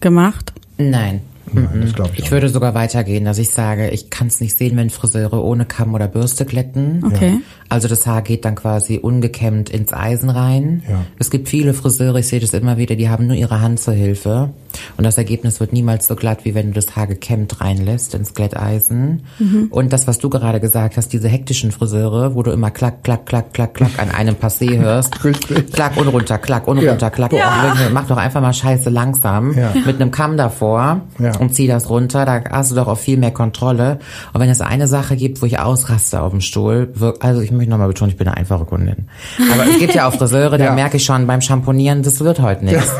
gemacht? 0.00 0.52
Nein. 0.78 1.20
Nein, 1.52 1.80
das 1.82 1.94
glaube 1.94 2.10
ich. 2.14 2.20
Ich 2.20 2.24
auch 2.26 2.30
würde 2.32 2.48
sogar 2.48 2.74
weitergehen, 2.74 3.24
dass 3.24 3.38
ich 3.38 3.50
sage, 3.50 3.88
ich 3.90 4.10
kann 4.10 4.26
es 4.28 4.40
nicht 4.40 4.56
sehen, 4.58 4.76
wenn 4.76 4.90
Friseure 4.90 5.42
ohne 5.44 5.64
Kamm 5.64 5.94
oder 5.94 6.08
Bürste 6.08 6.44
glätten. 6.44 7.02
Okay. 7.04 7.40
Also 7.68 7.86
das 7.88 8.06
Haar 8.06 8.22
geht 8.22 8.44
dann 8.44 8.54
quasi 8.54 8.96
ungekämmt 8.98 9.70
ins 9.70 9.92
Eisen 9.92 10.30
rein. 10.30 10.82
Ja. 10.88 11.04
Es 11.18 11.30
gibt 11.30 11.48
viele 11.48 11.74
Friseure, 11.74 12.16
ich 12.16 12.28
sehe 12.28 12.40
das 12.40 12.54
immer 12.54 12.78
wieder, 12.78 12.96
die 12.96 13.08
haben 13.08 13.26
nur 13.26 13.36
ihre 13.36 13.60
Hand 13.60 13.80
zur 13.80 13.94
Hilfe. 13.94 14.50
Und 14.96 15.04
das 15.04 15.18
Ergebnis 15.18 15.60
wird 15.60 15.72
niemals 15.72 16.06
so 16.06 16.14
glatt, 16.16 16.44
wie 16.44 16.54
wenn 16.54 16.68
du 16.68 16.72
das 16.74 16.94
Haar 16.96 17.06
gekämmt 17.06 17.60
reinlässt 17.60 18.14
ins 18.14 18.34
Glätteisen. 18.34 19.22
Und 19.70 19.92
das, 19.92 20.06
was 20.06 20.18
du 20.18 20.28
gerade 20.30 20.60
gesagt 20.60 20.96
hast, 20.96 21.12
diese 21.12 21.28
hektischen 21.28 21.72
Friseure, 21.72 22.34
wo 22.34 22.42
du 22.42 22.50
immer 22.52 22.70
klack, 22.70 23.02
klack, 23.04 23.26
klack, 23.26 23.52
klack, 23.52 23.74
klack 23.74 23.90
an 23.98 24.10
einem 24.10 24.34
Passé 24.36 24.78
hörst. 24.78 25.18
Klack 25.72 25.96
und 25.96 26.08
runter, 26.08 26.38
klack 26.38 26.66
und 26.68 26.78
Ja. 26.82 26.90
runter, 26.92 27.10
klack. 27.10 27.32
und 27.32 27.40
Mach 27.92 28.06
doch 28.06 28.16
einfach 28.16 28.40
mal 28.40 28.52
scheiße 28.52 28.90
langsam 28.90 29.56
Ja. 29.56 29.72
mit 29.86 30.00
einem 30.00 30.10
Kamm 30.10 30.36
davor 30.36 31.02
Ja. 31.18 31.36
Und 31.38 31.54
zieh 31.54 31.66
das 31.66 31.88
runter. 31.90 32.24
Da 32.24 32.42
hast 32.50 32.70
du 32.70 32.74
doch 32.74 32.86
auch 32.88 32.98
viel 32.98 33.16
mehr 33.16 33.30
Kontrolle. 33.30 33.98
Und 34.32 34.40
wenn 34.40 34.50
es 34.50 34.60
eine 34.60 34.86
Sache 34.86 35.16
gibt, 35.16 35.40
wo 35.42 35.46
ich 35.46 35.58
ausraste 35.58 36.20
auf 36.20 36.30
dem 36.30 36.40
Stuhl, 36.40 36.92
also 37.20 37.40
ich 37.40 37.50
möchte 37.50 37.70
nochmal 37.70 37.88
betonen, 37.88 38.10
ich 38.10 38.16
bin 38.16 38.26
eine 38.28 38.36
einfache 38.36 38.64
Kundin. 38.64 39.08
Aber 39.52 39.64
es 39.68 39.78
gibt 39.78 39.94
ja 39.94 40.08
auch 40.08 40.14
Friseure, 40.14 40.58
da 40.58 40.64
Ja. 40.66 40.72
merke 40.72 40.96
ich 40.98 41.04
schon 41.04 41.26
beim 41.26 41.40
Schamponieren, 41.40 42.02
das 42.02 42.20
wird 42.20 42.40
heute 42.40 42.64
nichts. 42.64 42.90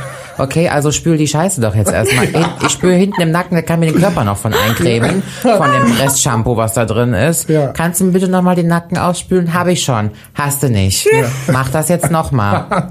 Okay, 0.40 0.68
also 0.68 0.92
spül 0.92 1.16
die 1.16 1.27
Scheiße 1.27 1.61
doch 1.61 1.74
jetzt 1.74 1.90
erstmal. 1.90 2.29
Ich 2.62 2.68
spüre 2.68 2.94
hinten 2.94 3.20
im 3.20 3.33
Nacken, 3.33 3.57
da 3.57 3.62
kann 3.62 3.81
mir 3.81 3.87
den 3.90 4.01
Körper 4.01 4.22
noch 4.22 4.37
von 4.37 4.55
eincremen, 4.55 5.22
von 5.42 5.72
dem 5.72 5.96
Restshampoo, 6.01 6.57
was 6.57 6.74
da 6.74 6.85
drin 6.85 7.12
ist. 7.12 7.48
Ja. 7.48 7.68
Kannst 7.68 8.01
du 8.01 8.05
mir 8.05 8.12
bitte 8.12 8.29
nochmal 8.29 8.55
den 8.55 8.68
Nacken 8.68 8.98
ausspülen? 8.98 9.53
Habe 9.53 9.72
ich 9.72 9.83
schon. 9.83 10.11
Hast 10.35 10.62
du 10.62 10.68
nicht. 10.70 11.09
Mach 11.53 11.68
das 11.70 11.88
jetzt 11.88 12.12
nochmal. 12.12 12.88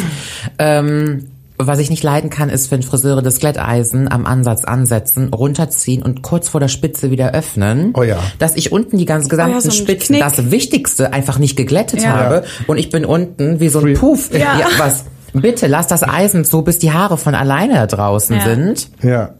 ähm, 0.58 1.28
was 1.66 1.78
ich 1.78 1.90
nicht 1.90 2.02
leiden 2.02 2.30
kann, 2.30 2.48
ist, 2.48 2.70
wenn 2.70 2.82
Friseure 2.82 3.22
das 3.22 3.38
Glätteisen 3.38 4.10
am 4.10 4.26
Ansatz 4.26 4.64
ansetzen, 4.64 5.32
runterziehen 5.32 6.02
und 6.02 6.22
kurz 6.22 6.48
vor 6.48 6.60
der 6.60 6.68
Spitze 6.68 7.10
wieder 7.10 7.32
öffnen. 7.32 7.92
Oh 7.96 8.02
ja. 8.02 8.18
Dass 8.38 8.56
ich 8.56 8.72
unten 8.72 8.98
die 8.98 9.04
ganz 9.04 9.28
gesamten 9.28 9.52
Oh 9.52 9.56
ja, 9.56 9.60
so 9.60 9.70
Spitzen, 9.70 10.16
Knick. 10.16 10.20
das 10.22 10.50
Wichtigste, 10.50 11.12
einfach 11.12 11.38
nicht 11.38 11.56
geglättet 11.56 12.02
Ja. 12.02 12.10
habe. 12.12 12.44
Und 12.66 12.78
ich 12.78 12.90
bin 12.90 13.04
unten 13.04 13.60
wie 13.60 13.68
so 13.68 13.80
ein 13.80 13.94
Puff. 13.94 14.30
Ja. 14.32 14.58
was? 14.78 15.04
Bitte 15.32 15.66
lass 15.66 15.86
das 15.86 16.02
Eisen 16.02 16.44
zu, 16.44 16.62
bis 16.62 16.78
die 16.78 16.92
Haare 16.92 17.16
von 17.16 17.34
alleine 17.34 17.74
da 17.74 17.86
draußen 17.86 18.36
Ja. 18.36 18.42
sind. 18.42 18.88
Ja. 19.02 19.30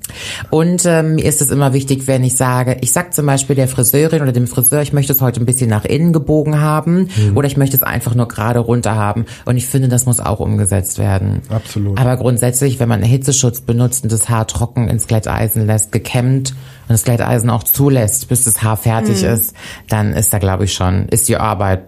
Und 0.50 0.84
ähm, 0.86 1.16
mir 1.16 1.24
ist 1.24 1.40
es 1.42 1.50
immer 1.50 1.72
wichtig, 1.72 2.06
wenn 2.06 2.24
ich 2.24 2.34
sage, 2.34 2.78
ich 2.80 2.92
sag 2.92 3.12
zum 3.12 3.26
Beispiel 3.26 3.56
der 3.56 3.68
Friseurin 3.68 4.22
oder 4.22 4.32
dem 4.32 4.46
Friseur, 4.46 4.80
ich 4.82 4.92
möchte 4.92 5.12
es 5.12 5.20
heute 5.20 5.40
ein 5.40 5.46
bisschen 5.46 5.68
nach 5.68 5.84
innen 5.84 6.12
gebogen 6.12 6.60
haben 6.60 7.08
oder 7.34 7.46
ich 7.46 7.56
möchte 7.56 7.76
es 7.76 7.82
einfach 7.82 8.14
nur 8.14 8.28
gerade 8.28 8.58
runter 8.60 8.94
haben. 8.94 9.26
Und 9.44 9.56
ich 9.56 9.66
finde, 9.66 9.88
das 9.88 10.06
muss 10.06 10.20
auch 10.20 10.40
umgesetzt 10.40 10.98
werden. 10.98 11.42
Absolut. 11.50 11.98
Aber 12.00 12.16
grundsätzlich, 12.16 12.80
wenn 12.80 12.88
man 12.88 13.00
einen 13.02 13.10
Hitzeschutz 13.10 13.60
benutzt 13.60 14.02
und 14.04 14.12
das 14.12 14.28
Haar 14.28 14.46
trocken 14.46 14.88
ins 14.88 15.06
Glätteisen 15.06 15.66
lässt, 15.66 15.92
gekämmt 15.92 16.50
und 16.50 16.90
das 16.90 17.04
Glätteisen 17.04 17.50
auch 17.50 17.64
zulässt, 17.64 18.28
bis 18.28 18.44
das 18.44 18.62
Haar 18.62 18.76
fertig 18.76 19.22
ist, 19.22 19.54
dann 19.88 20.12
ist 20.14 20.32
da, 20.32 20.38
glaube 20.38 20.64
ich, 20.64 20.72
schon, 20.74 21.08
ist 21.08 21.28
die 21.28 21.36
Arbeit 21.36 21.82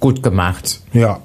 gut 0.00 0.22
gemacht. 0.22 0.80
Ja. 0.92 1.20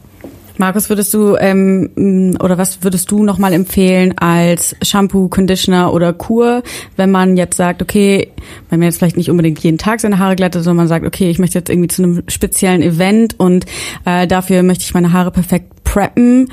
Markus, 0.57 0.89
würdest 0.89 1.13
du 1.13 1.35
ähm, 1.35 2.37
oder 2.41 2.57
was 2.57 2.83
würdest 2.83 3.11
du 3.11 3.23
nochmal 3.23 3.53
empfehlen 3.53 4.17
als 4.17 4.75
Shampoo, 4.81 5.27
Conditioner 5.27 5.93
oder 5.93 6.13
Kur, 6.13 6.63
wenn 6.95 7.11
man 7.11 7.37
jetzt 7.37 7.57
sagt, 7.57 7.81
okay, 7.81 8.31
wenn 8.69 8.79
man 8.79 8.87
jetzt 8.87 8.97
vielleicht 8.97 9.17
nicht 9.17 9.29
unbedingt 9.29 9.59
jeden 9.59 9.77
Tag 9.77 9.99
seine 9.99 10.19
Haare 10.19 10.35
glattet, 10.35 10.63
sondern 10.63 10.77
man 10.77 10.87
sagt, 10.87 11.05
okay, 11.05 11.29
ich 11.29 11.39
möchte 11.39 11.57
jetzt 11.57 11.69
irgendwie 11.69 11.89
zu 11.89 12.03
einem 12.03 12.23
speziellen 12.27 12.81
Event 12.81 13.39
und 13.39 13.65
äh, 14.05 14.27
dafür 14.27 14.63
möchte 14.63 14.83
ich 14.83 14.93
meine 14.93 15.11
Haare 15.11 15.31
perfekt 15.31 15.83
preppen. 15.83 16.49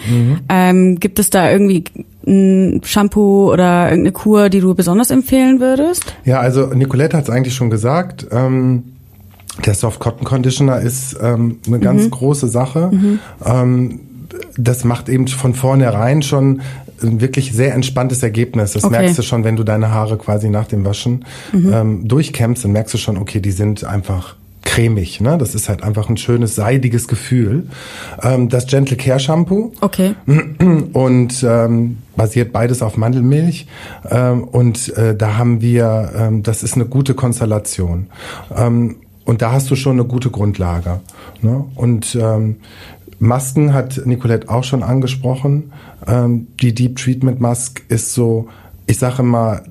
Ähm, 0.49 1.01
gibt 1.01 1.19
es 1.19 1.31
da 1.31 1.51
irgendwie 1.51 1.85
ein 2.27 2.81
Shampoo 2.85 3.53
oder 3.53 3.91
irgendeine 3.91 4.13
Kur, 4.13 4.49
die 4.49 4.61
du 4.61 4.75
besonders 4.75 5.11
empfehlen 5.11 5.59
würdest? 5.61 6.15
Ja, 6.25 6.39
also 6.39 6.67
Nicolette 6.67 7.17
hat 7.17 7.25
es 7.25 7.31
eigentlich 7.31 7.55
schon 7.55 7.71
gesagt. 7.71 8.27
Ähm, 8.31 8.92
der 9.67 9.75
Soft 9.75 10.01
Cotton 10.01 10.25
Conditioner 10.25 10.81
ist 10.81 11.17
ähm, 11.21 11.59
eine 11.67 11.79
ganz 11.79 12.09
große 12.11 12.49
Sache. 12.49 12.91
Ähm, 13.45 14.01
das 14.57 14.85
macht 14.85 15.09
eben 15.09 15.29
von 15.29 15.55
vornherein 15.55 16.23
schon 16.23 16.63
ein 17.03 17.21
wirklich 17.21 17.53
sehr 17.53 17.75
entspanntes 17.75 18.23
Ergebnis. 18.23 18.73
Das 18.73 18.85
Okay. 18.85 18.99
merkst 19.01 19.19
du 19.19 19.23
schon, 19.23 19.45
wenn 19.45 19.57
du 19.57 19.65
deine 19.65 19.91
Haare 19.91 20.17
quasi 20.19 20.49
nach 20.49 20.67
dem 20.69 20.85
Waschen 20.85 21.25
ähm, 21.53 22.07
durchkämmst, 22.09 22.65
dann 22.65 22.73
merkst 22.73 22.95
du 22.95 22.99
schon, 22.99 23.19
okay, 23.19 23.41
die 23.41 23.51
sind 23.51 23.85
einfach 23.85 24.37
cremig. 24.63 25.21
Ne? 25.21 25.37
Das 25.37 25.55
ist 25.57 25.69
halt 25.69 25.83
einfach 25.83 26.09
ein 26.09 26.17
schönes, 26.17 26.55
seidiges 26.55 27.09
Gefühl. 27.09 27.67
Ähm, 28.23 28.49
das 28.49 28.67
Gentle 28.69 28.97
Care 28.97 29.19
Shampoo 29.21 29.73
Okay. 29.81 30.15
und 30.93 31.45
ähm, 31.47 31.99
basiert 32.17 32.53
beides 32.53 32.83
auf 32.83 32.97
Mandelmilch 32.97 33.67
ähm, 34.09 34.45
und 34.45 34.97
äh, 34.97 35.17
da 35.17 35.37
haben 35.37 35.61
wir, 35.61 36.13
ähm, 36.17 36.43
das 36.43 36.63
ist 36.63 36.75
eine 36.75 36.85
gute 36.87 37.15
Konstellation 37.15 38.07
ähm, 38.57 38.97
und 39.25 39.43
da 39.43 39.53
hast 39.53 39.71
du 39.71 39.77
schon 39.77 39.93
eine 39.93 40.05
gute 40.05 40.31
Grundlage. 40.31 41.01
Ne? 41.41 41.65
Und 41.75 42.17
ähm, 42.21 42.57
Masken 43.19 43.73
hat 43.73 44.03
Nicolette 44.05 44.49
auch 44.49 44.65
schon 44.65 44.83
angesprochen. 44.83 45.73
Ähm, 46.07 46.49
die 46.61 46.75
Deep 46.75 46.97
Treatment 46.97 47.41
Mask 47.41 47.83
ist 47.89 48.15
so, 48.15 48.49
ich 48.87 48.99
sage 48.99 49.23
mal, 49.23 49.63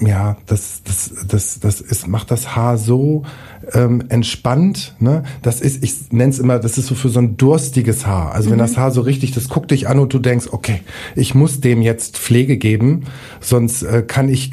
ja, 0.00 0.36
das, 0.46 0.82
das, 0.84 1.12
das, 1.26 1.60
das 1.60 1.80
ist, 1.80 2.06
macht 2.06 2.30
das 2.30 2.54
Haar 2.54 2.78
so 2.78 3.24
ähm, 3.72 4.04
entspannt. 4.08 4.94
Ne? 4.98 5.22
Das 5.42 5.60
ist, 5.60 5.82
ich 5.82 6.12
nenne 6.12 6.30
es 6.30 6.38
immer, 6.38 6.58
das 6.58 6.78
ist 6.78 6.86
so 6.86 6.94
für 6.94 7.08
so 7.08 7.18
ein 7.18 7.36
durstiges 7.36 8.06
Haar. 8.06 8.32
Also 8.32 8.50
wenn 8.50 8.58
das 8.58 8.76
Haar 8.76 8.90
so 8.90 9.00
richtig, 9.00 9.32
das 9.32 9.48
guckt 9.48 9.70
dich 9.70 9.88
an 9.88 9.98
und 9.98 10.12
du 10.12 10.18
denkst, 10.18 10.48
okay, 10.50 10.80
ich 11.14 11.34
muss 11.34 11.60
dem 11.60 11.82
jetzt 11.82 12.18
Pflege 12.18 12.56
geben, 12.56 13.04
sonst 13.40 13.82
äh, 13.82 14.02
kann 14.02 14.28
ich 14.28 14.50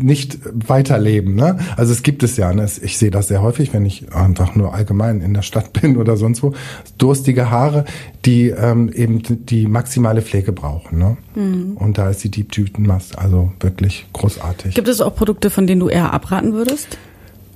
nicht 0.00 0.38
weiterleben. 0.52 1.34
Ne? 1.34 1.58
Also 1.76 1.92
es 1.92 2.02
gibt 2.02 2.22
es 2.22 2.36
ja. 2.36 2.52
Ne? 2.52 2.68
Ich 2.82 2.98
sehe 2.98 3.10
das 3.10 3.28
sehr 3.28 3.42
häufig, 3.42 3.72
wenn 3.72 3.84
ich 3.86 4.12
einfach 4.14 4.54
nur 4.54 4.74
allgemein 4.74 5.20
in 5.20 5.34
der 5.34 5.42
Stadt 5.42 5.72
bin 5.80 5.96
oder 5.96 6.16
sonst 6.16 6.42
wo. 6.42 6.54
Durstige 6.98 7.50
Haare, 7.50 7.84
die 8.24 8.48
ähm, 8.48 8.90
eben 8.92 9.22
die 9.46 9.66
maximale 9.66 10.22
Pflege 10.22 10.52
brauchen. 10.52 10.98
Ne? 10.98 11.16
Und 11.34 11.98
da 11.98 12.10
ist 12.10 12.22
die 12.24 12.30
Deep 12.30 12.52
Tüten 12.52 12.86
Mask 12.86 13.18
also 13.18 13.52
wirklich 13.60 14.06
großartig. 14.12 14.74
Gibt 14.74 14.88
es 14.88 15.00
auch 15.00 15.14
Produkte, 15.14 15.50
von 15.50 15.66
denen 15.66 15.80
du 15.80 15.88
eher 15.88 16.12
abraten 16.12 16.52
würdest? 16.52 16.98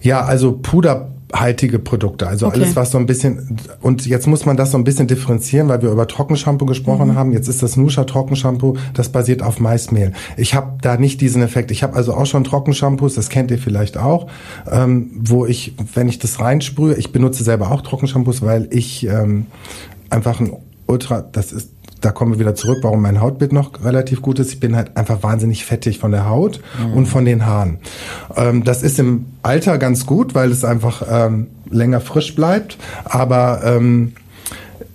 Ja, 0.07 0.25
also 0.25 0.53
puderhaltige 0.63 1.79
Produkte, 1.81 2.29
also 2.29 2.47
Okay. 2.47 2.61
alles 2.61 2.77
was 2.77 2.93
so 2.93 2.99
ein 2.99 3.07
bisschen 3.07 3.59
und 3.81 4.07
jetzt 4.07 4.27
muss 4.29 4.47
man 4.47 4.57
das 4.57 4.71
so 4.71 4.79
ein 4.79 4.85
bisschen 4.85 5.07
differenzieren, 5.09 5.69
weil 5.69 5.83
wir 5.83 5.91
über 5.91 6.07
Trockenshampoo 6.07 6.65
gesprochen 6.65 7.09
Mhm. 7.09 7.15
haben. 7.17 7.33
Jetzt 7.33 7.49
ist 7.49 7.63
das 7.63 7.77
Nusha 7.77 8.05
Trockenshampoo, 8.05 8.77
das 8.95 9.09
basiert 9.09 9.43
auf 9.43 9.59
Maismehl. 9.59 10.13
Ich 10.37 10.55
habe 10.55 10.79
da 10.81 10.97
nicht 10.97 11.21
diesen 11.21 11.43
Effekt. 11.43 11.71
Ich 11.73 11.83
habe 11.83 11.95
also 11.97 12.15
auch 12.15 12.27
schon 12.27 12.45
Trockenshampoos, 12.45 13.15
das 13.15 13.29
kennt 13.29 13.51
ihr 13.51 13.59
vielleicht 13.59 13.99
auch, 13.99 14.29
ähm, 14.71 15.11
wo 15.19 15.45
ich, 15.45 15.75
wenn 15.95 16.09
ich 16.09 16.19
das 16.21 16.39
reinsprühe, 16.41 16.95
ich 16.95 17.11
benutze 17.13 17.43
selber 17.43 17.73
auch 17.73 17.83
Trockenshampoos, 17.83 18.43
weil 18.43 18.69
ich 18.71 19.07
ähm, 19.09 19.47
einfach 20.09 20.39
ein 20.41 20.53
Ultra, 20.89 21.21
das 21.21 21.51
ist 21.51 21.71
da 22.07 22.13
kommen 22.13 22.35
wir 22.35 22.39
wieder 22.39 22.55
zurück, 22.55 22.79
warum 22.83 23.03
mein 23.03 23.21
Hautbild 23.21 23.53
noch 23.53 23.85
relativ 23.85 24.23
gut 24.23 24.39
ist. 24.39 24.53
Ich 24.53 24.61
bin 24.61 24.77
halt 24.77 24.97
einfach 24.97 25.25
wahnsinnig 25.25 25.65
fettig 25.65 25.99
von 25.99 26.13
der 26.13 26.29
Haut 26.29 26.61
und 26.95 27.07
von 27.07 27.25
den 27.25 27.45
Haaren. 27.47 27.79
Ähm, 28.37 28.63
das 28.63 28.85
ist 28.85 29.01
im 29.01 29.27
Alter 29.43 29.77
ganz 29.77 30.07
gut, 30.07 30.33
weil 30.33 30.53
es 30.53 30.65
einfach 30.65 31.03
ähm, 31.11 31.49
länger 31.69 32.01
frisch 32.01 32.37
bleibt. 32.37 32.79
Aber 33.05 33.63
ähm, 33.65 34.13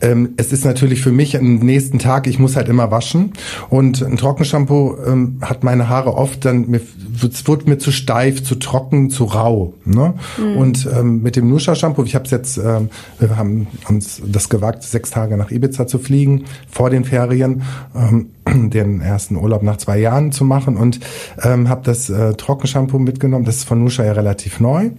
ähm, 0.02 0.34
es 0.38 0.52
ist 0.52 0.66
natürlich 0.66 1.02
für 1.02 1.12
mich 1.12 1.38
am 1.38 1.56
nächsten 1.56 2.00
Tag, 2.00 2.28
ich 2.28 2.40
muss 2.40 2.56
halt 2.56 2.68
immer 2.68 2.92
waschen 2.92 3.34
und 3.70 4.02
ein 4.02 4.18
Trockenshampoo 4.18 4.98
ähm, 5.06 5.38
hat 5.42 5.64
meine 5.64 5.90
Haare 5.90 6.16
oft 6.16 6.44
dann, 6.46 6.70
mir, 6.70 6.82
es 7.24 7.48
wird 7.48 7.68
mir 7.68 7.78
zu 7.78 7.92
steif, 7.92 8.44
zu 8.44 8.56
trocken, 8.56 9.10
zu 9.10 9.26
rau. 9.26 9.74
Ne? 9.86 10.14
Und 10.58 10.88
ähm, 10.96 11.22
mit 11.22 11.36
dem 11.36 11.50
Nusha 11.50 11.76
Shampoo, 11.76 12.04
ich 12.04 12.16
habe 12.16 12.26
es 12.26 12.32
jetzt, 12.32 12.58
ähm, 12.58 12.90
wir 13.20 13.38
haben 13.38 13.68
uns 13.88 14.22
das 14.26 14.50
gewagt, 14.50 14.84
sechs 14.84 15.12
Tage 15.12 15.38
nach 15.38 15.52
Ibiza 15.52 15.88
zu 15.88 16.00
fliegen, 16.00 16.46
vor 16.70 16.90
den 16.90 17.06
Ferien, 17.06 17.64
ähm, 17.96 18.30
den 18.70 19.02
ersten 19.02 19.36
Urlaub 19.36 19.64
nach 19.64 19.78
zwei 19.78 20.00
Jahren 20.00 20.32
zu 20.32 20.46
machen 20.46 20.78
und 20.78 21.00
ähm, 21.44 21.70
habe 21.70 21.82
das 21.84 22.10
äh, 22.10 22.34
Trockenshampoo 22.34 23.00
mitgenommen, 23.00 23.46
das 23.46 23.58
ist 23.58 23.64
von 23.66 23.84
Nusha 23.84 24.04
ja 24.04 24.14
relativ 24.14 24.60
neu 24.60 24.92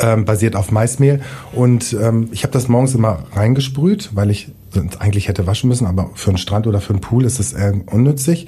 ähm, 0.00 0.24
basiert 0.24 0.56
auf 0.56 0.70
Maismehl. 0.70 1.20
Und 1.52 1.96
ähm, 2.00 2.28
ich 2.32 2.42
habe 2.42 2.52
das 2.52 2.68
morgens 2.68 2.94
immer 2.94 3.24
reingesprüht, 3.34 4.10
weil 4.14 4.30
ich 4.30 4.52
eigentlich 4.98 5.28
hätte 5.28 5.46
waschen 5.46 5.68
müssen, 5.68 5.86
aber 5.86 6.10
für 6.14 6.30
einen 6.30 6.38
Strand 6.38 6.66
oder 6.66 6.80
für 6.80 6.90
einen 6.90 7.00
Pool 7.00 7.24
ist 7.24 7.38
es 7.38 7.52
äh, 7.52 7.72
unnützig. 7.86 8.46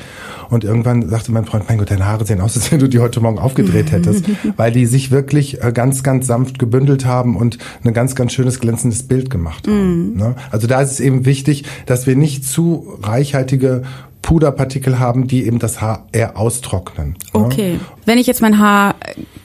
Und 0.50 0.64
irgendwann 0.64 1.08
sagte 1.08 1.32
mein 1.32 1.44
Freund, 1.44 1.68
mein 1.68 1.78
Gott, 1.78 1.90
deine 1.90 2.06
Haare 2.06 2.26
sehen 2.26 2.40
aus, 2.40 2.56
als 2.56 2.72
wenn 2.72 2.80
du 2.80 2.88
die 2.88 2.98
heute 2.98 3.20
Morgen 3.20 3.38
aufgedreht 3.38 3.92
hättest, 3.92 4.24
weil 4.56 4.72
die 4.72 4.86
sich 4.86 5.10
wirklich 5.10 5.62
äh, 5.62 5.72
ganz, 5.72 6.02
ganz 6.02 6.26
sanft 6.26 6.58
gebündelt 6.58 7.06
haben 7.06 7.36
und 7.36 7.58
ein 7.84 7.94
ganz, 7.94 8.14
ganz 8.14 8.32
schönes 8.32 8.60
glänzendes 8.60 9.04
Bild 9.04 9.30
gemacht 9.30 9.66
haben. 9.66 10.16
Ne? 10.16 10.34
Also 10.50 10.66
da 10.66 10.80
ist 10.80 10.92
es 10.92 11.00
eben 11.00 11.26
wichtig, 11.26 11.64
dass 11.86 12.06
wir 12.06 12.16
nicht 12.16 12.44
zu 12.44 12.98
reichhaltige 13.02 13.82
Puderpartikel 14.26 14.98
haben, 14.98 15.28
die 15.28 15.46
eben 15.46 15.60
das 15.60 15.80
Haar 15.80 16.08
eher 16.10 16.36
austrocknen. 16.36 17.14
Okay. 17.32 17.74
Ja. 17.74 17.80
Wenn 18.06 18.18
ich 18.18 18.26
jetzt 18.26 18.42
mein 18.42 18.58
Haar 18.58 18.96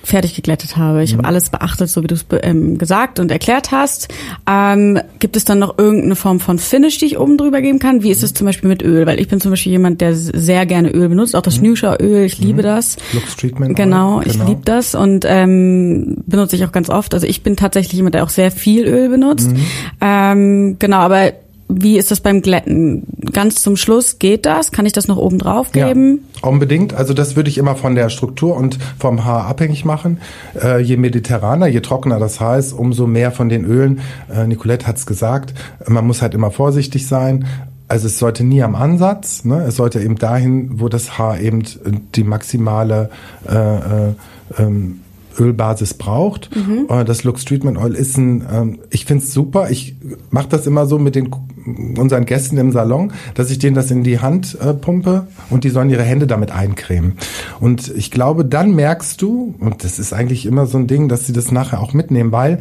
fertig 0.03 0.35
geglättet 0.35 0.75
habe, 0.75 1.03
ich 1.03 1.13
mhm. 1.13 1.19
habe 1.19 1.27
alles 1.27 1.51
beachtet, 1.51 1.87
so 1.87 2.01
wie 2.01 2.07
du 2.07 2.15
es 2.15 2.25
ähm, 2.41 2.79
gesagt 2.79 3.19
und 3.19 3.29
erklärt 3.29 3.69
hast, 3.71 4.07
ähm, 4.49 4.99
gibt 5.19 5.35
es 5.35 5.45
dann 5.45 5.59
noch 5.59 5.77
irgendeine 5.77 6.15
Form 6.15 6.39
von 6.39 6.57
Finish, 6.57 6.97
die 6.97 7.05
ich 7.05 7.19
oben 7.19 7.37
drüber 7.37 7.61
geben 7.61 7.77
kann? 7.77 8.01
Wie 8.01 8.09
ist 8.09 8.23
es 8.23 8.33
zum 8.33 8.47
Beispiel 8.47 8.69
mit 8.69 8.81
Öl? 8.81 9.05
Weil 9.05 9.19
ich 9.19 9.27
bin 9.27 9.39
zum 9.39 9.51
Beispiel 9.51 9.71
jemand, 9.71 10.01
der 10.01 10.15
sehr 10.15 10.65
gerne 10.65 10.89
Öl 10.89 11.09
benutzt, 11.09 11.35
auch 11.35 11.43
das 11.43 11.61
mhm. 11.61 11.75
Öl, 11.99 12.25
ich 12.25 12.39
liebe 12.39 12.63
mhm. 12.63 12.65
das. 12.65 12.97
Lux 13.13 13.35
Treatment. 13.35 13.75
Genau, 13.75 14.17
Oil. 14.17 14.23
ich 14.25 14.33
genau. 14.33 14.47
liebe 14.47 14.61
das 14.65 14.95
und 14.95 15.25
ähm, 15.27 16.23
benutze 16.25 16.55
ich 16.55 16.65
auch 16.65 16.71
ganz 16.71 16.89
oft. 16.89 17.13
Also 17.13 17.27
ich 17.27 17.43
bin 17.43 17.55
tatsächlich 17.55 17.93
jemand, 17.93 18.15
der 18.15 18.23
auch 18.23 18.29
sehr 18.29 18.49
viel 18.49 18.87
Öl 18.87 19.09
benutzt. 19.09 19.51
Mhm. 19.51 19.65
Ähm, 20.01 20.75
genau, 20.79 20.97
aber 20.97 21.33
wie 21.73 21.97
ist 21.97 22.11
das 22.11 22.19
beim 22.19 22.41
Glätten? 22.41 23.03
Ganz 23.33 23.61
zum 23.61 23.75
Schluss 23.75 24.19
geht 24.19 24.45
das? 24.45 24.71
Kann 24.71 24.85
ich 24.85 24.93
das 24.93 25.07
noch 25.07 25.17
oben 25.17 25.39
drauf 25.39 25.71
geben? 25.71 26.25
Ja, 26.41 26.49
unbedingt. 26.49 26.93
Also 26.93 27.13
das 27.13 27.35
würde 27.35 27.49
ich 27.49 27.57
immer 27.57 27.75
von 27.75 27.95
der 27.95 28.09
Struktur 28.09 28.55
und 28.55 28.77
vom 28.99 29.25
Haar 29.25 29.45
abhängig 29.45 29.85
machen. 29.85 30.19
Äh, 30.61 30.81
je 30.81 30.97
mediterraner, 30.97 31.67
je 31.67 31.81
trockener 31.81 32.19
das 32.19 32.39
Haar 32.39 32.57
ist, 32.57 32.73
umso 32.73 33.07
mehr 33.07 33.31
von 33.31 33.49
den 33.49 33.65
Ölen. 33.65 34.01
Äh, 34.33 34.47
Nicolette 34.47 34.87
hat 34.87 34.97
es 34.97 35.05
gesagt, 35.05 35.53
man 35.87 36.05
muss 36.05 36.21
halt 36.21 36.33
immer 36.33 36.51
vorsichtig 36.51 37.07
sein. 37.07 37.45
Also 37.87 38.07
es 38.07 38.19
sollte 38.19 38.45
nie 38.45 38.63
am 38.63 38.75
Ansatz, 38.75 39.43
ne? 39.43 39.65
es 39.67 39.75
sollte 39.75 39.99
eben 39.99 40.15
dahin, 40.15 40.79
wo 40.79 40.87
das 40.87 41.17
Haar 41.17 41.41
eben 41.41 41.63
die 42.15 42.23
maximale 42.23 43.09
äh, 43.49 43.53
äh, 43.53 44.13
ähm, 44.57 45.00
Ölbasis 45.39 45.93
braucht. 45.93 46.49
Mhm. 46.55 46.87
Äh, 46.89 47.05
das 47.05 47.23
Lux 47.23 47.45
Treatment 47.45 47.77
Oil 47.77 47.95
ist 47.95 48.17
ein, 48.17 48.45
ähm, 48.51 48.79
ich 48.89 49.05
finde 49.05 49.23
es 49.23 49.33
super. 49.33 49.69
Ich 49.69 49.95
mache 50.29 50.49
das 50.49 50.67
immer 50.67 50.85
so 50.85 50.99
mit 50.99 51.15
den 51.15 51.29
unseren 51.97 52.25
Gästen 52.25 52.57
im 52.57 52.71
Salon, 52.71 53.13
dass 53.35 53.51
ich 53.51 53.59
denen 53.59 53.75
das 53.75 53.91
in 53.91 54.03
die 54.03 54.19
Hand 54.19 54.57
äh, 54.59 54.73
pumpe 54.73 55.27
und 55.49 55.63
die 55.63 55.69
sollen 55.69 55.89
ihre 55.89 56.03
Hände 56.03 56.27
damit 56.27 56.51
eincremen. 56.51 57.13
Und 57.59 57.91
ich 57.95 58.11
glaube, 58.11 58.45
dann 58.45 58.73
merkst 58.75 59.21
du, 59.21 59.55
und 59.59 59.83
das 59.83 59.99
ist 59.99 60.13
eigentlich 60.13 60.45
immer 60.45 60.65
so 60.65 60.77
ein 60.77 60.87
Ding, 60.87 61.07
dass 61.07 61.27
sie 61.27 61.33
das 61.33 61.51
nachher 61.51 61.81
auch 61.81 61.93
mitnehmen, 61.93 62.31
weil 62.31 62.59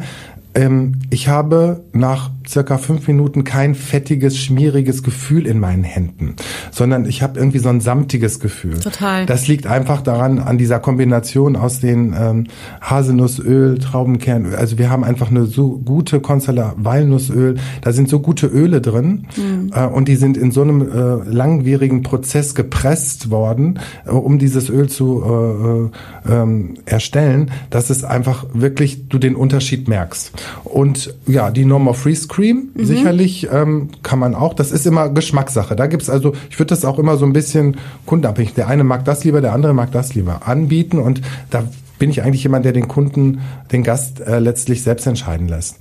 ähm, 0.55 0.93
ich 1.09 1.27
habe 1.27 1.83
nach 1.93 2.31
circa 2.47 2.77
fünf 2.77 3.07
Minuten 3.07 3.43
kein 3.43 3.75
fettiges, 3.75 4.37
schmieriges 4.37 5.03
Gefühl 5.03 5.47
in 5.47 5.59
meinen 5.59 5.83
Händen, 5.83 6.35
sondern 6.71 7.05
ich 7.05 7.21
habe 7.21 7.39
irgendwie 7.39 7.59
so 7.59 7.69
ein 7.69 7.81
samtiges 7.81 8.39
Gefühl. 8.39 8.79
Total. 8.79 9.25
Das 9.25 9.47
liegt 9.47 9.67
einfach 9.67 10.01
daran, 10.01 10.39
an 10.39 10.57
dieser 10.57 10.79
Kombination 10.79 11.55
aus 11.55 11.79
den 11.79 12.13
ähm, 12.19 12.47
Haselnussöl, 12.81 13.79
Traubenkernöl. 13.79 14.55
Also 14.55 14.77
wir 14.77 14.89
haben 14.89 15.03
einfach 15.03 15.29
eine 15.29 15.45
so 15.45 15.77
gute 15.77 16.19
Konstellation, 16.19 16.83
Walnussöl. 16.83 17.55
Da 17.81 17.93
sind 17.93 18.09
so 18.09 18.19
gute 18.19 18.47
Öle 18.47 18.81
drin 18.81 19.27
mhm. 19.37 19.71
äh, 19.73 19.85
und 19.85 20.07
die 20.07 20.15
sind 20.15 20.37
in 20.37 20.51
so 20.51 20.61
einem 20.61 20.81
äh, 20.81 21.29
langwierigen 21.29 22.03
Prozess 22.03 22.55
gepresst 22.55 23.29
worden, 23.29 23.79
äh, 24.05 24.11
um 24.11 24.39
dieses 24.39 24.69
Öl 24.69 24.89
zu 24.89 25.23
äh, 25.23 26.31
äh, 26.31 26.41
ähm, 26.41 26.73
erstellen, 26.85 27.51
dass 27.69 27.89
es 27.89 28.03
einfach 28.03 28.45
wirklich 28.53 29.07
du 29.07 29.17
den 29.17 29.35
Unterschied 29.35 29.87
merkst. 29.87 30.31
Und 30.63 31.13
ja, 31.27 31.51
die 31.51 31.65
Normal 31.65 31.93
Freeze 31.93 32.27
Cream, 32.27 32.69
mhm. 32.73 32.85
sicherlich 32.85 33.47
ähm, 33.51 33.89
kann 34.03 34.19
man 34.19 34.35
auch. 34.35 34.53
Das 34.53 34.71
ist 34.71 34.85
immer 34.85 35.09
Geschmackssache. 35.09 35.75
Da 35.75 35.87
gibt's 35.87 36.09
also, 36.09 36.33
ich 36.49 36.59
würde 36.59 36.69
das 36.69 36.85
auch 36.85 36.99
immer 36.99 37.17
so 37.17 37.25
ein 37.25 37.33
bisschen 37.33 37.77
kundenabhängig. 38.05 38.53
Der 38.53 38.67
eine 38.67 38.83
mag 38.83 39.05
das 39.05 39.23
lieber, 39.23 39.41
der 39.41 39.53
andere 39.53 39.73
mag 39.73 39.91
das 39.91 40.15
lieber 40.15 40.47
anbieten. 40.47 40.99
Und 40.99 41.21
da 41.49 41.63
bin 41.99 42.09
ich 42.09 42.23
eigentlich 42.23 42.43
jemand, 42.43 42.65
der 42.65 42.73
den 42.73 42.87
Kunden, 42.87 43.41
den 43.71 43.83
Gast 43.83 44.21
äh, 44.21 44.39
letztlich 44.39 44.81
selbst 44.81 45.05
entscheiden 45.05 45.47
lässt. 45.47 45.77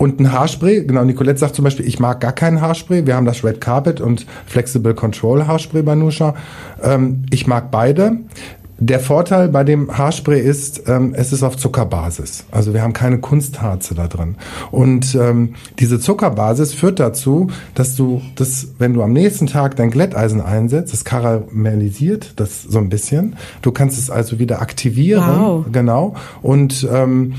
Und 0.00 0.18
ein 0.18 0.32
Haarspray, 0.32 0.86
genau, 0.86 1.04
Nicolette 1.04 1.38
sagt 1.38 1.54
zum 1.54 1.62
Beispiel, 1.62 1.86
ich 1.86 2.00
mag 2.00 2.20
gar 2.20 2.32
keinen 2.32 2.62
Haarspray. 2.62 3.04
Wir 3.04 3.16
haben 3.16 3.26
das 3.26 3.44
Red 3.44 3.60
Carpet 3.60 4.00
und 4.00 4.24
Flexible 4.46 4.94
Control 4.94 5.46
Haarspray 5.46 5.82
bei 5.82 5.94
Nusha. 5.94 6.34
Ähm, 6.82 7.26
ich 7.30 7.46
mag 7.46 7.70
beide. 7.70 8.16
Der 8.82 8.98
Vorteil 8.98 9.48
bei 9.48 9.62
dem 9.62 9.96
Haarspray 9.96 10.40
ist, 10.40 10.88
ähm, 10.88 11.12
es 11.14 11.34
ist 11.34 11.42
auf 11.42 11.58
Zuckerbasis. 11.58 12.44
Also 12.50 12.72
wir 12.72 12.80
haben 12.80 12.94
keine 12.94 13.18
Kunstharze 13.18 13.94
da 13.94 14.08
drin. 14.08 14.36
Und 14.70 15.14
ähm, 15.14 15.54
diese 15.78 16.00
Zuckerbasis 16.00 16.72
führt 16.72 16.98
dazu, 16.98 17.48
dass 17.74 17.94
du 17.94 18.22
das, 18.36 18.68
wenn 18.78 18.94
du 18.94 19.02
am 19.02 19.12
nächsten 19.12 19.46
Tag 19.46 19.76
dein 19.76 19.90
Glätteisen 19.90 20.40
einsetzt, 20.40 20.94
es 20.94 21.04
karamellisiert 21.04 22.32
das 22.40 22.62
so 22.62 22.78
ein 22.78 22.88
bisschen. 22.88 23.36
Du 23.60 23.70
kannst 23.70 23.98
es 23.98 24.08
also 24.08 24.38
wieder 24.38 24.62
aktivieren. 24.62 25.40
Wow. 25.40 25.64
Genau. 25.70 26.14
Und 26.40 26.88
ähm, 26.90 27.34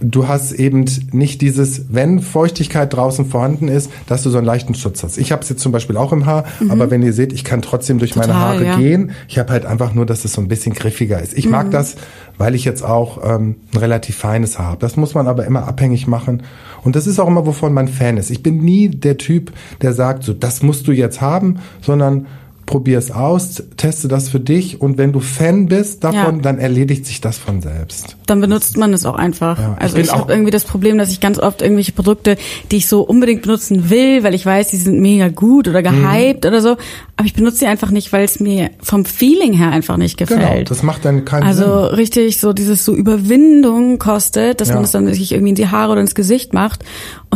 du 0.00 0.28
hast 0.28 0.52
eben 0.52 0.84
nicht 1.12 1.40
dieses, 1.40 1.86
wenn 1.88 2.20
Feuchtigkeit 2.20 2.92
draußen 2.92 3.26
vorhanden 3.26 3.68
ist, 3.68 3.90
dass 4.06 4.22
du 4.22 4.30
so 4.30 4.38
einen 4.38 4.46
leichten 4.46 4.74
Schutz 4.74 5.02
hast. 5.02 5.16
Ich 5.18 5.32
habe 5.32 5.42
es 5.42 5.48
jetzt 5.48 5.60
zum 5.62 5.72
Beispiel 5.72 5.96
auch 5.96 6.12
im 6.12 6.26
Haar, 6.26 6.44
mhm. 6.60 6.70
aber 6.70 6.90
wenn 6.90 7.02
ihr 7.02 7.12
seht, 7.12 7.32
ich 7.32 7.44
kann 7.44 7.62
trotzdem 7.62 7.98
durch 7.98 8.12
Total, 8.12 8.28
meine 8.28 8.40
Haare 8.40 8.64
ja. 8.64 8.76
gehen. 8.76 9.12
Ich 9.28 9.38
habe 9.38 9.52
halt 9.52 9.64
einfach 9.64 9.94
nur, 9.94 10.06
dass 10.06 10.24
es 10.24 10.32
so 10.32 10.40
ein 10.40 10.48
bisschen 10.48 10.74
griffiger 10.74 11.20
ist. 11.20 11.36
Ich 11.36 11.46
mhm. 11.46 11.52
mag 11.52 11.70
das, 11.70 11.96
weil 12.38 12.54
ich 12.54 12.64
jetzt 12.64 12.84
auch 12.84 13.18
ähm, 13.24 13.56
ein 13.72 13.78
relativ 13.78 14.16
feines 14.16 14.58
Haar 14.58 14.66
habe. 14.66 14.80
Das 14.80 14.96
muss 14.96 15.14
man 15.14 15.26
aber 15.26 15.46
immer 15.46 15.66
abhängig 15.66 16.06
machen. 16.06 16.42
Und 16.82 16.96
das 16.96 17.06
ist 17.06 17.18
auch 17.18 17.28
immer, 17.28 17.46
wovon 17.46 17.72
man 17.72 17.88
Fan 17.88 18.16
ist. 18.16 18.30
Ich 18.30 18.42
bin 18.42 18.58
nie 18.58 18.88
der 18.88 19.16
Typ, 19.16 19.52
der 19.80 19.92
sagt, 19.92 20.24
so 20.24 20.32
das 20.32 20.62
musst 20.62 20.86
du 20.86 20.92
jetzt 20.92 21.20
haben, 21.20 21.58
sondern 21.80 22.26
probier 22.66 22.98
es 22.98 23.12
aus, 23.12 23.62
teste 23.76 24.08
das 24.08 24.28
für 24.28 24.40
dich 24.40 24.80
und 24.80 24.98
wenn 24.98 25.12
du 25.12 25.20
Fan 25.20 25.66
bist 25.66 26.02
davon, 26.02 26.36
ja. 26.36 26.42
dann 26.42 26.58
erledigt 26.58 27.06
sich 27.06 27.20
das 27.20 27.38
von 27.38 27.62
selbst. 27.62 28.16
Dann 28.26 28.40
benutzt 28.40 28.76
man 28.76 28.92
es 28.92 29.06
auch 29.06 29.14
einfach. 29.14 29.58
Ja, 29.58 29.76
also 29.78 29.96
ich, 29.96 30.06
ich 30.06 30.12
habe 30.12 30.32
irgendwie 30.32 30.50
das 30.50 30.64
Problem, 30.64 30.98
dass 30.98 31.10
ich 31.10 31.20
ganz 31.20 31.38
oft 31.38 31.62
irgendwelche 31.62 31.92
Produkte, 31.92 32.36
die 32.72 32.78
ich 32.78 32.88
so 32.88 33.02
unbedingt 33.02 33.42
benutzen 33.42 33.88
will, 33.88 34.24
weil 34.24 34.34
ich 34.34 34.44
weiß, 34.44 34.68
die 34.68 34.76
sind 34.76 35.00
mega 35.00 35.28
gut 35.28 35.68
oder 35.68 35.82
gehypt 35.82 36.44
mhm. 36.44 36.48
oder 36.48 36.60
so, 36.60 36.76
aber 37.16 37.26
ich 37.26 37.34
benutze 37.34 37.58
sie 37.58 37.66
einfach 37.66 37.90
nicht, 37.90 38.12
weil 38.12 38.24
es 38.24 38.40
mir 38.40 38.70
vom 38.82 39.04
Feeling 39.04 39.52
her 39.52 39.70
einfach 39.70 39.96
nicht 39.96 40.18
genau, 40.18 40.32
gefällt. 40.32 40.54
Genau, 40.54 40.68
das 40.68 40.82
macht 40.82 41.04
dann 41.04 41.24
keinen 41.24 41.44
also 41.44 41.62
Sinn. 41.62 41.72
Also 41.72 41.94
richtig 41.94 42.40
so 42.40 42.52
dieses 42.52 42.84
so 42.84 42.94
Überwindung 42.94 43.98
kostet, 43.98 44.60
dass 44.60 44.68
ja. 44.68 44.74
man 44.74 44.84
es 44.84 44.90
dann 44.90 45.06
sich 45.14 45.32
irgendwie 45.32 45.50
in 45.50 45.54
die 45.54 45.68
Haare 45.68 45.92
oder 45.92 46.00
ins 46.00 46.16
Gesicht 46.16 46.52
macht 46.52 46.84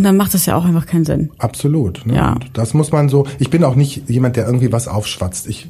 und 0.00 0.04
dann 0.04 0.16
macht 0.16 0.32
das 0.32 0.46
ja 0.46 0.56
auch 0.56 0.64
einfach 0.64 0.86
keinen 0.86 1.04
Sinn. 1.04 1.28
Absolut. 1.36 2.06
Ne? 2.06 2.14
Ja. 2.14 2.32
Und 2.32 2.48
das 2.54 2.72
muss 2.72 2.90
man 2.90 3.10
so. 3.10 3.26
Ich 3.38 3.50
bin 3.50 3.62
auch 3.64 3.74
nicht 3.74 4.08
jemand, 4.08 4.36
der 4.36 4.46
irgendwie 4.46 4.72
was 4.72 4.88
aufschwatzt. 4.88 5.46
Ich 5.46 5.68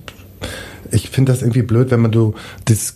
ich 0.93 1.11
finde 1.11 1.33
das 1.33 1.43
irgendwie 1.43 1.63
blöd, 1.63 1.91
wenn 1.91 2.01
man 2.01 2.13
du 2.13 2.35
das, 2.67 2.95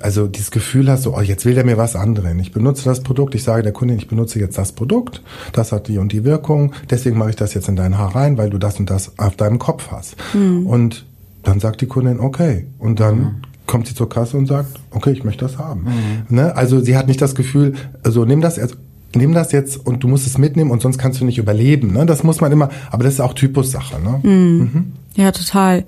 also 0.00 0.26
dieses 0.26 0.50
Gefühl 0.50 0.90
hast, 0.90 1.02
so, 1.02 1.14
oh, 1.14 1.20
jetzt 1.20 1.44
will 1.44 1.54
der 1.54 1.66
mir 1.66 1.76
was 1.76 1.96
andrehen. 1.96 2.38
Ich 2.40 2.52
benutze 2.52 2.84
das 2.84 3.02
Produkt, 3.02 3.34
ich 3.34 3.42
sage 3.42 3.62
der 3.62 3.72
Kundin, 3.72 3.98
ich 3.98 4.08
benutze 4.08 4.38
jetzt 4.38 4.56
das 4.56 4.72
Produkt, 4.72 5.22
das 5.52 5.70
hat 5.72 5.88
die 5.88 5.98
und 5.98 6.12
die 6.12 6.24
Wirkung, 6.24 6.72
deswegen 6.88 7.18
mache 7.18 7.30
ich 7.30 7.36
das 7.36 7.52
jetzt 7.52 7.68
in 7.68 7.76
dein 7.76 7.98
Haar 7.98 8.14
rein, 8.14 8.38
weil 8.38 8.48
du 8.48 8.56
das 8.56 8.78
und 8.78 8.88
das 8.88 9.18
auf 9.18 9.36
deinem 9.36 9.58
Kopf 9.58 9.90
hast. 9.90 10.16
Mhm. 10.34 10.66
Und 10.66 11.06
dann 11.42 11.60
sagt 11.60 11.82
die 11.82 11.86
Kundin, 11.86 12.20
okay. 12.20 12.66
Und 12.78 13.00
dann 13.00 13.18
mhm 13.18 13.34
kommt 13.70 13.86
sie 13.86 13.94
zur 13.94 14.08
Kasse 14.08 14.36
und 14.36 14.46
sagt, 14.46 14.80
okay, 14.90 15.12
ich 15.12 15.22
möchte 15.22 15.44
das 15.44 15.56
haben. 15.56 15.84
Mhm. 15.84 16.36
Ne? 16.36 16.56
Also 16.56 16.80
sie 16.80 16.96
hat 16.96 17.06
nicht 17.06 17.22
das 17.22 17.36
Gefühl, 17.36 17.74
also 18.02 18.24
nimm 18.24 18.40
das, 18.40 18.58
also 18.58 18.74
nimm 19.14 19.32
das 19.34 19.52
jetzt 19.52 19.84
und 19.84 20.02
du 20.02 20.08
musst 20.08 20.26
es 20.26 20.38
mitnehmen 20.38 20.70
und 20.70 20.82
sonst 20.82 20.98
kannst 20.98 21.20
du 21.20 21.24
nicht 21.24 21.38
überleben. 21.38 21.92
Ne? 21.92 22.06
Das 22.06 22.22
muss 22.22 22.40
man 22.40 22.52
immer, 22.52 22.70
aber 22.90 23.04
das 23.04 23.14
ist 23.14 23.20
auch 23.20 23.34
Typussache. 23.34 24.00
Ne? 24.00 24.20
Mhm. 24.22 24.58
Mhm. 24.58 24.92
Ja, 25.16 25.32
total. 25.32 25.84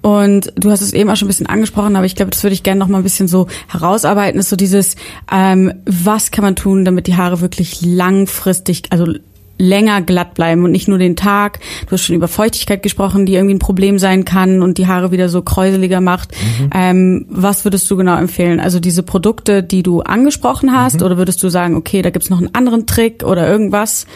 Und 0.00 0.52
du 0.56 0.70
hast 0.70 0.80
es 0.80 0.94
eben 0.94 1.10
auch 1.10 1.16
schon 1.16 1.26
ein 1.26 1.28
bisschen 1.28 1.46
angesprochen, 1.46 1.96
aber 1.96 2.06
ich 2.06 2.16
glaube, 2.16 2.30
das 2.30 2.42
würde 2.42 2.54
ich 2.54 2.62
gerne 2.62 2.78
noch 2.78 2.88
mal 2.88 2.98
ein 2.98 3.04
bisschen 3.04 3.28
so 3.28 3.46
herausarbeiten, 3.68 4.40
ist 4.40 4.48
so 4.48 4.56
dieses, 4.56 4.96
ähm, 5.30 5.72
was 5.84 6.30
kann 6.30 6.44
man 6.44 6.56
tun, 6.56 6.84
damit 6.84 7.06
die 7.06 7.16
Haare 7.16 7.40
wirklich 7.40 7.82
langfristig, 7.82 8.84
also 8.90 9.12
länger 9.58 10.02
glatt 10.02 10.34
bleiben 10.34 10.64
und 10.64 10.72
nicht 10.72 10.88
nur 10.88 10.98
den 10.98 11.16
Tag. 11.16 11.60
Du 11.86 11.92
hast 11.92 12.02
schon 12.02 12.16
über 12.16 12.28
Feuchtigkeit 12.28 12.82
gesprochen, 12.82 13.26
die 13.26 13.34
irgendwie 13.34 13.54
ein 13.54 13.60
Problem 13.60 13.98
sein 13.98 14.24
kann 14.24 14.62
und 14.62 14.78
die 14.78 14.86
Haare 14.86 15.10
wieder 15.12 15.28
so 15.28 15.42
kräuseliger 15.42 16.00
macht. 16.00 16.32
Mhm. 16.32 16.70
Ähm, 16.74 17.26
was 17.28 17.64
würdest 17.64 17.90
du 17.90 17.96
genau 17.96 18.16
empfehlen? 18.16 18.60
Also 18.60 18.80
diese 18.80 19.02
Produkte, 19.02 19.62
die 19.62 19.82
du 19.82 20.00
angesprochen 20.00 20.72
hast, 20.72 21.00
mhm. 21.00 21.06
oder 21.06 21.18
würdest 21.18 21.42
du 21.42 21.48
sagen, 21.48 21.76
okay, 21.76 22.02
da 22.02 22.10
gibt's 22.10 22.30
noch 22.30 22.38
einen 22.38 22.54
anderen 22.54 22.86
Trick 22.86 23.22
oder 23.22 23.48
irgendwas? 23.48 24.06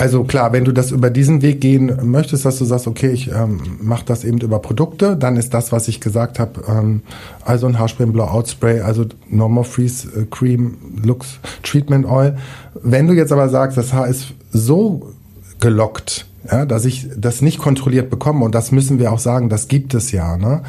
Also 0.00 0.24
klar, 0.24 0.54
wenn 0.54 0.64
du 0.64 0.72
das 0.72 0.92
über 0.92 1.10
diesen 1.10 1.42
Weg 1.42 1.60
gehen 1.60 1.92
möchtest, 2.10 2.46
dass 2.46 2.56
du 2.56 2.64
sagst, 2.64 2.86
okay, 2.86 3.10
ich 3.10 3.30
ähm, 3.30 3.60
mache 3.82 4.06
das 4.06 4.24
eben 4.24 4.38
über 4.40 4.58
Produkte, 4.58 5.14
dann 5.14 5.36
ist 5.36 5.52
das, 5.52 5.72
was 5.72 5.88
ich 5.88 6.00
gesagt 6.00 6.38
habe, 6.38 6.62
ähm, 6.66 7.02
also 7.44 7.66
ein 7.66 7.78
Haarspray, 7.78 8.06
ein 8.06 8.12
Blowout 8.14 8.46
Spray, 8.46 8.80
also 8.80 9.04
Normal 9.28 9.64
Freeze 9.64 10.08
äh, 10.08 10.24
Cream, 10.24 10.78
Lux 11.04 11.38
Treatment 11.62 12.06
Oil. 12.06 12.38
Wenn 12.82 13.08
du 13.08 13.12
jetzt 13.12 13.30
aber 13.30 13.50
sagst, 13.50 13.76
das 13.76 13.92
Haar 13.92 14.08
ist 14.08 14.32
so 14.50 15.12
gelockt, 15.60 16.26
ja, 16.50 16.64
dass 16.64 16.84
ich 16.84 17.08
das 17.16 17.42
nicht 17.42 17.58
kontrolliert 17.58 18.10
bekomme 18.10 18.44
und 18.44 18.54
das 18.54 18.72
müssen 18.72 18.98
wir 18.98 19.12
auch 19.12 19.18
sagen, 19.18 19.48
das 19.48 19.68
gibt 19.68 19.94
es 19.94 20.10
ja. 20.10 20.36
Ne? 20.36 20.62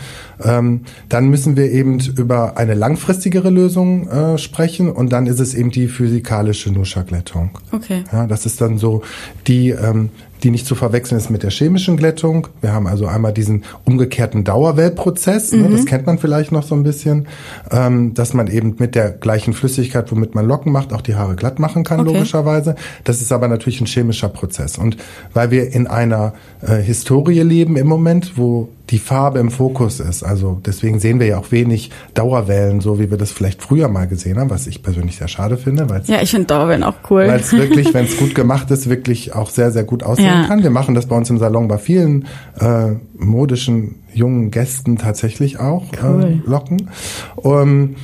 Ähm, 0.43 0.81
dann 1.07 1.29
müssen 1.29 1.55
wir 1.55 1.71
eben 1.71 1.99
über 1.99 2.57
eine 2.57 2.73
langfristigere 2.73 3.49
Lösung 3.49 4.09
äh, 4.09 4.37
sprechen 4.37 4.91
und 4.91 5.11
dann 5.13 5.27
ist 5.27 5.39
es 5.39 5.53
eben 5.53 5.71
die 5.71 5.87
physikalische 5.87 6.71
Nuscha-Glättung. 6.71 7.51
Okay. 7.71 8.03
Ja, 8.11 8.27
das 8.27 8.45
ist 8.45 8.59
dann 8.59 8.77
so 8.77 9.01
die 9.47 9.69
ähm, 9.69 10.09
die 10.43 10.51
nicht 10.51 10.65
zu 10.65 10.75
verwechseln 10.75 11.17
ist 11.17 11.29
mit 11.29 11.43
der 11.43 11.51
chemischen 11.51 11.97
Glättung. 11.97 12.47
Wir 12.61 12.73
haben 12.73 12.87
also 12.87 13.05
einmal 13.05 13.33
diesen 13.33 13.63
umgekehrten 13.85 14.43
Dauerwellprozess, 14.43 15.51
mhm. 15.51 15.61
ne, 15.61 15.69
das 15.69 15.81
mhm. 15.81 15.85
kennt 15.85 16.05
man 16.05 16.17
vielleicht 16.17 16.51
noch 16.51 16.63
so 16.63 16.75
ein 16.75 16.83
bisschen, 16.83 17.27
ähm, 17.71 18.13
dass 18.13 18.33
man 18.33 18.47
eben 18.47 18.75
mit 18.79 18.95
der 18.95 19.11
gleichen 19.11 19.53
Flüssigkeit, 19.53 20.11
womit 20.11 20.35
man 20.35 20.45
Locken 20.45 20.71
macht, 20.71 20.93
auch 20.93 21.01
die 21.01 21.15
Haare 21.15 21.35
glatt 21.35 21.59
machen 21.59 21.83
kann, 21.83 21.99
okay. 22.01 22.13
logischerweise. 22.13 22.75
Das 23.03 23.21
ist 23.21 23.31
aber 23.31 23.47
natürlich 23.47 23.81
ein 23.81 23.87
chemischer 23.87 24.29
Prozess. 24.29 24.77
Und 24.77 24.97
weil 25.33 25.51
wir 25.51 25.73
in 25.73 25.87
einer 25.87 26.33
äh, 26.61 26.75
Historie 26.75 27.41
leben 27.41 27.77
im 27.77 27.87
Moment, 27.87 28.37
wo 28.37 28.69
die 28.91 28.99
Farbe 28.99 29.39
im 29.39 29.49
Fokus 29.49 30.01
ist. 30.01 30.21
Also 30.23 30.59
deswegen 30.65 30.99
sehen 30.99 31.19
wir 31.19 31.27
ja 31.27 31.39
auch 31.39 31.51
wenig 31.51 31.91
Dauerwellen, 32.13 32.81
so 32.81 32.99
wie 32.99 33.09
wir 33.09 33.17
das 33.17 33.31
vielleicht 33.31 33.61
früher 33.61 33.87
mal 33.87 34.05
gesehen 34.05 34.37
haben, 34.37 34.49
was 34.49 34.67
ich 34.67 34.83
persönlich 34.83 35.15
sehr 35.15 35.29
schade 35.29 35.57
finde. 35.57 35.89
Weil's, 35.89 36.09
ja, 36.09 36.21
ich 36.21 36.31
finde 36.31 36.47
Dauerwellen 36.47 36.83
auch 36.83 36.95
cool. 37.09 37.27
Weil 37.27 37.39
es 37.39 37.53
wirklich, 37.53 37.93
wenn 37.93 38.05
es 38.05 38.17
gut 38.17 38.35
gemacht 38.35 38.69
ist, 38.69 38.89
wirklich 38.89 39.33
auch 39.33 39.49
sehr, 39.49 39.71
sehr 39.71 39.85
gut 39.85 40.03
aussehen 40.03 40.25
ja. 40.25 40.47
kann. 40.47 40.61
Wir 40.61 40.71
machen 40.71 40.93
das 40.93 41.05
bei 41.05 41.15
uns 41.15 41.29
im 41.29 41.37
Salon 41.37 41.69
bei 41.69 41.77
vielen 41.77 42.25
äh, 42.59 42.91
modischen 43.17 43.95
jungen 44.13 44.51
Gästen 44.51 44.97
tatsächlich 44.97 45.59
auch 45.59 45.85
cool. 46.03 46.41
äh, 46.45 46.49
Locken. 46.49 46.89
Um, 47.37 47.95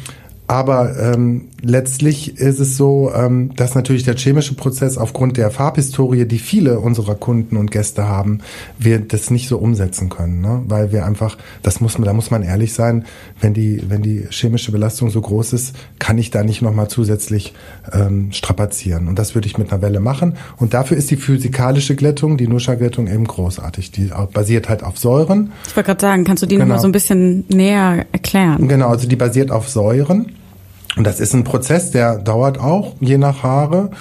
aber 0.48 0.98
ähm, 0.98 1.50
letztlich 1.62 2.38
ist 2.38 2.60
es 2.60 2.78
so, 2.78 3.12
ähm, 3.14 3.52
dass 3.56 3.76
natürlich 3.76 4.04
der 4.04 4.16
chemische 4.16 4.54
Prozess 4.54 4.98
aufgrund 4.98 5.38
der 5.38 5.52
Farbhistorie, 5.52 6.26
die 6.26 6.40
viele 6.40 6.80
unserer 6.80 7.16
Kunden 7.16 7.58
und 7.58 7.72
Gäste 7.72 8.08
haben, 8.08 8.40
wir 8.78 9.00
das 9.00 9.32
nicht 9.32 9.48
so 9.48 9.58
umsetzen 9.58 10.10
können, 10.10 10.42
ne? 10.42 10.62
weil 10.68 10.92
wir 10.92 11.06
einfach, 11.06 11.38
das 11.64 11.82
muss 11.82 11.98
man, 11.98 12.06
da 12.06 12.14
muss 12.14 12.32
man 12.32 12.44
ehrlich 12.44 12.74
sein, 12.74 13.06
wenn 13.42 13.54
die, 13.54 13.82
wenn 13.88 14.02
die 14.02 14.28
chemische 14.30 14.72
Belastung 14.72 15.10
so 15.10 15.22
groß 15.22 15.54
ist, 15.54 15.76
kann 16.00 16.18
ich 16.18 16.32
da 16.32 16.44
nicht 16.44 16.62
nochmal 16.62 16.88
zusätzlich 16.90 17.54
ähm, 17.92 18.32
strapazieren. 18.32 19.08
Und 19.08 19.18
das 19.18 19.36
würde 19.36 19.48
ich 19.48 19.58
mit 19.58 19.72
einer 19.72 19.82
Welle 19.82 20.00
machen. 20.00 20.38
Und 20.58 20.74
dafür 20.74 20.98
ist 20.98 21.10
die 21.12 21.18
physikalische 21.18 21.96
Glättung, 21.96 22.38
die 22.38 22.48
Nuscha-Glättung 22.48 23.08
eben 23.08 23.26
großartig. 23.26 23.92
Die 23.92 24.12
basiert 24.34 24.70
halt 24.70 24.84
auf 24.84 24.98
Säuren. 24.98 25.52
Ich 25.68 25.76
wollte 25.76 25.88
gerade 25.88 26.02
sagen, 26.02 26.24
kannst 26.24 26.44
du 26.44 26.48
die 26.48 26.56
genau. 26.56 26.66
nochmal 26.66 26.82
so 26.82 26.88
ein 26.88 26.92
bisschen 26.92 27.46
näher 27.50 28.06
erklären? 28.12 28.68
Genau, 28.68 28.90
also 28.90 29.08
die 29.08 29.16
basiert 29.16 29.52
auf 29.52 29.70
Säuren. 29.70 30.34
Und 30.98 31.06
das 31.06 31.20
ist 31.20 31.34
ein 31.34 31.44
Prozess, 31.44 31.92
der 31.92 32.18
dauert 32.18 32.60
auch, 32.60 32.96
je 33.00 33.18
nach 33.18 33.44
Haare. 33.44 33.92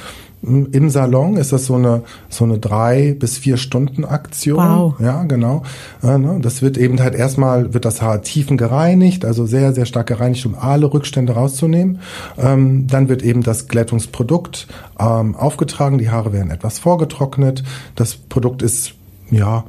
Im 0.42 0.90
Salon 0.90 1.36
ist 1.38 1.52
das 1.52 1.66
so 1.66 1.74
eine 1.74 2.02
so 2.28 2.44
eine 2.44 2.58
drei 2.58 3.16
bis 3.18 3.36
vier 3.36 3.56
Stunden 3.56 4.04
Aktion. 4.04 4.58
Wow. 4.58 4.94
Ja, 5.00 5.24
genau. 5.24 5.62
Ne, 6.02 6.38
das 6.40 6.62
wird 6.62 6.78
eben 6.78 7.00
halt 7.00 7.16
erstmal 7.16 7.74
wird 7.74 7.84
das 7.84 8.00
Haar 8.00 8.22
tiefen 8.22 8.56
gereinigt, 8.56 9.24
also 9.24 9.44
sehr 9.44 9.72
sehr 9.72 9.86
stark 9.86 10.06
gereinigt, 10.06 10.46
um 10.46 10.54
alle 10.54 10.92
Rückstände 10.92 11.32
rauszunehmen. 11.32 11.98
Ähm, 12.38 12.86
dann 12.86 13.08
wird 13.08 13.22
eben 13.22 13.42
das 13.42 13.66
Glättungsprodukt 13.66 14.68
ähm, 15.00 15.34
aufgetragen. 15.34 15.98
Die 15.98 16.10
Haare 16.10 16.32
werden 16.32 16.52
etwas 16.52 16.78
vorgetrocknet. 16.78 17.64
Das 17.96 18.14
Produkt 18.14 18.62
ist 18.62 18.92
ja 19.30 19.64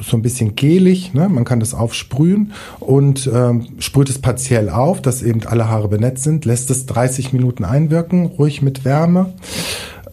so 0.00 0.16
ein 0.16 0.22
bisschen 0.22 0.56
gelig, 0.56 1.14
ne? 1.14 1.28
man 1.28 1.44
kann 1.44 1.60
das 1.60 1.74
aufsprühen 1.74 2.52
und 2.80 3.30
ähm, 3.32 3.66
sprüht 3.78 4.10
es 4.10 4.18
partiell 4.18 4.68
auf, 4.68 5.02
dass 5.02 5.22
eben 5.22 5.40
alle 5.46 5.68
Haare 5.68 5.88
benetzt 5.88 6.24
sind, 6.24 6.44
lässt 6.44 6.70
es 6.70 6.86
30 6.86 7.32
Minuten 7.32 7.64
einwirken, 7.64 8.26
ruhig 8.26 8.62
mit 8.62 8.84
Wärme 8.84 9.32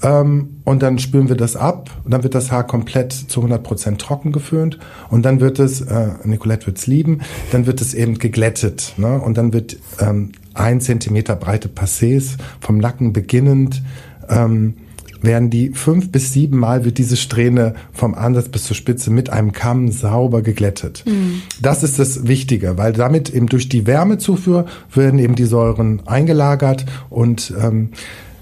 ähm, 0.03 0.57
und 0.65 0.83
dann 0.83 0.99
spülen 0.99 1.29
wir 1.29 1.35
das 1.35 1.55
ab 1.55 1.89
und 2.03 2.13
dann 2.13 2.23
wird 2.23 2.35
das 2.35 2.51
Haar 2.51 2.67
komplett 2.67 3.13
zu 3.13 3.39
100 3.39 3.63
Prozent 3.63 4.01
trocken 4.01 4.31
geföhnt 4.31 4.77
und 5.09 5.23
dann 5.23 5.39
wird 5.39 5.59
es, 5.59 5.81
äh, 5.81 6.09
Nicolette 6.23 6.67
wird's 6.67 6.87
lieben, 6.87 7.21
dann 7.51 7.65
wird 7.65 7.81
es 7.81 7.93
eben 7.93 8.19
geglättet 8.19 8.93
ne? 8.97 9.19
und 9.19 9.37
dann 9.37 9.53
wird 9.53 9.77
ähm, 9.99 10.33
ein 10.53 10.81
Zentimeter 10.81 11.35
breite 11.35 11.69
Passés 11.69 12.37
vom 12.59 12.77
Nacken 12.77 13.13
beginnend 13.13 13.81
ähm, 14.29 14.75
werden 15.23 15.49
die 15.49 15.69
fünf 15.69 16.11
bis 16.11 16.33
sieben 16.33 16.57
Mal 16.57 16.85
wird 16.85 16.97
diese 16.97 17.17
Strähne 17.17 17.73
vom 17.91 18.13
Ansatz 18.13 18.49
bis 18.49 18.65
zur 18.65 18.75
Spitze 18.75 19.09
mit 19.09 19.29
einem 19.29 19.51
Kamm 19.51 19.91
sauber 19.91 20.41
geglättet. 20.41 21.03
Mhm. 21.05 21.41
Das 21.61 21.81
ist 21.83 21.97
das 21.97 22.27
Wichtige, 22.27 22.77
weil 22.77 22.93
damit 22.93 23.29
eben 23.29 23.47
durch 23.47 23.69
die 23.69 23.87
Wärmezufuhr 23.87 24.65
werden 24.93 25.19
eben 25.19 25.35
die 25.35 25.45
Säuren 25.45 26.01
eingelagert 26.05 26.85
und 27.09 27.53
ähm, 27.59 27.89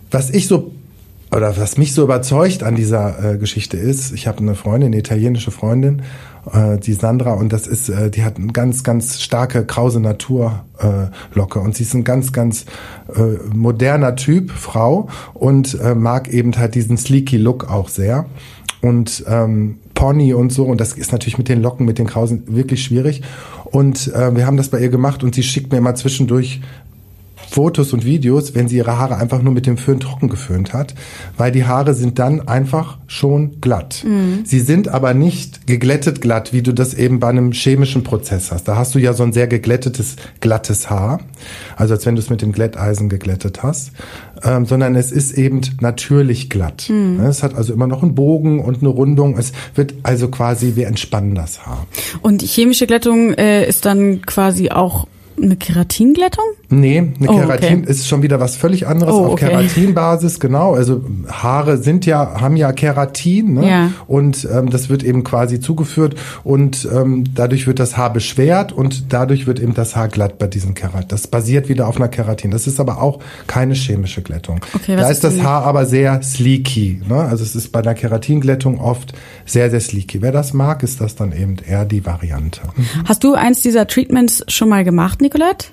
was 0.10 0.30
ich 0.30 0.48
so 0.48 0.74
oder 1.34 1.56
was 1.56 1.78
mich 1.78 1.94
so 1.94 2.04
überzeugt 2.04 2.62
an 2.62 2.76
dieser 2.76 3.36
äh, 3.36 3.38
Geschichte 3.38 3.78
ist, 3.78 4.12
ich 4.12 4.28
habe 4.28 4.40
eine 4.40 4.56
Freundin, 4.56 4.88
eine 4.88 4.98
italienische 4.98 5.52
Freundin, 5.52 6.02
äh, 6.52 6.78
die 6.78 6.94
Sandra, 6.94 7.34
und 7.34 7.54
das 7.54 7.68
ist, 7.68 7.90
äh, 7.90 8.10
die 8.10 8.24
hat 8.24 8.38
eine 8.38 8.48
ganz, 8.48 8.84
ganz 8.84 9.22
starke 9.22 9.66
krause 9.66 10.00
Naturlocke 10.00 11.60
äh, 11.60 11.62
und 11.62 11.76
sie 11.76 11.84
ist 11.84 11.94
ein 11.94 12.04
ganz, 12.04 12.34
ganz 12.34 12.66
äh, 13.16 13.38
moderner 13.54 14.16
Typ, 14.16 14.52
Frau, 14.52 15.10
und 15.34 15.80
äh, 15.80 15.96
mag 15.96 16.28
eben 16.30 16.56
halt 16.58 16.76
diesen 16.76 16.98
sleeky 16.98 17.38
Look 17.38 17.70
auch 17.70 17.90
sehr. 17.90 18.26
Und 18.82 19.24
ähm, 19.28 19.78
Pony 19.94 20.34
und 20.34 20.52
so, 20.52 20.66
und 20.66 20.82
das 20.82 20.94
ist 20.94 21.12
natürlich 21.12 21.38
mit 21.38 21.48
den 21.48 21.62
Locken, 21.62 21.86
mit 21.86 22.00
den 22.00 22.08
Krausen 22.08 22.44
wirklich 22.48 22.84
schwierig. 22.84 23.22
Und 23.66 24.12
äh, 24.14 24.36
wir 24.36 24.48
haben 24.48 24.58
das 24.58 24.70
bei 24.70 24.80
ihr 24.80 24.90
gemacht 24.90 25.24
und 25.24 25.36
sie 25.36 25.44
schickt 25.44 25.72
mir 25.72 25.80
mal 25.80 25.96
zwischendurch 25.96 26.62
Fotos 27.52 27.92
und 27.92 28.06
Videos, 28.06 28.56
wenn 28.56 28.70
sie 28.70 28.78
ihre 28.78 28.98
Haare 28.98 29.18
einfach 29.18 29.42
nur 29.42 29.54
mit 29.54 29.66
dem 29.66 29.78
Föhn 29.78 30.00
trocken 30.00 30.30
geföhnt 30.30 30.72
hat, 30.72 30.96
weil 31.36 31.52
die 31.52 31.66
Haare 31.66 31.94
sind 31.94 32.18
dann 32.18 32.48
einfach 32.48 32.98
schon 33.08 33.60
glatt. 33.60 34.06
Mhm. 34.08 34.44
Sie 34.46 34.62
sind 34.62 34.88
aber 34.88 35.14
nicht 35.14 35.68
geglättet 35.68 36.22
glatt, 36.22 36.54
wie 36.54 36.62
du 36.62 36.72
das 36.74 36.94
eben 36.94 37.20
bei 37.20 37.28
einem 37.28 37.52
chemischen 37.52 38.04
Prozess 38.04 38.54
hast. 38.54 38.70
Da 38.70 38.78
hast 38.78 38.96
du 38.96 39.00
ja 39.00 39.12
so 39.12 39.24
ein 39.24 39.34
sehr 39.34 39.48
geglättetes, 39.48 40.16
glattes 40.40 40.90
Haar, 40.90 41.20
also 41.76 41.94
als 41.94 42.06
wenn 42.06 42.16
du 42.16 42.22
es 42.22 42.30
mit 42.30 42.42
dem 42.42 42.54
Glätteisen 42.54 43.10
geglättet 43.10 43.64
hast, 43.64 43.92
ähm, 44.44 44.66
sondern 44.66 44.96
es 44.96 45.12
ist 45.12 45.38
eben 45.38 45.60
natürlich 45.82 46.50
glatt. 46.50 46.86
Mhm. 46.88 47.20
Es 47.20 47.44
hat 47.44 47.54
also 47.54 47.74
immer 47.74 47.88
noch 47.88 48.02
einen 48.02 48.16
Bogen 48.16 48.62
und 48.62 48.80
eine 48.80 48.90
Rundung. 48.90 49.38
Es 49.38 49.52
wird 49.76 49.94
also 50.04 50.30
quasi, 50.30 50.78
wir 50.78 50.88
entspannen 50.88 51.36
das 51.36 51.66
Haar. 51.66 51.86
Und 52.22 52.44
chemische 52.44 52.88
Glättung 52.88 53.34
äh, 53.34 53.68
ist 53.68 53.86
dann 53.86 54.22
quasi 54.22 54.70
auch 54.70 55.06
eine 55.44 55.56
Keratinglättung? 55.56 56.46
Nee, 56.70 56.98
eine 56.98 57.30
oh, 57.30 57.38
Keratin 57.38 57.82
okay. 57.82 57.92
ist 57.92 58.08
schon 58.08 58.22
wieder 58.22 58.40
was 58.40 58.56
völlig 58.56 58.88
anderes 58.88 59.14
oh, 59.14 59.26
auf 59.26 59.32
okay. 59.34 59.50
Keratinbasis, 59.50 60.40
genau. 60.40 60.74
Also 60.74 61.04
Haare 61.28 61.78
sind 61.78 62.06
ja, 62.06 62.40
haben 62.40 62.56
ja 62.56 62.72
Keratin, 62.72 63.56
ne? 63.56 63.68
Ja. 63.68 63.92
Und 64.08 64.48
ähm, 64.52 64.70
das 64.70 64.90
wird 64.90 65.04
eben 65.04 65.24
quasi 65.24 65.60
zugeführt 65.60 66.16
und 66.44 66.88
ähm, 66.94 67.26
dadurch 67.36 67.68
wird 67.68 67.80
das 67.80 67.98
Haar 67.98 68.14
beschwert 68.14 68.72
und 68.72 69.14
dadurch 69.14 69.48
wird 69.48 69.60
eben 69.60 69.74
das 69.74 69.96
Haar 69.96 70.08
glatt 70.08 70.38
bei 70.38 70.48
diesem 70.48 70.74
Keratin. 70.74 71.08
Das 71.10 71.28
basiert 71.28 71.70
wieder 71.70 71.88
auf 71.88 71.98
einer 71.98 72.08
Keratin. 72.08 72.52
Das 72.52 72.68
ist 72.68 72.80
aber 72.80 73.02
auch 73.02 73.20
keine 73.48 73.74
chemische 73.74 74.22
Glättung. 74.22 74.62
Okay, 74.74 74.96
da 74.96 75.10
ist 75.10 75.24
das 75.24 75.42
Haar 75.42 75.64
aber 75.66 75.86
sehr 75.86 76.22
sleeky. 76.22 77.02
Ne? 77.08 77.16
Also 77.16 77.44
es 77.44 77.56
ist 77.56 77.72
bei 77.72 77.80
einer 77.80 77.94
Keratinglättung 77.94 78.80
oft 78.80 79.14
sehr, 79.52 79.70
sehr 79.70 79.80
sleeky. 79.80 80.22
Wer 80.22 80.32
das 80.32 80.54
mag, 80.54 80.84
ist 80.84 81.02
das 81.02 81.16
dann 81.16 81.32
eben 81.32 81.58
eher 81.58 81.86
die 81.86 82.06
Variante. 82.06 82.62
Hast 83.06 83.24
du 83.24 83.34
eins 83.34 83.62
dieser 83.62 83.88
Treatments 83.88 84.44
schon 84.48 84.70
mal 84.70 84.84
gemacht, 84.84 85.22
Nicolette? 85.22 85.68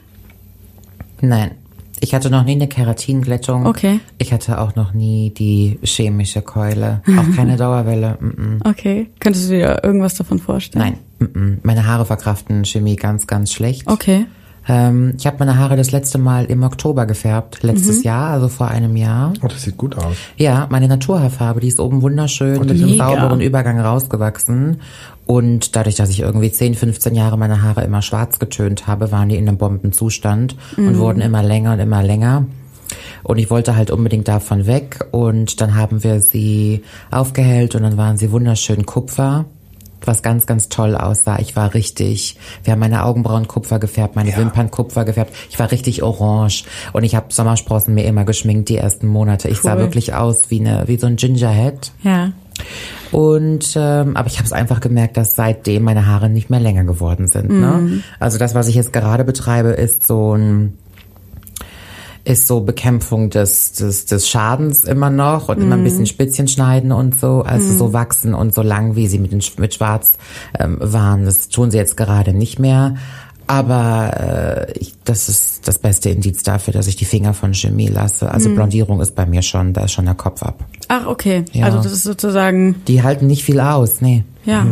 Nein. 1.21 1.53
Ich 2.01 2.15
hatte 2.15 2.31
noch 2.31 2.45
nie 2.45 2.53
eine 2.53 2.69
Keratinglättung. 2.69 3.67
Okay. 3.67 4.01
Ich 4.19 4.33
hatte 4.33 4.61
auch 4.61 4.77
noch 4.77 4.95
nie 4.95 5.31
die 5.31 5.79
chemische 5.83 6.43
Keule. 6.43 7.03
Auch 7.07 7.37
keine 7.37 7.57
Dauerwelle. 7.57 8.19
Mm 8.21 8.29
-mm. 8.29 8.71
Okay. 8.71 9.11
Könntest 9.19 9.51
du 9.51 9.55
dir 9.55 9.81
irgendwas 9.83 10.15
davon 10.15 10.39
vorstellen? 10.39 10.97
Nein. 11.19 11.29
Mm 11.35 11.59
meine 11.63 11.87
Haare 11.87 12.07
verkraften 12.07 12.65
Chemie 12.65 12.97
ganz, 12.97 13.27
ganz 13.27 13.53
schlecht. 13.53 13.89
Okay. 13.89 14.27
Ähm, 14.69 15.15
ich 15.17 15.27
habe 15.27 15.37
meine 15.39 15.57
Haare 15.57 15.77
das 15.77 15.91
letzte 15.91 16.19
Mal 16.19 16.45
im 16.45 16.63
Oktober 16.63 17.07
gefärbt, 17.07 17.63
letztes 17.63 17.99
mhm. 17.99 18.03
Jahr, 18.05 18.31
also 18.31 18.49
vor 18.49 18.69
einem 18.69 18.97
Jahr. 18.97 19.33
Oh, 19.43 19.49
das 19.49 19.63
sieht 19.63 19.79
gut 19.79 19.97
aus. 19.97 20.17
Ja, 20.37 20.67
meine 20.71 20.89
Naturhaarfarbe, 20.89 21.61
die 21.61 21.69
ist 21.69 21.81
oben 21.81 22.03
wunderschön 22.03 22.61
mit 22.61 22.71
einem 22.71 22.97
sauberen 22.97 23.41
Übergang 23.41 23.81
rausgewachsen. 23.81 24.81
Und 25.27 25.77
dadurch, 25.77 25.97
dass 25.97 26.11
ich 26.11 26.21
irgendwie 26.21 26.53
10, 26.53 26.75
15 26.75 27.15
Jahre 27.15 27.39
meine 27.39 27.63
Haare 27.63 27.85
immer 27.85 28.03
schwarz 28.03 28.39
getönt 28.39 28.87
habe, 28.87 29.11
waren 29.11 29.29
die 29.29 29.37
in 29.37 29.49
einem 29.49 29.59
Bombenzustand 29.59 30.57
mhm. 30.77 30.89
und 30.89 30.99
wurden 30.99 31.21
immer 31.21 31.43
länger 31.43 31.73
und 31.73 31.81
immer 31.81 32.03
länger. 32.03 32.47
Und 33.23 33.39
ich 33.39 33.51
wollte 33.51 33.77
halt 33.77 33.91
unbedingt 33.91 34.29
davon 34.29 34.67
weg. 34.67 35.07
Und 35.11 35.61
dann 35.61 35.75
haben 35.75 36.05
wir 36.05 36.21
sie 36.21 36.83
aufgehellt 37.11 37.75
und 37.75 37.83
dann 37.83 37.97
waren 37.97 38.17
sie 38.17 38.33
wunderschön 38.33 38.87
Kupfer 38.87 39.47
was 40.05 40.23
ganz, 40.23 40.47
ganz 40.47 40.69
toll 40.69 40.97
aussah. 40.97 41.39
Ich 41.39 41.57
war 41.57 41.75
richtig, 41.75 42.37
wir 42.65 42.73
haben 42.73 42.81
meine 42.81 43.05
Augenbrauen 43.05 43.49
Kupfer 43.49 43.79
gefärbt, 43.79 44.17
meine 44.17 44.31
ja. 44.31 44.37
Wimpern 44.37 44.71
Kupfer 44.71 45.05
gefärbt. 45.05 45.35
Ich 45.51 45.59
war 45.59 45.71
richtig 45.71 46.03
orange 46.03 46.65
und 46.93 47.05
ich 47.05 47.15
habe 47.15 47.27
Sommersprossen 47.31 47.95
mir 47.95 48.05
immer 48.05 48.25
geschminkt 48.25 48.69
die 48.69 48.77
ersten 48.77 49.07
Monate. 49.07 49.49
Ich 49.49 49.59
cool. 49.59 49.71
sah 49.71 49.79
wirklich 49.79 50.15
aus 50.15 50.51
wie 50.51 50.61
eine, 50.61 50.85
wie 50.87 50.99
so 50.99 51.07
ein 51.07 51.17
Gingerhead. 51.17 51.93
Ja. 52.03 52.33
Und 53.13 53.75
ähm, 53.77 54.17
aber 54.17 54.27
ich 54.29 54.39
habe 54.39 54.47
es 54.47 54.53
einfach 54.53 54.81
gemerkt, 54.81 55.17
dass 55.17 55.35
seitdem 55.35 55.85
meine 55.85 56.07
Haare 56.07 56.29
nicht 56.29 56.51
mehr 56.51 56.61
länger 56.61 56.85
geworden 56.85 57.27
sind. 57.27 57.51
Ne? 57.51 57.55
Mhm. 57.55 57.91
Ne? 57.91 58.03
Also 58.19 58.39
das, 58.39 58.55
was 58.55 58.69
ich 58.69 58.75
jetzt 58.75 58.93
gerade 58.93 59.25
betreibe, 59.25 59.71
ist 59.71 60.07
so 60.07 60.35
ein 60.35 60.77
ist 62.29 62.47
so 62.47 62.61
Bekämpfung 62.61 63.31
des, 63.31 63.73
des, 63.73 64.05
des 64.05 64.29
Schadens 64.29 64.85
immer 64.85 65.09
noch 65.09 65.49
und 65.49 65.59
mm. 65.59 65.63
immer 65.63 65.77
ein 65.77 65.85
bisschen 65.85 66.01
mhm. 66.01 66.07
Spitzchen 66.07 66.47
schneiden 66.47 66.93
und 66.93 67.19
so, 67.19 67.43
also 67.43 67.73
mm. 67.73 67.79
so 67.79 67.93
wachsen 67.95 68.35
und 68.35 68.53
so 68.53 68.61
lang, 68.61 68.97
wie 68.97 69.09
sie 69.09 69.19
mit, 69.19 69.33
den, 69.33 69.43
mit 69.57 69.73
Schwarz 69.73 70.13
ähm, 70.59 70.77
waren. 70.79 71.25
Das 71.25 71.49
tun 71.49 71.71
sie 71.71 71.79
jetzt 71.79 71.97
gerade 71.97 72.35
nicht 72.35 72.59
mehr. 72.59 72.97
Aber 73.47 74.67
äh, 74.69 74.79
ich, 74.79 74.95
das 75.05 75.31
ist 75.31 75.67
das 75.67 75.79
beste 75.79 76.11
Indiz 76.11 76.43
dafür, 76.43 76.75
dass 76.75 76.87
ich 76.87 76.97
die 76.97 77.07
Finger 77.07 77.33
von 77.33 77.55
Chemie 77.55 77.89
lasse. 77.89 78.31
Also 78.31 78.51
mm. 78.51 78.57
Blondierung 78.57 79.01
ist 79.01 79.15
bei 79.15 79.25
mir 79.25 79.41
schon, 79.41 79.73
da 79.73 79.85
ist 79.85 79.93
schon 79.93 80.05
der 80.05 80.15
Kopf 80.15 80.43
ab. 80.43 80.63
Ach, 80.89 81.07
okay. 81.07 81.45
Ja. 81.53 81.67
Also 81.67 81.79
das 81.79 81.93
ist 81.93 82.05
sozusagen, 82.05 82.77
Die 82.89 83.03
halten 83.03 83.27
nicht 83.27 83.45
viel 83.45 83.61
aus, 83.61 84.01
nee. 84.01 84.25
ja. 84.47 84.65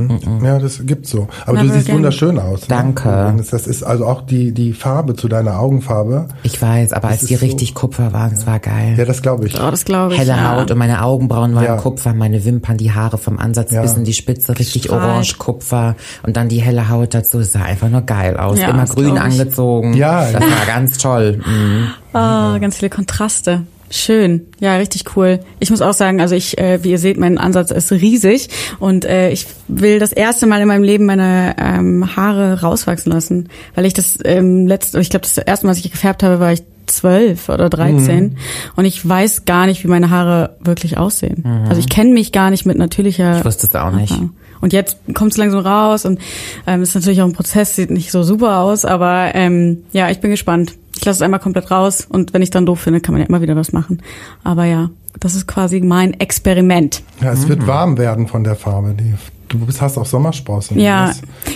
Ja, 0.42 0.58
das 0.58 0.80
gibt's 0.86 1.10
so. 1.10 1.28
Aber 1.44 1.52
Never 1.58 1.66
du 1.66 1.72
siehst 1.74 1.84
again. 1.86 1.96
wunderschön 1.96 2.38
aus. 2.38 2.60
Ne? 2.62 2.66
Danke. 2.68 3.34
Das 3.50 3.66
ist 3.66 3.82
also 3.82 4.06
auch 4.06 4.22
die, 4.22 4.52
die 4.52 4.72
Farbe 4.72 5.14
zu 5.14 5.28
deiner 5.28 5.60
Augenfarbe. 5.60 6.28
Ich 6.42 6.60
weiß, 6.62 6.94
aber 6.94 7.08
als 7.08 7.22
ist 7.22 7.30
die 7.30 7.36
so- 7.36 7.44
richtig 7.44 7.74
Kupfer 7.74 8.14
waren, 8.14 8.32
es 8.32 8.46
war 8.46 8.58
geil. 8.60 8.94
Ja, 8.96 9.04
das 9.04 9.20
glaube 9.20 9.46
ich. 9.46 9.60
Oh, 9.60 9.70
das 9.70 9.84
glaube 9.84 10.14
ich. 10.14 10.18
Helle 10.20 10.30
ja. 10.30 10.56
Haut 10.56 10.70
und 10.70 10.78
meine 10.78 11.02
Augenbrauen 11.02 11.54
waren 11.54 11.64
Ja. 11.64 11.76
Kupfer, 11.76 12.14
meine 12.14 12.42
Wimpern, 12.46 12.78
die 12.78 12.92
Haare 12.92 13.18
vom 13.18 13.38
Ansatz 13.38 13.70
Ja. 13.72 13.82
bis 13.82 13.92
in 13.92 14.04
die 14.04 14.14
Spitze, 14.14 14.58
richtig 14.58 14.84
Strahlt. 14.84 15.02
orange 15.02 15.36
Kupfer 15.36 15.96
und 16.22 16.38
dann 16.38 16.48
die 16.48 16.62
helle 16.62 16.88
Haut 16.88 17.12
dazu. 17.12 17.40
Es 17.40 17.52
sah 17.52 17.60
einfach 17.62 17.90
nur 17.90 18.00
geil 18.02 18.38
aus. 18.38 18.58
Ja, 18.58 18.70
Immer 18.70 18.80
das 18.82 18.94
grün 18.94 19.18
angezogen. 19.18 19.92
Ja. 19.92 20.24
Das 20.32 20.40
war 20.40 20.66
ganz 20.66 20.96
toll. 20.96 21.40
Mhm. 21.46 21.88
Oh, 22.14 22.58
ganz 22.58 22.76
viele 22.78 22.88
Kontraste. 22.88 23.62
Schön, 23.89 24.49
ja, 24.59 24.76
richtig 24.76 25.16
cool. 25.16 25.41
Ich 25.61 25.70
muss 25.70 25.80
auch 25.80 25.93
sagen, 25.93 26.20
also 26.20 26.34
ich, 26.34 26.59
äh, 26.59 26.82
wie 26.82 26.91
ihr 26.91 26.99
seht, 26.99 27.18
mein 27.18 27.39
Ansatz 27.39 27.70
ist 27.70 27.93
riesig 27.93 28.49
und 28.80 29.05
äh, 29.05 29.30
ich 29.30 29.47
will 29.68 30.01
das 30.01 30.12
erste 30.12 30.47
Mal 30.47 30.61
in 30.61 30.68
meinem 30.68 30.82
Leben 30.82 31.07
meine 31.07 31.55
ähm, 31.59 32.16
Haare 32.16 32.62
rauswachsen 32.62 33.12
lassen, 33.12 33.49
weil 33.74 33.87
ich 33.87 33.95
das 33.95 34.18
ähm, 34.24 34.66
letzte, 34.66 34.99
ich 34.99 35.11
glaube, 35.11 35.22
das 35.24 35.39
erste 35.39 35.66
Mal, 35.66 35.72
was 35.72 35.78
ich 35.78 35.91
gefärbt 35.91 36.22
habe, 36.24 36.41
war 36.41 36.53
ich 36.53 36.62
zwölf 36.87 37.49
oder 37.49 37.68
dreizehn 37.68 38.37
und 38.76 38.84
ich 38.84 39.07
weiß 39.07 39.45
gar 39.45 39.66
nicht, 39.66 39.82
wie 39.82 39.89
meine 39.89 40.11
Haare 40.11 40.57
wirklich 40.61 40.99
aussehen. 40.99 41.45
Also 41.68 41.80
ich 41.80 41.89
kenne 41.89 42.12
mich 42.12 42.30
gar 42.30 42.51
nicht 42.51 42.64
mit 42.64 42.78
natürlicher. 42.78 43.39
Ich 43.39 43.45
wusste 43.45 43.66
es 43.66 43.74
auch 43.74 43.91
nicht. 43.91 44.12
Ja. 44.12 44.30
Und 44.61 44.72
jetzt 44.72 44.99
kommt 45.14 45.32
es 45.32 45.37
langsam 45.37 45.61
raus 45.61 46.05
und 46.05 46.20
ähm, 46.66 46.82
ist 46.82 46.95
natürlich 46.95 47.20
auch 47.22 47.26
ein 47.26 47.32
Prozess, 47.32 47.76
sieht 47.76 47.91
nicht 47.91 48.11
so 48.11 48.22
super 48.22 48.59
aus, 48.59 48.84
aber 48.84 49.34
ähm, 49.34 49.84
ja, 49.93 50.11
ich 50.11 50.20
bin 50.20 50.30
gespannt. 50.30 50.74
Ich 51.07 51.09
lasse 51.09 51.18
es 51.18 51.22
einmal 51.22 51.38
komplett 51.38 51.70
raus 51.70 52.04
und 52.11 52.34
wenn 52.34 52.42
ich 52.42 52.50
dann 52.50 52.66
doof 52.66 52.80
finde, 52.80 53.00
kann 53.00 53.12
man 53.12 53.22
ja 53.22 53.28
immer 53.28 53.40
wieder 53.40 53.54
was 53.54 53.72
machen. 53.72 54.02
Aber 54.42 54.64
ja, 54.64 54.90
das 55.20 55.36
ist 55.36 55.46
quasi 55.46 55.80
mein 55.80 56.14
Experiment. 56.14 57.00
Ja, 57.22 57.30
es 57.32 57.44
Mhm. 57.44 57.48
wird 57.50 57.66
warm 57.68 57.96
werden 57.96 58.26
von 58.26 58.42
der 58.42 58.57
Farbe. 58.57 58.92
Die, 58.98 59.14
du 59.48 59.64
bist, 59.64 59.80
hast 59.80 59.98
auch 59.98 60.04
Sommersprossen. 60.04 60.80
Ja, 60.80 61.12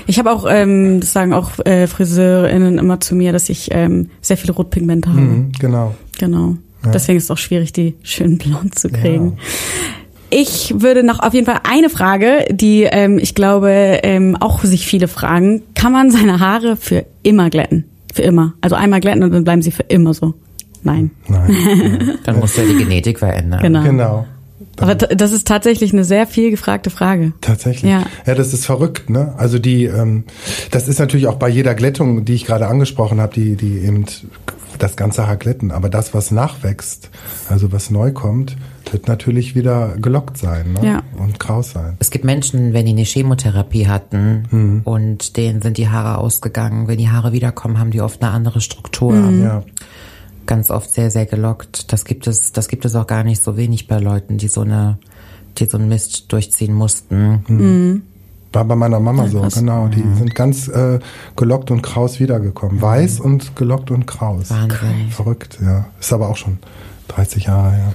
ich 0.07 0.21
habe 0.21 0.31
auch, 0.31 0.47
ähm, 0.49 1.01
das 1.01 1.13
sagen 1.13 1.33
auch 1.33 1.59
äh, 1.67 1.89
FriseurInnen 1.89 2.79
immer 2.79 3.01
zu 3.01 3.17
mir, 3.17 3.33
dass 3.33 3.49
ich 3.49 3.71
ähm, 3.73 4.11
sehr 4.21 4.37
viele 4.37 4.53
Rotpigmente 4.53 5.09
habe. 5.09 5.21
Mhm, 5.21 5.51
genau. 5.59 5.97
Genau. 6.21 6.55
Deswegen 6.95 7.19
ist 7.19 7.25
es 7.25 7.31
auch 7.33 7.37
schwierig, 7.39 7.73
die 7.73 7.97
schön 8.05 8.39
blond 8.39 8.79
zu 8.79 8.89
kriegen. 8.89 9.37
Ich 10.31 10.75
würde 10.79 11.03
noch 11.03 11.19
auf 11.19 11.35
jeden 11.35 11.45
Fall 11.47 11.59
eine 11.69 11.91
Frage, 11.91 12.45
die 12.53 12.85
ähm, 12.85 13.19
ich 13.19 13.35
glaube 13.35 13.99
ähm, 14.05 14.37
auch 14.39 14.63
sich 14.63 14.87
viele 14.87 15.09
fragen. 15.09 15.63
Kann 15.75 15.91
man 15.93 16.13
seine 16.13 16.39
Haare 16.39 16.77
für 16.77 17.05
immer 17.25 17.51
glätten? 17.51 17.87
Für 18.13 18.23
immer. 18.23 18.55
Also 18.61 18.77
einmal 18.77 19.01
glätten 19.01 19.23
und 19.23 19.33
dann 19.33 19.45
bleiben 19.45 19.63
sie 19.63 19.71
für 19.71 19.85
immer 19.85 20.15
so. 20.15 20.35
Nein. 20.83 21.11
Nein, 21.29 22.19
Dann 22.25 22.41
musst 22.41 22.57
du 22.57 22.63
ja 22.63 22.69
die 22.69 22.77
Genetik 22.77 23.19
verändern. 23.19 23.61
Genau. 23.61 23.83
genau. 23.83 24.27
Aber 24.79 24.95
das 24.95 25.33
ist 25.33 25.47
tatsächlich 25.47 25.93
eine 25.93 26.05
sehr 26.05 26.27
viel 26.27 26.51
gefragte 26.51 26.91
Frage. 26.91 27.33
Tatsächlich. 27.41 27.91
Ja. 27.91 28.05
Ja. 28.27 28.35
das 28.35 28.55
ist 28.55 28.65
verrückt, 28.65 29.11
ne? 29.11 29.35
Also 29.37 29.59
die, 29.59 29.85
ähm, 29.85 30.25
das 30.71 30.89
ist 30.89 30.99
natürlich 30.99 31.27
auch 31.27 31.37
bei 31.37 31.49
jeder 31.49 31.75
Glättung, 31.75 32.25
die 32.25 32.35
ich 32.35 32.47
gerade 32.47 32.67
angesprochen 32.67 33.21
habe, 33.21 33.35
die, 33.35 33.57
die 33.57 33.79
eben 33.81 34.07
das 34.79 34.97
ganze 34.97 35.27
Haar 35.27 35.37
glätten. 35.37 35.71
Aber 35.71 35.89
das, 35.91 36.15
was 36.15 36.31
nachwächst, 36.31 37.11
also 37.49 37.73
was 37.73 37.91
neu 37.91 38.13
kommt, 38.13 38.57
wird 38.93 39.09
natürlich 39.09 39.55
wieder 39.55 39.97
gelockt 39.97 40.37
sein 40.39 40.73
ne? 40.75 40.87
Ja. 40.87 41.03
und 41.19 41.39
kraus 41.39 41.73
sein. 41.73 41.97
Es 41.99 42.11
gibt 42.11 42.25
Menschen, 42.25 42.73
wenn 42.73 42.87
die 42.87 42.93
eine 42.93 43.03
Chemotherapie 43.05 43.87
hatten 43.89 44.45
Mhm. 44.51 44.81
und 44.85 45.37
denen 45.37 45.63
sind 45.63 45.77
die 45.79 45.89
Haare 45.89 46.19
ausgegangen, 46.19 46.89
wenn 46.89 46.99
die 46.99 47.09
Haare 47.11 47.33
wiederkommen, 47.33 47.79
haben 47.79 47.91
die 47.91 48.01
oft 48.01 48.23
eine 48.23 48.33
andere 48.33 48.61
Struktur. 48.61 49.13
Mhm. 49.13 49.43
Ja, 49.43 49.63
Ganz 50.47 50.71
oft 50.71 50.91
sehr, 50.91 51.11
sehr 51.13 51.27
gelockt. 51.27 51.93
Das 51.93 52.05
gibt 52.05 52.27
es, 52.27 52.51
das 52.53 52.67
gibt 52.67 52.85
es 52.85 52.97
auch 52.97 53.07
gar 53.07 53.23
nicht 53.23 53.41
so 53.43 53.57
wenig 53.57 53.87
bei 53.87 53.99
Leuten, 54.01 54.37
die 54.39 54.49
so 54.49 54.63
eine, 54.63 54.99
die 55.59 55.67
so 55.67 55.79
einen 55.79 55.89
Mist 55.89 56.33
durchziehen 56.33 56.75
mussten. 56.75 58.03
war 58.53 58.65
bei 58.65 58.75
meiner 58.75 58.99
Mama 58.99 59.29
so, 59.29 59.43
krass. 59.43 59.55
genau. 59.55 59.87
Die 59.87 60.03
sind 60.19 60.35
ganz 60.35 60.67
äh, 60.67 60.99
gelockt 61.37 61.71
und 61.71 61.83
kraus 61.83 62.19
wiedergekommen. 62.19 62.81
Weiß 62.83 63.21
und 63.21 63.55
gelockt 63.55 63.93
und 63.93 64.07
kraus. 64.09 64.51
Wahnsinn. 64.51 65.11
Verrückt, 65.11 65.59
ja. 65.63 65.87
Ist 66.01 66.13
aber 66.13 66.29
auch 66.29 66.37
schon 66.37 66.59
30 67.11 67.45
Jahre 67.45 67.73
her. 67.73 67.95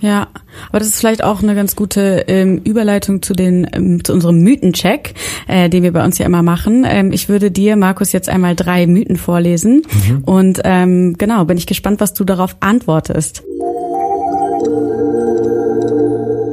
Ja, 0.00 0.28
aber 0.68 0.78
das 0.78 0.88
ist 0.88 0.98
vielleicht 0.98 1.22
auch 1.22 1.42
eine 1.42 1.54
ganz 1.54 1.76
gute 1.76 2.24
ähm, 2.28 2.58
Überleitung 2.64 3.22
zu 3.22 3.34
den 3.34 3.66
ähm, 3.72 4.02
zu 4.02 4.12
unserem 4.12 4.40
Mythencheck, 4.40 5.14
äh, 5.46 5.68
den 5.68 5.82
wir 5.82 5.92
bei 5.92 6.04
uns 6.04 6.18
ja 6.18 6.26
immer 6.26 6.42
machen. 6.42 6.84
Ähm, 6.88 7.12
ich 7.12 7.28
würde 7.28 7.50
dir, 7.50 7.76
Markus, 7.76 8.12
jetzt 8.12 8.28
einmal 8.28 8.56
drei 8.56 8.86
Mythen 8.86 9.16
vorlesen 9.16 9.82
und 10.24 10.60
ähm, 10.64 11.14
genau 11.18 11.44
bin 11.44 11.58
ich 11.58 11.66
gespannt, 11.66 12.00
was 12.00 12.14
du 12.14 12.24
darauf 12.24 12.56
antwortest. 12.60 13.42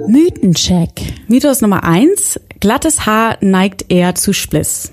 Mythencheck. 0.07 1.01
Mythos 1.27 1.61
Nummer 1.61 1.83
eins: 1.83 2.39
Glattes 2.59 3.05
Haar 3.05 3.37
neigt 3.41 3.85
eher 3.89 4.15
zu 4.15 4.33
Spliss. 4.33 4.91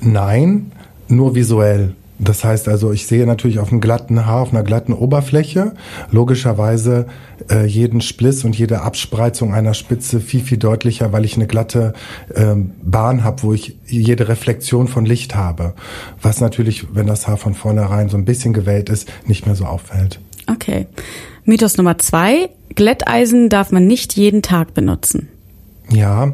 Nein, 0.00 0.72
nur 1.08 1.34
visuell. 1.34 1.94
Das 2.18 2.44
heißt 2.44 2.68
also, 2.68 2.92
ich 2.92 3.06
sehe 3.06 3.26
natürlich 3.26 3.58
auf 3.58 3.72
einem 3.72 3.80
glatten 3.80 4.24
Haar, 4.24 4.42
auf 4.42 4.52
einer 4.52 4.62
glatten 4.62 4.92
Oberfläche, 4.92 5.72
logischerweise 6.12 7.06
äh, 7.50 7.66
jeden 7.66 8.00
Spliss 8.00 8.44
und 8.44 8.56
jede 8.56 8.82
Abspreizung 8.82 9.52
einer 9.52 9.74
Spitze 9.74 10.20
viel, 10.20 10.40
viel 10.40 10.58
deutlicher, 10.58 11.12
weil 11.12 11.24
ich 11.24 11.34
eine 11.36 11.48
glatte 11.48 11.92
ähm, 12.34 12.72
Bahn 12.82 13.24
habe, 13.24 13.42
wo 13.42 13.52
ich 13.52 13.76
jede 13.86 14.28
Reflexion 14.28 14.86
von 14.86 15.04
Licht 15.04 15.34
habe. 15.34 15.74
Was 16.22 16.40
natürlich, 16.40 16.86
wenn 16.94 17.08
das 17.08 17.26
Haar 17.26 17.36
von 17.36 17.54
vornherein 17.54 18.08
so 18.08 18.16
ein 18.16 18.24
bisschen 18.24 18.52
gewellt 18.52 18.90
ist, 18.90 19.10
nicht 19.26 19.46
mehr 19.46 19.56
so 19.56 19.64
auffällt. 19.64 20.20
Okay. 20.46 20.86
Mythos 21.44 21.76
Nummer 21.76 21.98
zwei: 21.98 22.48
Glätteisen 22.74 23.48
darf 23.48 23.72
man 23.72 23.86
nicht 23.86 24.16
jeden 24.16 24.42
Tag 24.42 24.72
benutzen. 24.72 25.28
Ja, 25.90 26.32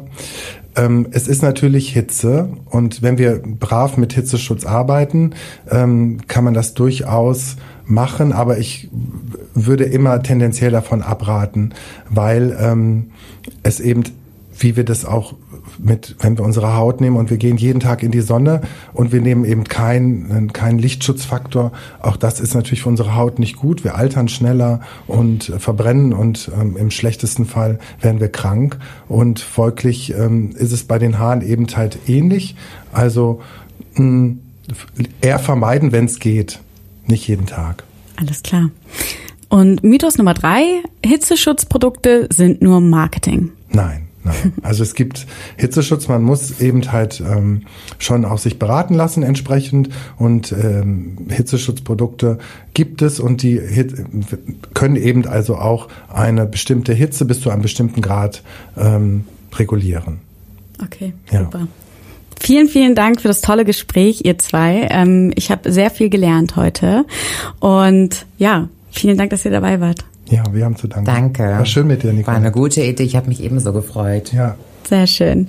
ähm, 0.75 1.07
es 1.11 1.27
ist 1.27 1.41
natürlich 1.41 1.89
Hitze 1.89 2.49
und 2.65 3.01
wenn 3.01 3.17
wir 3.17 3.41
brav 3.41 3.97
mit 3.97 4.13
Hitzeschutz 4.13 4.65
arbeiten, 4.65 5.31
ähm, 5.69 6.19
kann 6.27 6.43
man 6.43 6.53
das 6.53 6.73
durchaus 6.73 7.57
machen, 7.85 8.31
aber 8.31 8.57
ich 8.57 8.89
würde 9.53 9.83
immer 9.83 10.23
tendenziell 10.23 10.71
davon 10.71 11.01
abraten, 11.01 11.73
weil 12.09 12.57
ähm, 12.59 13.11
es 13.63 13.79
eben, 13.79 14.03
wie 14.63 14.75
wir 14.75 14.83
das 14.83 15.05
auch 15.05 15.33
mit, 15.77 16.15
wenn 16.19 16.37
wir 16.37 16.45
unsere 16.45 16.75
Haut 16.75 17.01
nehmen 17.01 17.17
und 17.17 17.29
wir 17.29 17.37
gehen 17.37 17.57
jeden 17.57 17.79
Tag 17.79 18.03
in 18.03 18.11
die 18.11 18.21
Sonne 18.21 18.61
und 18.93 19.11
wir 19.11 19.21
nehmen 19.21 19.45
eben 19.45 19.63
keinen 19.63 20.53
keinen 20.53 20.79
Lichtschutzfaktor, 20.79 21.71
auch 22.01 22.17
das 22.17 22.39
ist 22.39 22.53
natürlich 22.53 22.83
für 22.83 22.89
unsere 22.89 23.15
Haut 23.15 23.39
nicht 23.39 23.55
gut. 23.55 23.83
Wir 23.83 23.95
altern 23.95 24.27
schneller 24.27 24.81
und 25.07 25.53
verbrennen 25.57 26.13
und 26.13 26.51
ähm, 26.59 26.77
im 26.77 26.91
schlechtesten 26.91 27.45
Fall 27.45 27.79
werden 27.99 28.19
wir 28.19 28.29
krank 28.29 28.77
und 29.07 29.39
folglich 29.39 30.13
ähm, 30.13 30.51
ist 30.55 30.71
es 30.71 30.83
bei 30.83 30.99
den 30.99 31.19
Haaren 31.19 31.41
eben 31.41 31.67
halt 31.75 31.97
ähnlich. 32.07 32.55
Also 32.91 33.41
mh, 33.95 34.35
eher 35.21 35.39
vermeiden, 35.39 35.91
wenn 35.91 36.05
es 36.05 36.19
geht, 36.19 36.59
nicht 37.05 37.27
jeden 37.27 37.45
Tag. 37.45 37.83
Alles 38.17 38.43
klar. 38.43 38.69
Und 39.49 39.83
Mythos 39.83 40.17
Nummer 40.17 40.33
drei, 40.33 40.63
Hitzeschutzprodukte 41.05 42.29
sind 42.31 42.61
nur 42.61 42.79
Marketing. 42.79 43.51
Nein, 43.69 44.07
nein. 44.23 44.53
Also 44.61 44.83
es 44.83 44.93
gibt 44.95 45.25
Hitzeschutz, 45.57 46.07
man 46.07 46.21
muss 46.23 46.59
eben 46.61 46.91
halt 46.91 47.21
ähm, 47.21 47.63
schon 47.99 48.25
auch 48.25 48.37
sich 48.37 48.59
beraten 48.59 48.93
lassen 48.93 49.23
entsprechend 49.23 49.89
und 50.17 50.51
ähm, 50.51 51.17
Hitzeschutzprodukte 51.29 52.37
gibt 52.73 53.01
es 53.01 53.19
und 53.19 53.41
die 53.43 53.59
Hit 53.59 53.93
können 54.73 54.95
eben 54.95 55.27
also 55.27 55.55
auch 55.57 55.87
eine 56.11 56.45
bestimmte 56.45 56.93
Hitze 56.93 57.25
bis 57.25 57.41
zu 57.41 57.49
einem 57.49 57.61
bestimmten 57.61 58.01
Grad 58.01 58.43
ähm, 58.77 59.25
regulieren. 59.55 60.19
Okay, 60.83 61.13
Ja. 61.31 61.43
super. 61.43 61.67
Vielen, 62.39 62.69
vielen 62.69 62.95
Dank 62.95 63.21
für 63.21 63.27
das 63.27 63.41
tolle 63.41 63.65
Gespräch, 63.65 64.21
ihr 64.25 64.39
zwei. 64.39 64.87
Ähm, 64.89 65.31
ich 65.35 65.51
habe 65.51 65.71
sehr 65.71 65.91
viel 65.91 66.09
gelernt 66.09 66.55
heute. 66.55 67.05
Und 67.59 68.25
ja, 68.39 68.67
vielen 68.89 69.15
Dank, 69.15 69.29
dass 69.29 69.45
ihr 69.45 69.51
dabei 69.51 69.79
wart. 69.79 70.03
Ja, 70.31 70.43
wir 70.51 70.65
haben 70.65 70.75
zu 70.77 70.87
danken. 70.87 71.05
Danke. 71.05 71.43
War 71.43 71.65
schön 71.65 71.87
mit 71.87 72.03
dir, 72.03 72.07
War 72.07 72.13
Nicole. 72.13 72.37
eine 72.37 72.51
gute 72.51 72.81
Idee. 72.81 73.03
Ich 73.03 73.15
habe 73.15 73.27
mich 73.27 73.43
ebenso 73.43 73.73
gefreut. 73.73 74.31
Ja. 74.33 74.55
Sehr 74.89 75.05
schön. 75.07 75.47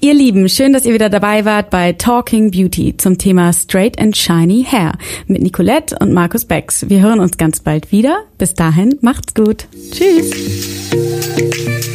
Ihr 0.00 0.12
Lieben, 0.14 0.48
schön, 0.48 0.72
dass 0.72 0.84
ihr 0.84 0.92
wieder 0.92 1.08
dabei 1.08 1.44
wart 1.44 1.70
bei 1.70 1.92
Talking 1.92 2.50
Beauty 2.50 2.96
zum 2.96 3.16
Thema 3.16 3.52
Straight 3.52 3.98
and 4.00 4.16
Shiny 4.16 4.66
Hair 4.68 4.92
mit 5.28 5.40
Nicolette 5.42 5.96
und 6.00 6.12
Markus 6.12 6.44
Becks. 6.44 6.88
Wir 6.88 7.00
hören 7.00 7.20
uns 7.20 7.36
ganz 7.38 7.60
bald 7.60 7.92
wieder. 7.92 8.18
Bis 8.38 8.54
dahin, 8.54 8.98
macht's 9.00 9.34
gut. 9.34 9.66
Tschüss. 9.92 10.30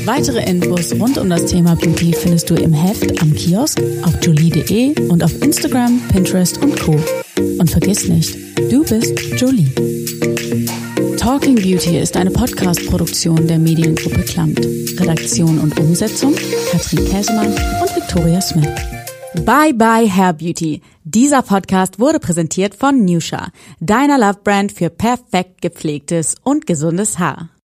Weitere 0.05 0.49
Infos 0.49 0.93
rund 0.97 1.17
um 1.17 1.29
das 1.29 1.47
Thema 1.47 1.75
Beauty 1.75 2.13
findest 2.13 2.49
du 2.49 2.55
im 2.55 2.73
Heft, 2.73 3.21
am 3.21 3.33
Kiosk, 3.35 3.79
auf 4.03 4.13
jolie.de 4.23 5.09
und 5.09 5.21
auf 5.23 5.41
Instagram, 5.43 5.99
Pinterest 6.11 6.63
und 6.63 6.79
Co. 6.79 6.95
Und 7.59 7.69
vergiss 7.69 8.07
nicht, 8.07 8.37
du 8.71 8.83
bist 8.85 9.19
Jolie. 9.37 9.67
Talking 11.27 11.55
Beauty 11.55 11.99
ist 11.99 12.15
eine 12.15 12.31
Podcast-Produktion 12.31 13.47
der 13.47 13.59
Mediengruppe 13.59 14.21
Klamt. 14.21 14.59
Redaktion 14.97 15.59
und 15.59 15.77
Umsetzung 15.77 16.33
Katrin 16.71 17.03
Käsemann 17.03 17.47
und 17.47 17.95
Victoria 17.97 18.39
Smith. 18.39 18.69
Bye 19.43 19.73
bye 19.73 20.09
Hair 20.09 20.31
Beauty. 20.31 20.81
Dieser 21.03 21.41
Podcast 21.41 21.99
wurde 21.99 22.21
präsentiert 22.21 22.75
von 22.75 23.03
Nusha, 23.03 23.49
deiner 23.81 24.17
Love 24.17 24.39
Brand 24.41 24.71
für 24.71 24.89
perfekt 24.89 25.61
gepflegtes 25.61 26.35
und 26.45 26.65
gesundes 26.65 27.19
Haar. 27.19 27.49